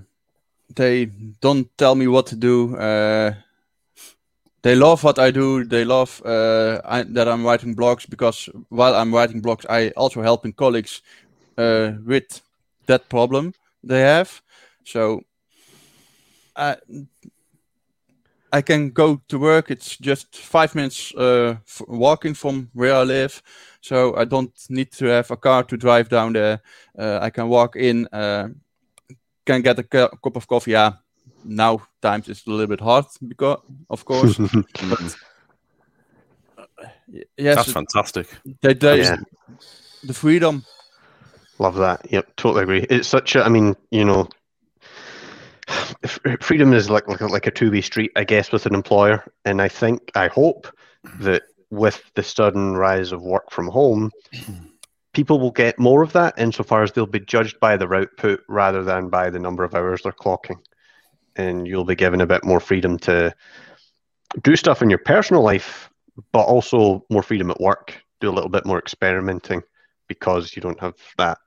they 0.75 1.05
don't 1.41 1.69
tell 1.77 1.93
me 1.95 2.07
what 2.07 2.25
to 2.27 2.35
do. 2.35 2.75
Uh, 2.75 3.33
they 4.63 4.73
love 4.73 5.03
what 5.03 5.19
I 5.19 5.29
do. 5.29 5.63
They 5.63 5.85
love 5.85 6.21
uh, 6.25 6.81
I, 6.83 7.03
that 7.03 7.27
I'm 7.27 7.45
writing 7.45 7.75
blogs 7.75 8.09
because 8.09 8.49
while 8.69 8.95
I'm 8.95 9.13
writing 9.13 9.41
blogs, 9.41 9.65
I 9.69 9.89
also 9.89 10.23
helping 10.23 10.53
colleagues 10.53 11.03
uh, 11.57 11.91
with 12.05 12.41
that 12.87 13.09
problem 13.09 13.53
they 13.83 14.01
have. 14.01 14.41
So 14.83 15.21
I 16.55 16.75
I 18.53 18.61
can 18.61 18.91
go 18.91 19.21
to 19.27 19.39
work. 19.39 19.69
It's 19.71 19.97
just 19.97 20.37
five 20.37 20.75
minutes 20.75 21.13
uh, 21.15 21.55
f- 21.67 21.81
walking 21.87 22.33
from 22.35 22.69
where 22.73 22.95
I 22.95 23.03
live, 23.03 23.41
so 23.81 24.15
I 24.15 24.25
don't 24.25 24.53
need 24.69 24.91
to 24.93 25.05
have 25.07 25.31
a 25.31 25.37
car 25.37 25.63
to 25.63 25.77
drive 25.77 26.07
down 26.09 26.33
there. 26.33 26.61
Uh, 26.97 27.19
I 27.21 27.29
can 27.31 27.49
walk 27.49 27.75
in, 27.75 28.07
uh, 28.13 28.47
can 29.45 29.61
get 29.61 29.79
a 29.79 29.83
cu- 29.83 30.15
cup 30.23 30.35
of 30.37 30.47
coffee. 30.47 30.71
Yeah, 30.71 30.93
now 31.43 31.81
times 32.01 32.29
is 32.29 32.43
a 32.47 32.51
little 32.51 32.67
bit 32.67 32.81
hard 32.81 33.05
because, 33.27 33.59
of 33.89 34.05
course. 34.05 34.39
Mm. 34.75 35.15
Y- 37.07 37.23
yes, 37.37 37.55
That's 37.55 37.71
fantastic. 37.71 38.27
they, 38.61 38.73
they, 38.73 38.97
Yeah. 38.99 39.15
the 40.03 40.13
freedom. 40.13 40.63
Love 41.57 41.75
that. 41.75 42.11
Yep, 42.11 42.35
totally 42.35 42.63
agree. 42.63 42.85
It's 42.89 43.07
such 43.07 43.35
a. 43.35 43.43
I 43.43 43.49
mean, 43.49 43.75
you 43.89 44.03
know, 44.03 44.27
freedom 46.41 46.73
is 46.73 46.89
like 46.89 47.07
like, 47.07 47.21
like 47.21 47.47
a 47.47 47.51
two 47.51 47.71
way 47.71 47.81
street, 47.81 48.11
I 48.15 48.23
guess, 48.23 48.51
with 48.51 48.65
an 48.65 48.75
employer. 48.75 49.23
And 49.45 49.61
I 49.61 49.67
think 49.67 50.11
I 50.15 50.27
hope 50.27 50.67
that 51.19 51.43
with 51.69 52.03
the 52.15 52.23
sudden 52.23 52.75
rise 52.75 53.11
of 53.11 53.21
work 53.21 53.51
from 53.51 53.67
home, 53.67 54.11
people 55.13 55.39
will 55.39 55.51
get 55.51 55.79
more 55.79 56.03
of 56.03 56.13
that 56.13 56.33
insofar 56.37 56.83
as 56.83 56.91
they'll 56.91 57.05
be 57.05 57.19
judged 57.19 57.59
by 57.59 57.77
their 57.77 57.93
output 57.95 58.41
rather 58.49 58.83
than 58.83 59.09
by 59.09 59.29
the 59.29 59.39
number 59.39 59.63
of 59.63 59.75
hours 59.75 60.01
they're 60.03 60.11
clocking. 60.11 60.59
And 61.37 61.67
you'll 61.67 61.85
be 61.85 61.95
given 61.95 62.21
a 62.21 62.27
bit 62.27 62.43
more 62.43 62.59
freedom 62.59 62.97
to 62.99 63.33
do 64.41 64.55
stuff 64.55 64.81
in 64.81 64.89
your 64.89 64.99
personal 64.99 65.41
life, 65.41 65.89
but 66.31 66.43
also 66.43 67.05
more 67.09 67.23
freedom 67.23 67.49
at 67.49 67.59
work, 67.59 68.01
do 68.19 68.29
a 68.29 68.33
little 68.33 68.49
bit 68.49 68.65
more 68.65 68.79
experimenting 68.79 69.61
because 70.07 70.55
you 70.55 70.61
don't 70.61 70.79
have 70.79 70.95
that 71.17 71.37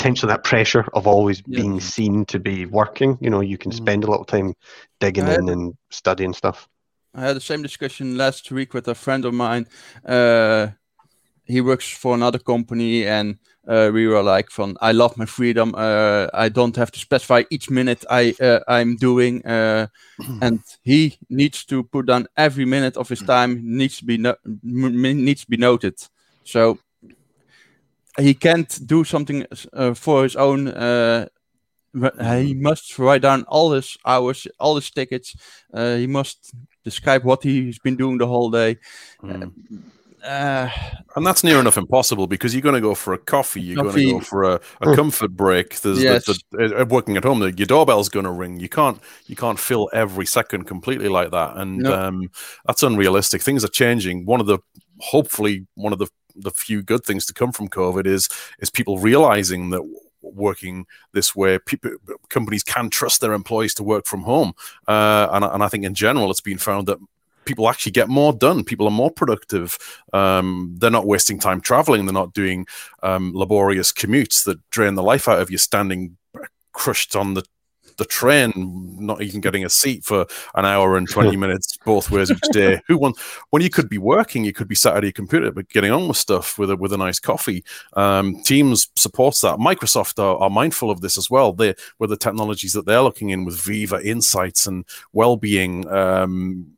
potentially 0.00 0.32
that 0.32 0.44
pressure 0.44 0.86
of 0.94 1.06
always 1.06 1.42
yeah. 1.46 1.60
being 1.60 1.80
seen 1.80 2.24
to 2.24 2.38
be 2.38 2.64
working. 2.66 3.18
You 3.20 3.28
know, 3.28 3.40
you 3.40 3.58
can 3.58 3.70
mm. 3.70 3.74
spend 3.74 4.04
a 4.04 4.10
little 4.10 4.24
time 4.24 4.54
digging 4.98 5.28
in 5.28 5.48
and 5.48 5.76
studying 5.90 6.32
stuff. 6.32 6.68
I 7.14 7.22
had 7.22 7.36
the 7.36 7.40
same 7.40 7.62
discussion 7.62 8.16
last 8.16 8.50
week 8.50 8.72
with 8.72 8.88
a 8.88 8.94
friend 8.94 9.24
of 9.24 9.34
mine. 9.34 9.66
Uh, 10.06 10.68
he 11.44 11.60
works 11.60 11.90
for 11.90 12.14
another 12.14 12.38
company, 12.38 13.06
and 13.06 13.38
uh, 13.66 13.90
we 13.92 14.06
were 14.06 14.22
like, 14.22 14.50
"From 14.50 14.76
I 14.80 14.92
love 14.92 15.16
my 15.16 15.26
freedom. 15.26 15.74
Uh, 15.76 16.28
I 16.32 16.48
don't 16.48 16.76
have 16.76 16.92
to 16.92 17.00
specify 17.00 17.42
each 17.50 17.68
minute 17.68 18.04
I 18.08 18.34
uh, 18.40 18.60
I'm 18.68 18.96
doing." 18.96 19.44
Uh, 19.44 19.88
and 20.40 20.60
he 20.82 21.18
needs 21.28 21.64
to 21.66 21.82
put 21.82 22.06
down 22.06 22.26
every 22.36 22.64
minute 22.64 22.96
of 22.96 23.08
his 23.08 23.22
time 23.22 23.60
needs 23.62 23.98
to 23.98 24.04
be 24.04 24.16
no- 24.16 24.36
needs 24.62 25.42
to 25.44 25.50
be 25.50 25.56
noted. 25.56 25.94
So 26.44 26.78
he 28.20 28.34
can't 28.34 28.86
do 28.86 29.04
something 29.04 29.46
uh, 29.72 29.94
for 29.94 30.22
his 30.22 30.36
own. 30.36 30.68
Uh, 30.68 31.26
he 31.92 32.54
must 32.54 32.98
write 32.98 33.22
down 33.22 33.44
all 33.44 33.72
his 33.72 33.96
hours, 34.06 34.46
all 34.58 34.76
his 34.76 34.90
tickets. 34.90 35.34
Uh, 35.72 35.96
he 35.96 36.06
must 36.06 36.54
describe 36.84 37.24
what 37.24 37.42
he's 37.42 37.78
been 37.78 37.96
doing 37.96 38.18
the 38.18 38.26
whole 38.26 38.50
day. 38.50 38.78
Mm. 39.22 39.52
Uh, 40.24 40.68
and 41.16 41.26
that's 41.26 41.42
near 41.42 41.58
enough 41.58 41.78
impossible 41.78 42.26
because 42.26 42.54
you're 42.54 42.60
going 42.60 42.74
to 42.74 42.80
go 42.80 42.94
for 42.94 43.14
a 43.14 43.18
coffee, 43.18 43.60
you're 43.60 43.82
going 43.82 43.94
to 43.94 44.12
go 44.12 44.20
for 44.20 44.44
a, 44.44 44.60
a 44.82 44.94
comfort 44.96 45.30
break. 45.30 45.80
There's 45.80 46.02
yes. 46.02 46.26
the, 46.26 46.42
the, 46.50 46.82
uh, 46.82 46.84
working 46.84 47.16
at 47.16 47.24
home, 47.24 47.40
the, 47.40 47.52
your 47.52 47.66
doorbell's 47.66 48.10
going 48.10 48.26
to 48.26 48.30
ring. 48.30 48.60
You 48.60 48.68
can't 48.68 49.00
you 49.26 49.36
can't 49.36 49.58
fill 49.58 49.88
every 49.92 50.26
second 50.26 50.64
completely 50.64 51.08
like 51.08 51.30
that, 51.30 51.56
and 51.56 51.78
no. 51.78 51.98
um, 51.98 52.30
that's 52.66 52.82
unrealistic. 52.82 53.40
Things 53.40 53.64
are 53.64 53.68
changing. 53.68 54.26
One 54.26 54.40
of 54.40 54.46
the 54.46 54.58
hopefully 54.98 55.66
one 55.74 55.94
of 55.94 55.98
the 55.98 56.08
the 56.36 56.50
few 56.50 56.82
good 56.82 57.04
things 57.04 57.26
to 57.26 57.34
come 57.34 57.52
from 57.52 57.68
COVID 57.68 58.06
is 58.06 58.28
is 58.58 58.70
people 58.70 58.98
realizing 58.98 59.70
that 59.70 59.82
working 60.22 60.86
this 61.12 61.34
way, 61.34 61.58
people, 61.58 61.92
companies 62.28 62.62
can 62.62 62.90
trust 62.90 63.20
their 63.20 63.32
employees 63.32 63.74
to 63.74 63.82
work 63.82 64.06
from 64.06 64.22
home, 64.22 64.52
uh, 64.88 65.28
and, 65.32 65.44
and 65.44 65.62
I 65.62 65.68
think 65.68 65.84
in 65.84 65.94
general 65.94 66.30
it's 66.30 66.40
been 66.40 66.58
found 66.58 66.86
that 66.88 66.98
people 67.44 67.68
actually 67.68 67.92
get 67.92 68.08
more 68.08 68.32
done. 68.32 68.62
People 68.64 68.86
are 68.86 68.92
more 68.92 69.10
productive. 69.10 69.78
Um, 70.12 70.76
they're 70.78 70.90
not 70.90 71.06
wasting 71.06 71.38
time 71.38 71.60
traveling. 71.60 72.04
They're 72.04 72.12
not 72.12 72.34
doing 72.34 72.66
um, 73.02 73.32
laborious 73.34 73.92
commutes 73.92 74.44
that 74.44 74.58
drain 74.70 74.94
the 74.94 75.02
life 75.02 75.26
out 75.26 75.40
of 75.40 75.50
you, 75.50 75.58
standing 75.58 76.16
crushed 76.72 77.16
on 77.16 77.34
the 77.34 77.44
the 77.96 78.04
train, 78.04 78.52
not 78.98 79.22
even 79.22 79.40
getting 79.40 79.64
a 79.64 79.70
seat 79.70 80.04
for 80.04 80.26
an 80.54 80.64
hour 80.64 80.96
and 80.96 81.08
20 81.08 81.36
minutes 81.44 81.78
both 81.84 82.10
ways 82.10 82.30
each 82.30 82.38
day. 82.52 82.80
Who 82.86 82.98
wants, 82.98 83.20
when 83.50 83.62
you 83.62 83.70
could 83.70 83.88
be 83.88 83.98
working, 83.98 84.44
you 84.44 84.52
could 84.52 84.68
be 84.68 84.74
sat 84.74 84.96
at 84.96 85.02
your 85.02 85.12
computer, 85.12 85.50
but 85.50 85.68
getting 85.68 85.92
on 85.92 86.08
with 86.08 86.16
stuff 86.16 86.58
with 86.58 86.70
a, 86.70 86.76
with 86.76 86.92
a 86.92 86.96
nice 86.96 87.18
coffee. 87.18 87.64
Um, 87.94 88.42
Teams 88.42 88.88
supports 88.96 89.40
that. 89.42 89.58
Microsoft 89.58 90.18
are, 90.18 90.36
are, 90.36 90.50
mindful 90.50 90.90
of 90.90 91.00
this 91.00 91.16
as 91.16 91.30
well. 91.30 91.52
They, 91.52 91.74
with 91.98 92.10
the 92.10 92.16
technologies 92.16 92.72
that 92.72 92.84
they're 92.84 93.02
looking 93.02 93.30
in 93.30 93.44
with 93.44 93.60
Viva 93.60 94.04
Insights 94.04 94.66
and 94.66 94.84
well-being, 95.12 95.88
um, 95.88 96.72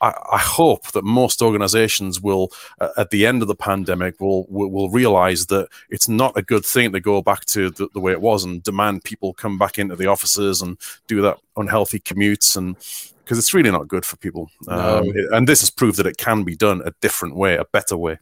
I, 0.00 0.12
I, 0.32 0.38
hope 0.38 0.92
that 0.92 1.04
most 1.04 1.42
organizations 1.42 2.20
will, 2.20 2.50
uh, 2.80 2.90
at 2.96 3.10
the 3.10 3.26
end 3.26 3.42
of 3.42 3.48
the 3.48 3.54
pandemic, 3.54 4.20
will, 4.20 4.46
will, 4.48 4.70
will 4.70 4.90
realize 4.90 5.46
that 5.46 5.68
it's 5.90 6.08
not 6.08 6.36
a 6.36 6.42
good 6.42 6.64
thing 6.64 6.92
to 6.92 7.00
go 7.00 7.22
back 7.22 7.44
to 7.46 7.70
the, 7.70 7.88
the, 7.94 8.00
way 8.00 8.12
it 8.12 8.20
was 8.20 8.44
and 8.44 8.62
demand 8.62 9.04
people 9.04 9.34
come 9.34 9.58
back 9.58 9.78
into 9.78 9.96
the 9.96 10.06
offices 10.06 10.62
and 10.62 10.78
do 11.06 11.20
that 11.22 11.38
unhealthy 11.56 11.98
commutes 12.00 12.56
and 12.56 12.76
because 13.24 13.38
it's 13.38 13.52
really 13.52 13.70
not 13.70 13.88
good 13.88 14.06
for 14.06 14.16
people. 14.16 14.50
No. 14.66 14.98
Um, 15.00 15.12
and 15.32 15.46
this 15.46 15.60
has 15.60 15.68
proved 15.68 15.98
that 15.98 16.06
it 16.06 16.16
can 16.16 16.44
be 16.44 16.56
done 16.56 16.80
a 16.84 16.92
different 17.02 17.36
way, 17.36 17.56
a 17.56 17.64
better 17.66 17.94
way. 17.94 18.18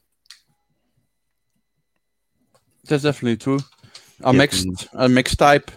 That's 2.88 3.04
definitely 3.04 3.36
true. 3.36 3.60
A 4.24 4.32
yeah. 4.32 4.38
mixed, 4.38 4.88
a 4.94 5.08
mixed 5.08 5.38
type 5.38 5.70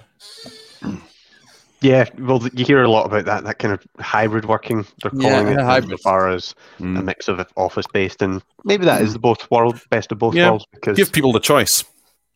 yeah, 1.81 2.05
well, 2.17 2.45
you 2.53 2.65
hear 2.65 2.83
a 2.83 2.89
lot 2.89 3.05
about 3.05 3.25
that, 3.25 3.43
that 3.45 3.59
kind 3.59 3.73
of 3.73 3.85
hybrid 3.99 4.45
working, 4.45 4.85
they're 5.01 5.11
calling 5.11 5.47
yeah, 5.47 5.53
it, 5.53 5.59
hybrid. 5.61 5.93
as 5.93 6.01
far 6.01 6.29
as 6.29 6.53
mm. 6.79 6.99
a 6.99 7.01
mix 7.01 7.27
of 7.27 7.45
office 7.55 7.85
based, 7.93 8.21
and 8.21 8.43
maybe 8.65 8.85
that 8.85 9.01
is 9.01 9.11
mm. 9.11 9.13
the 9.13 9.19
both 9.19 9.49
world, 9.49 9.81
best 9.89 10.11
of 10.11 10.19
both 10.19 10.35
yeah. 10.35 10.49
worlds. 10.49 10.65
Because 10.73 10.97
give 10.97 11.13
people 11.13 11.31
the 11.31 11.39
choice, 11.39 11.85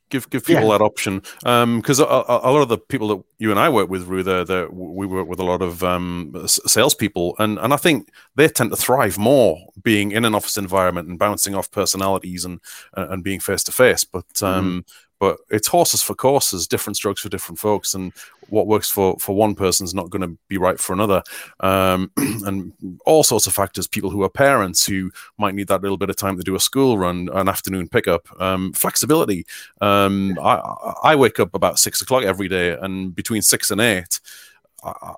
give 0.10 0.30
give 0.30 0.46
people 0.46 0.64
yeah. 0.64 0.78
that 0.78 0.82
option. 0.82 1.20
Because 1.42 2.00
um, 2.00 2.08
a, 2.10 2.40
a, 2.44 2.52
lot 2.52 2.62
of 2.62 2.70
the 2.70 2.78
people 2.78 3.10
that 3.10 3.22
you 3.38 3.52
and 3.52 3.60
I 3.60 3.68
work 3.68 3.90
with, 3.90 4.06
Ru, 4.06 4.24
that 4.24 4.70
we 4.72 5.06
work 5.06 5.28
with 5.28 5.40
a 5.40 5.46
lot 5.46 5.62
of 5.62 5.84
um, 5.84 6.34
salespeople, 6.48 7.36
and 7.38 7.60
and 7.60 7.74
I 7.74 7.78
think 7.78 8.10
they 8.36 8.48
tend 8.48 8.72
to 8.72 8.78
thrive 8.78 9.18
more 9.18 9.58
being 9.82 10.14
in 10.14 10.24
an 10.24 10.36
office 10.36 10.56
environment 10.56 11.10
and 11.10 11.20
bouncing 11.20 11.54
off 11.54 11.70
personalities 11.70 12.46
and 12.46 12.62
and 12.94 13.24
being 13.24 13.42
face 13.42 13.64
to 13.64 13.74
face. 13.74 14.06
But 14.06 14.42
um, 14.42 14.84
mm 14.88 14.94
but 15.24 15.38
it's 15.50 15.70
horses 15.70 16.04
for 16.04 16.16
courses, 16.16 16.68
different 16.68 16.98
strokes 16.98 17.22
for 17.22 17.30
different 17.30 17.58
folks, 17.58 17.94
and 17.94 18.12
what 18.50 18.68
works 18.68 18.90
for 18.90 19.16
for 19.22 19.34
one 19.34 19.56
person 19.56 19.86
is 19.86 19.94
not 19.94 20.10
going 20.10 20.22
to 20.22 20.38
be 20.50 20.58
right 20.58 20.78
for 20.78 20.92
another, 20.92 21.24
um, 21.62 22.12
and 22.18 22.74
all 23.06 23.24
sorts 23.24 23.48
of 23.48 23.54
factors. 23.54 23.88
People 23.88 24.10
who 24.10 24.22
are 24.22 24.30
parents 24.30 24.86
who 24.86 25.12
might 25.38 25.56
need 25.56 25.70
that 25.70 25.82
little 25.82 25.96
bit 25.96 26.10
of 26.10 26.18
time 26.18 26.36
to 26.36 26.44
do 26.44 26.56
a 26.56 26.60
school 26.60 26.98
run, 26.98 27.30
an 27.32 27.48
afternoon 27.48 27.88
pickup, 27.88 28.28
um, 28.42 28.74
flexibility. 28.74 29.46
Um, 29.80 30.38
I, 30.44 30.56
I 31.04 31.16
wake 31.16 31.40
up 31.40 31.56
about 31.56 31.80
six 31.80 32.02
o'clock 32.02 32.26
every 32.26 32.50
day, 32.50 32.78
and 32.78 33.16
between 33.16 33.42
six 33.42 33.72
and 33.72 33.80
eight. 33.80 34.20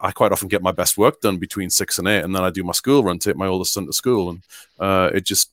I, 0.02 0.12
quite 0.12 0.32
often 0.32 0.48
get 0.48 0.62
my 0.62 0.72
best 0.72 0.96
work 0.96 1.22
done 1.22 1.38
between 1.38 1.72
six 1.72 1.98
and 1.98 2.08
eight, 2.08 2.24
and 2.24 2.36
then 2.36 2.44
I 2.44 2.52
do 2.52 2.64
my 2.64 2.74
school 2.74 3.04
run, 3.04 3.18
take 3.18 3.36
my 3.36 3.48
oldest 3.48 3.74
son 3.74 3.88
to 3.88 3.94
school, 3.94 4.30
and 4.30 4.44
uh, 4.80 5.10
it 5.12 5.26
just 5.26 5.50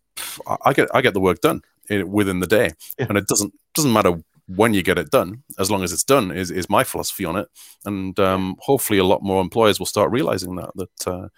I 0.62 0.74
get 0.74 0.88
I 0.94 1.00
get 1.00 1.14
the 1.14 1.20
work 1.20 1.40
done 1.40 1.62
within 1.88 2.40
the 2.40 2.46
day, 2.46 2.72
yeah. 2.98 3.07
and 3.09 3.16
it 3.16 3.26
doesn't 3.26 3.55
doesn't 3.72 3.94
matter 3.94 4.22
when 4.47 4.74
you 4.74 4.82
get 4.82 4.99
it 4.99 5.11
done, 5.11 5.43
as 5.59 5.70
long 5.70 5.82
as 5.82 5.93
it's 5.93 6.05
done, 6.05 6.30
is, 6.30 6.51
is 6.51 6.68
my 6.68 6.84
philosophy 6.84 7.24
on 7.24 7.36
it. 7.36 7.49
And 7.84 8.18
um, 8.18 8.57
hopefully, 8.61 8.99
a 8.99 9.05
lot 9.05 9.22
more 9.22 9.40
employers 9.40 9.78
will 9.78 9.86
start 9.86 10.11
realizing 10.11 10.57
that 10.57 10.70
that 10.74 11.07
uh, 11.07 11.28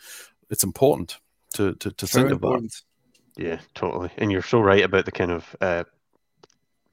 it's 0.51 0.65
important 0.65 1.19
to 1.55 1.75
to, 1.75 1.91
to 1.93 2.07
think 2.07 2.31
important. 2.31 2.67
of 2.67 2.83
that. 3.37 3.45
Yeah, 3.45 3.61
totally. 3.75 4.11
And 4.19 4.31
you're 4.31 4.43
so 4.43 4.61
right 4.61 4.85
about 4.85 5.05
the 5.05 5.13
kind 5.13 5.31
of 5.31 5.57
uh, 5.61 5.85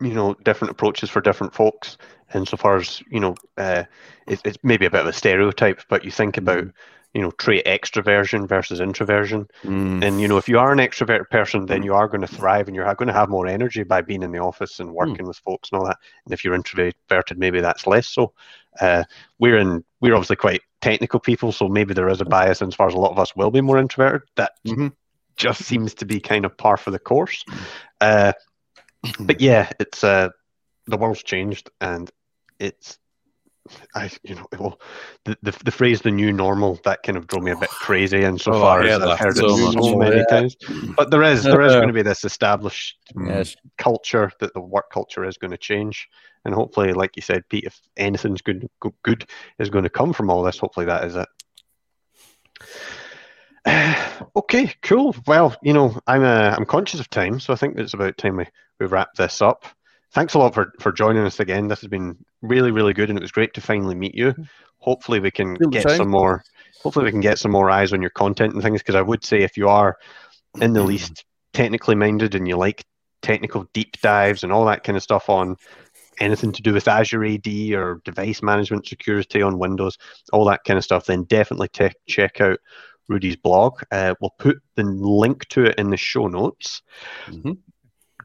you 0.02 0.14
know 0.14 0.34
different 0.44 0.72
approaches 0.72 1.10
for 1.10 1.22
different 1.22 1.54
folks. 1.54 1.98
Insofar 2.34 2.78
as 2.78 3.02
you 3.10 3.20
know, 3.20 3.36
uh, 3.58 3.84
it, 4.28 4.42
it's 4.46 4.58
maybe 4.64 4.86
a 4.86 4.92
bit 4.92 5.02
of 5.02 5.08
a 5.08 5.14
stereotype, 5.14 5.82
but 5.90 6.06
you 6.06 6.12
think 6.12 6.38
about 6.38 6.66
mm 6.66 6.74
you 7.14 7.22
know 7.22 7.32
trait 7.32 7.66
extroversion 7.66 8.48
versus 8.48 8.80
introversion. 8.80 9.48
Mm. 9.64 10.04
and 10.04 10.22
you 10.22 10.28
know 10.28 10.38
if 10.38 10.48
you 10.48 10.58
are 10.60 10.72
an 10.72 10.80
extrovert 10.80 11.30
person 11.30 11.66
then 11.66 11.84
you 11.84 11.94
are 11.94 12.08
going 12.08 12.22
to 12.22 12.28
thrive 12.28 12.68
and 12.68 12.76
you're 12.76 12.94
going 12.96 13.08
to 13.08 13.14
have 13.14 13.30
more 13.30 13.48
energy 13.48 13.84
by 13.84 14.02
being 14.02 14.24
in 14.24 14.32
the 14.32 14.40
office 14.40 14.80
and 14.80 14.94
working 14.94 15.26
mm. 15.26 15.28
with 15.28 15.38
folks 15.38 15.70
and 15.72 15.80
all 15.80 15.86
that. 15.86 15.98
And 16.26 16.34
if 16.34 16.44
you're 16.44 16.56
introverted 16.56 17.38
maybe 17.38 17.62
that's 17.62 17.88
less 17.88 18.08
so. 18.08 18.34
Uh, 18.80 19.04
we're 19.40 19.58
in 19.58 19.84
we're 20.00 20.16
obviously 20.16 20.38
quite 20.38 20.62
technical 20.80 21.20
people 21.20 21.52
so 21.52 21.68
maybe 21.68 21.94
there 21.94 22.10
is 22.10 22.22
a 22.22 22.26
bias 22.26 22.62
as 22.62 22.76
far 22.76 22.88
as 22.88 22.94
a 22.94 23.00
lot 23.00 23.12
of 23.12 23.20
us 23.20 23.36
will 23.36 23.52
be 23.52 23.62
more 23.62 23.78
introverted. 23.78 24.22
That 24.36 24.54
mm-hmm. 24.66 24.88
just 25.36 25.64
seems 25.64 25.94
to 25.96 26.06
be 26.06 26.20
kind 26.20 26.46
of 26.46 26.58
par 26.58 26.78
for 26.78 26.92
the 26.92 27.00
course. 27.00 27.44
Uh, 28.00 28.34
but 29.20 29.42
yeah 29.42 29.70
it's 29.80 30.04
uh, 30.04 30.30
the 30.88 30.98
world's 30.98 31.24
changed 31.24 31.70
and 31.82 32.10
it's 32.60 32.98
I, 33.94 34.10
you 34.24 34.36
know, 34.36 34.48
well, 34.58 34.82
the, 35.26 35.38
the 35.44 35.52
the 35.64 35.72
phrase 35.72 36.02
"the 36.02 36.12
new 36.12 36.34
normal" 36.34 36.80
that 36.84 37.04
kind 37.04 37.18
of 37.18 37.28
drove 37.28 37.44
me 37.44 37.52
a 37.52 37.56
bit 37.56 37.70
crazy, 37.70 38.24
and 38.24 38.42
so 38.42 38.54
oh, 38.54 38.60
far 38.60 38.82
as 38.82 39.02
I've 39.02 39.20
heard 39.20 39.38
so 39.38 39.46
it 39.46 39.74
so 39.74 39.96
many 39.98 40.18
yeah. 40.18 40.26
times. 40.26 40.56
But 40.98 41.12
there 41.12 41.22
is 41.22 41.44
there 41.44 41.62
is 41.62 41.74
going 41.74 41.88
to 41.88 41.94
be 41.94 42.02
this 42.02 42.24
established 42.24 42.98
yes. 43.16 43.56
culture 43.78 44.32
that 44.40 44.54
the 44.54 44.62
work 44.62 44.92
culture 44.92 45.26
is 45.26 45.38
going 45.38 45.52
to 45.52 45.58
change, 45.58 46.08
and 46.44 46.56
hopefully, 46.56 46.94
like 46.94 47.16
you 47.16 47.22
said, 47.22 47.48
Pete, 47.50 47.66
if 47.66 47.80
anything's 47.98 48.42
good 48.42 48.68
good 49.04 49.28
is 49.60 49.70
going 49.70 49.84
to 49.84 49.90
come 49.90 50.12
from 50.12 50.32
all 50.32 50.42
this, 50.42 50.58
hopefully 50.58 50.88
that 50.88 51.04
is 51.06 51.16
it. 51.16 51.30
okay, 54.36 54.74
cool. 54.82 55.16
Well, 55.28 55.56
you 55.62 55.74
know, 55.74 56.00
I'm 56.08 56.24
uh, 56.24 56.56
I'm 56.58 56.66
conscious 56.66 57.00
of 57.00 57.12
time, 57.12 57.40
so 57.40 57.54
I 57.54 57.58
think 57.58 57.78
it's 57.78 57.94
about 57.94 58.18
time 58.18 58.38
we, 58.38 58.48
we 58.80 58.88
wrap 58.88 59.14
this 59.14 59.40
up 59.40 59.66
thanks 60.14 60.34
a 60.34 60.40
lot 60.40 60.54
for, 60.54 60.74
for 60.80 60.92
joining 60.92 61.24
us 61.26 61.40
again. 61.40 61.68
This 61.68 61.82
has 61.82 61.90
been 61.90 62.18
really, 62.42 62.72
really 62.72 62.94
good, 62.94 63.10
and 63.10 63.18
it 63.18 63.22
was 63.22 63.32
great 63.32 63.54
to 63.56 63.62
finally 63.62 63.96
meet 63.96 64.16
you. 64.16 64.34
Hopefully, 64.80 65.20
we 65.20 65.32
can 65.32 65.56
get 65.56 65.84
some 65.98 66.10
more. 66.10 66.44
Hopefully, 66.82 67.06
we 67.06 67.12
can 67.12 67.22
get 67.22 67.40
some 67.40 67.52
more 67.52 67.70
eyes 67.70 67.94
on 67.94 68.02
your 68.02 68.10
content 68.12 68.54
and 68.54 68.64
things. 68.64 68.82
Because 68.82 68.96
I 68.96 69.02
would 69.02 69.24
say, 69.24 69.44
if 69.44 69.58
you 69.58 69.70
are 69.70 69.98
in 70.60 70.74
the 70.74 70.84
least 70.84 71.26
technically 71.54 71.96
minded 71.96 72.36
and 72.36 72.48
you 72.48 72.58
like 72.58 72.84
technical 73.22 73.68
deep 73.74 74.02
dives 74.02 74.44
and 74.44 74.52
all 74.52 74.66
that 74.66 74.84
kind 74.84 74.98
of 74.98 75.04
stuff 75.04 75.30
on 75.30 75.56
anything 76.20 76.52
to 76.52 76.62
do 76.62 76.74
with 76.74 76.88
Azure 76.88 77.26
AD 77.26 77.48
or 77.74 78.02
device 78.04 78.42
management, 78.42 78.88
security 78.88 79.42
on 79.42 79.60
Windows, 79.60 79.98
all 80.34 80.46
that 80.46 80.64
kind 80.66 80.78
of 80.78 80.84
stuff, 80.84 81.06
then 81.06 81.24
definitely 81.26 81.68
te- 81.70 81.92
check 82.08 82.42
out 82.42 82.60
Rudy's 83.08 83.36
blog. 83.36 83.82
Uh, 83.92 84.16
we'll 84.22 84.34
put 84.38 84.58
the 84.76 84.84
link 84.84 85.48
to 85.50 85.66
it 85.66 85.76
in 85.78 85.90
the 85.90 85.98
show 85.98 86.28
notes. 86.28 86.82
Mhm. 87.28 87.58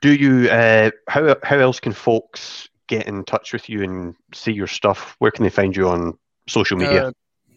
Do 0.07 0.14
you? 0.14 0.48
Uh, 0.48 0.90
how 1.09 1.34
how 1.42 1.59
else 1.59 1.80
can 1.80 1.92
folks 1.92 2.68
get 2.86 3.09
in 3.09 3.24
touch 3.24 3.52
with 3.52 3.68
you 3.68 3.82
and 3.82 4.14
see 4.32 4.52
your 4.52 4.68
stuff? 4.68 5.16
Where 5.18 5.32
can 5.32 5.42
they 5.42 5.50
find 5.50 5.74
you 5.76 5.88
on 5.88 6.16
social 6.46 6.78
media? 6.78 7.09
Uh, 7.09 7.12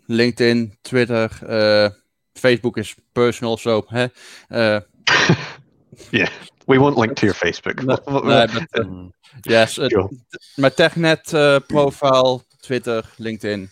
LinkedIn, 0.10 0.72
Twitter, 0.84 1.30
uh, 1.47 1.89
Facebook 2.36 2.80
is 2.80 2.95
personal, 3.14 3.58
so 3.58 3.84
hè? 3.91 4.10
Uh, 4.50 4.82
yeah, 6.12 6.30
we 6.66 6.80
won't 6.80 6.97
link 6.97 7.16
to 7.18 7.28
your 7.28 7.36
Facebook. 7.36 7.84
no, 7.84 7.97
no, 8.08 8.47
but, 8.47 8.80
uh, 8.80 9.10
yes, 9.45 9.78
uh, 9.78 9.88
Sure. 9.89 10.10
my 10.58 10.70
TechNet 10.70 11.34
uh, 11.34 11.60
profile, 11.60 12.41
Twitter, 12.64 13.04
LinkedIn. 13.20 13.70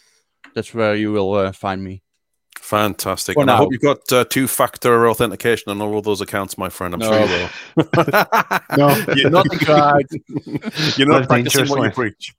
That's 0.53 0.75
where 0.75 0.95
you 0.95 1.11
will 1.11 1.33
uh, 1.33 1.51
find 1.51 1.83
me. 1.83 2.03
Fantastic. 2.59 3.37
And 3.37 3.49
I 3.49 3.55
hope 3.55 3.71
you've 3.71 3.81
got 3.81 4.11
uh, 4.11 4.25
two 4.25 4.47
factor 4.47 5.07
authentication 5.09 5.69
on 5.71 5.81
all 5.81 5.97
of 5.97 6.03
those 6.03 6.19
accounts, 6.21 6.57
my 6.57 6.69
friend. 6.69 6.93
I'm 6.93 6.99
No. 6.99 7.11
sure 7.11 7.19
you 7.21 7.47
will. 7.75 7.85
No. 8.77 9.05
You're 9.15 9.29
not, 9.29 9.47
Right. 9.67 10.05
you're 10.97 11.07
not 11.07 11.27
practicing 11.27 11.67
what 11.69 11.83
you 11.83 11.91
preach. 11.91 12.35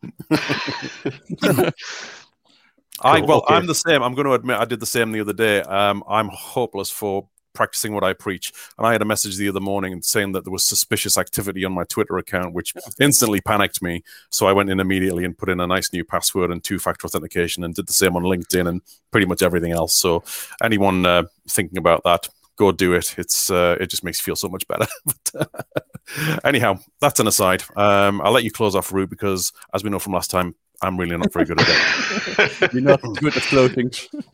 I 3.00 3.20
well, 3.20 3.38
okay. 3.38 3.54
I'm 3.54 3.66
the 3.66 3.74
same. 3.74 4.02
I'm 4.02 4.14
going 4.14 4.26
to 4.26 4.32
admit 4.32 4.58
I 4.58 4.64
did 4.64 4.80
the 4.80 4.86
same 4.86 5.12
the 5.12 5.20
other 5.20 5.32
day. 5.32 5.60
Um, 5.62 6.02
I'm 6.08 6.28
hopeless 6.28 6.90
for 6.90 7.28
practicing 7.58 7.92
what 7.92 8.04
I 8.04 8.12
preach. 8.12 8.52
And 8.78 8.86
I 8.86 8.92
had 8.92 9.02
a 9.02 9.04
message 9.04 9.36
the 9.36 9.48
other 9.48 9.60
morning 9.60 10.00
saying 10.00 10.30
that 10.32 10.44
there 10.44 10.52
was 10.52 10.64
suspicious 10.64 11.18
activity 11.18 11.64
on 11.64 11.72
my 11.72 11.82
Twitter 11.82 12.16
account, 12.16 12.54
which 12.54 12.72
instantly 13.00 13.40
panicked 13.40 13.82
me. 13.82 14.04
So 14.30 14.46
I 14.46 14.52
went 14.52 14.70
in 14.70 14.78
immediately 14.78 15.24
and 15.24 15.36
put 15.36 15.48
in 15.48 15.58
a 15.58 15.66
nice 15.66 15.92
new 15.92 16.04
password 16.04 16.52
and 16.52 16.62
two 16.62 16.78
factor 16.78 17.06
authentication 17.06 17.64
and 17.64 17.74
did 17.74 17.88
the 17.88 17.92
same 17.92 18.14
on 18.14 18.22
LinkedIn 18.22 18.68
and 18.68 18.80
pretty 19.10 19.26
much 19.26 19.42
everything 19.42 19.72
else. 19.72 19.94
So 19.94 20.22
anyone 20.62 21.04
uh, 21.04 21.24
thinking 21.48 21.78
about 21.78 22.04
that, 22.04 22.28
go 22.54 22.70
do 22.70 22.92
it. 22.92 23.16
It's 23.18 23.50
uh, 23.50 23.76
it 23.80 23.90
just 23.90 24.04
makes 24.04 24.20
you 24.20 24.22
feel 24.22 24.36
so 24.36 24.48
much 24.48 24.64
better. 24.68 24.86
but, 25.32 26.44
anyhow, 26.44 26.78
that's 27.00 27.18
an 27.18 27.26
aside. 27.26 27.64
Um, 27.74 28.20
I'll 28.20 28.32
let 28.32 28.44
you 28.44 28.52
close 28.52 28.76
off, 28.76 28.92
Ru, 28.92 29.08
because 29.08 29.52
as 29.74 29.82
we 29.82 29.90
know 29.90 29.98
from 29.98 30.12
last 30.12 30.30
time, 30.30 30.54
I'm 30.80 30.96
really 30.96 31.16
not 31.16 31.32
very 31.32 31.44
good 31.44 31.60
at 31.60 31.66
it. 31.68 32.72
You're 32.72 32.82
not 32.82 33.02
good 33.02 33.36
at 33.36 33.42
clothing. 33.44 33.90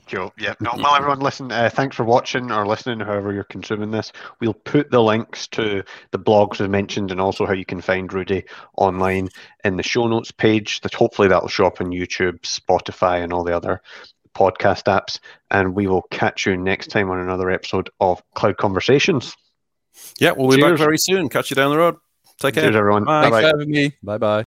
Cool. 0.08 0.32
Yeah. 0.38 0.54
No, 0.60 0.72
well, 0.76 0.94
everyone, 0.94 1.20
listen. 1.20 1.50
Uh, 1.50 1.70
thanks 1.70 1.96
for 1.96 2.04
watching 2.04 2.52
or 2.52 2.66
listening, 2.66 3.00
however 3.00 3.32
you're 3.32 3.44
consuming 3.44 3.90
this. 3.90 4.12
We'll 4.40 4.52
put 4.52 4.90
the 4.90 5.02
links 5.02 5.46
to 5.48 5.82
the 6.10 6.18
blogs 6.18 6.60
as 6.60 6.68
mentioned, 6.68 7.10
and 7.10 7.20
also 7.20 7.46
how 7.46 7.54
you 7.54 7.64
can 7.64 7.80
find 7.80 8.12
Rudy 8.12 8.44
online 8.76 9.30
in 9.64 9.76
the 9.76 9.82
show 9.82 10.06
notes 10.06 10.30
page. 10.30 10.82
That 10.82 10.92
hopefully 10.92 11.28
that'll 11.28 11.48
show 11.48 11.66
up 11.66 11.80
on 11.80 11.88
YouTube, 11.88 12.40
Spotify, 12.42 13.22
and 13.24 13.32
all 13.32 13.44
the 13.44 13.56
other 13.56 13.80
podcast 14.34 14.84
apps. 14.84 15.20
And 15.50 15.74
we 15.74 15.86
will 15.86 16.02
catch 16.10 16.44
you 16.44 16.58
next 16.58 16.88
time 16.88 17.10
on 17.10 17.20
another 17.20 17.50
episode 17.50 17.88
of 18.00 18.22
Cloud 18.34 18.58
Conversations. 18.58 19.34
Yeah, 20.18 20.32
we'll 20.32 20.54
be 20.54 20.60
back 20.60 20.76
very 20.76 20.98
soon. 20.98 21.30
Catch 21.30 21.50
you 21.50 21.56
down 21.56 21.70
the 21.70 21.78
road. 21.78 21.96
Take 22.38 22.54
care. 22.54 22.64
Cheers, 22.64 22.76
everyone. 22.76 23.04
Bye. 23.04 23.22
Bye-bye. 23.22 23.40
Thanks 23.40 23.50
for 23.50 23.58
having 23.58 23.72
me. 23.72 23.92
Bye 24.02 24.18
bye. 24.18 24.44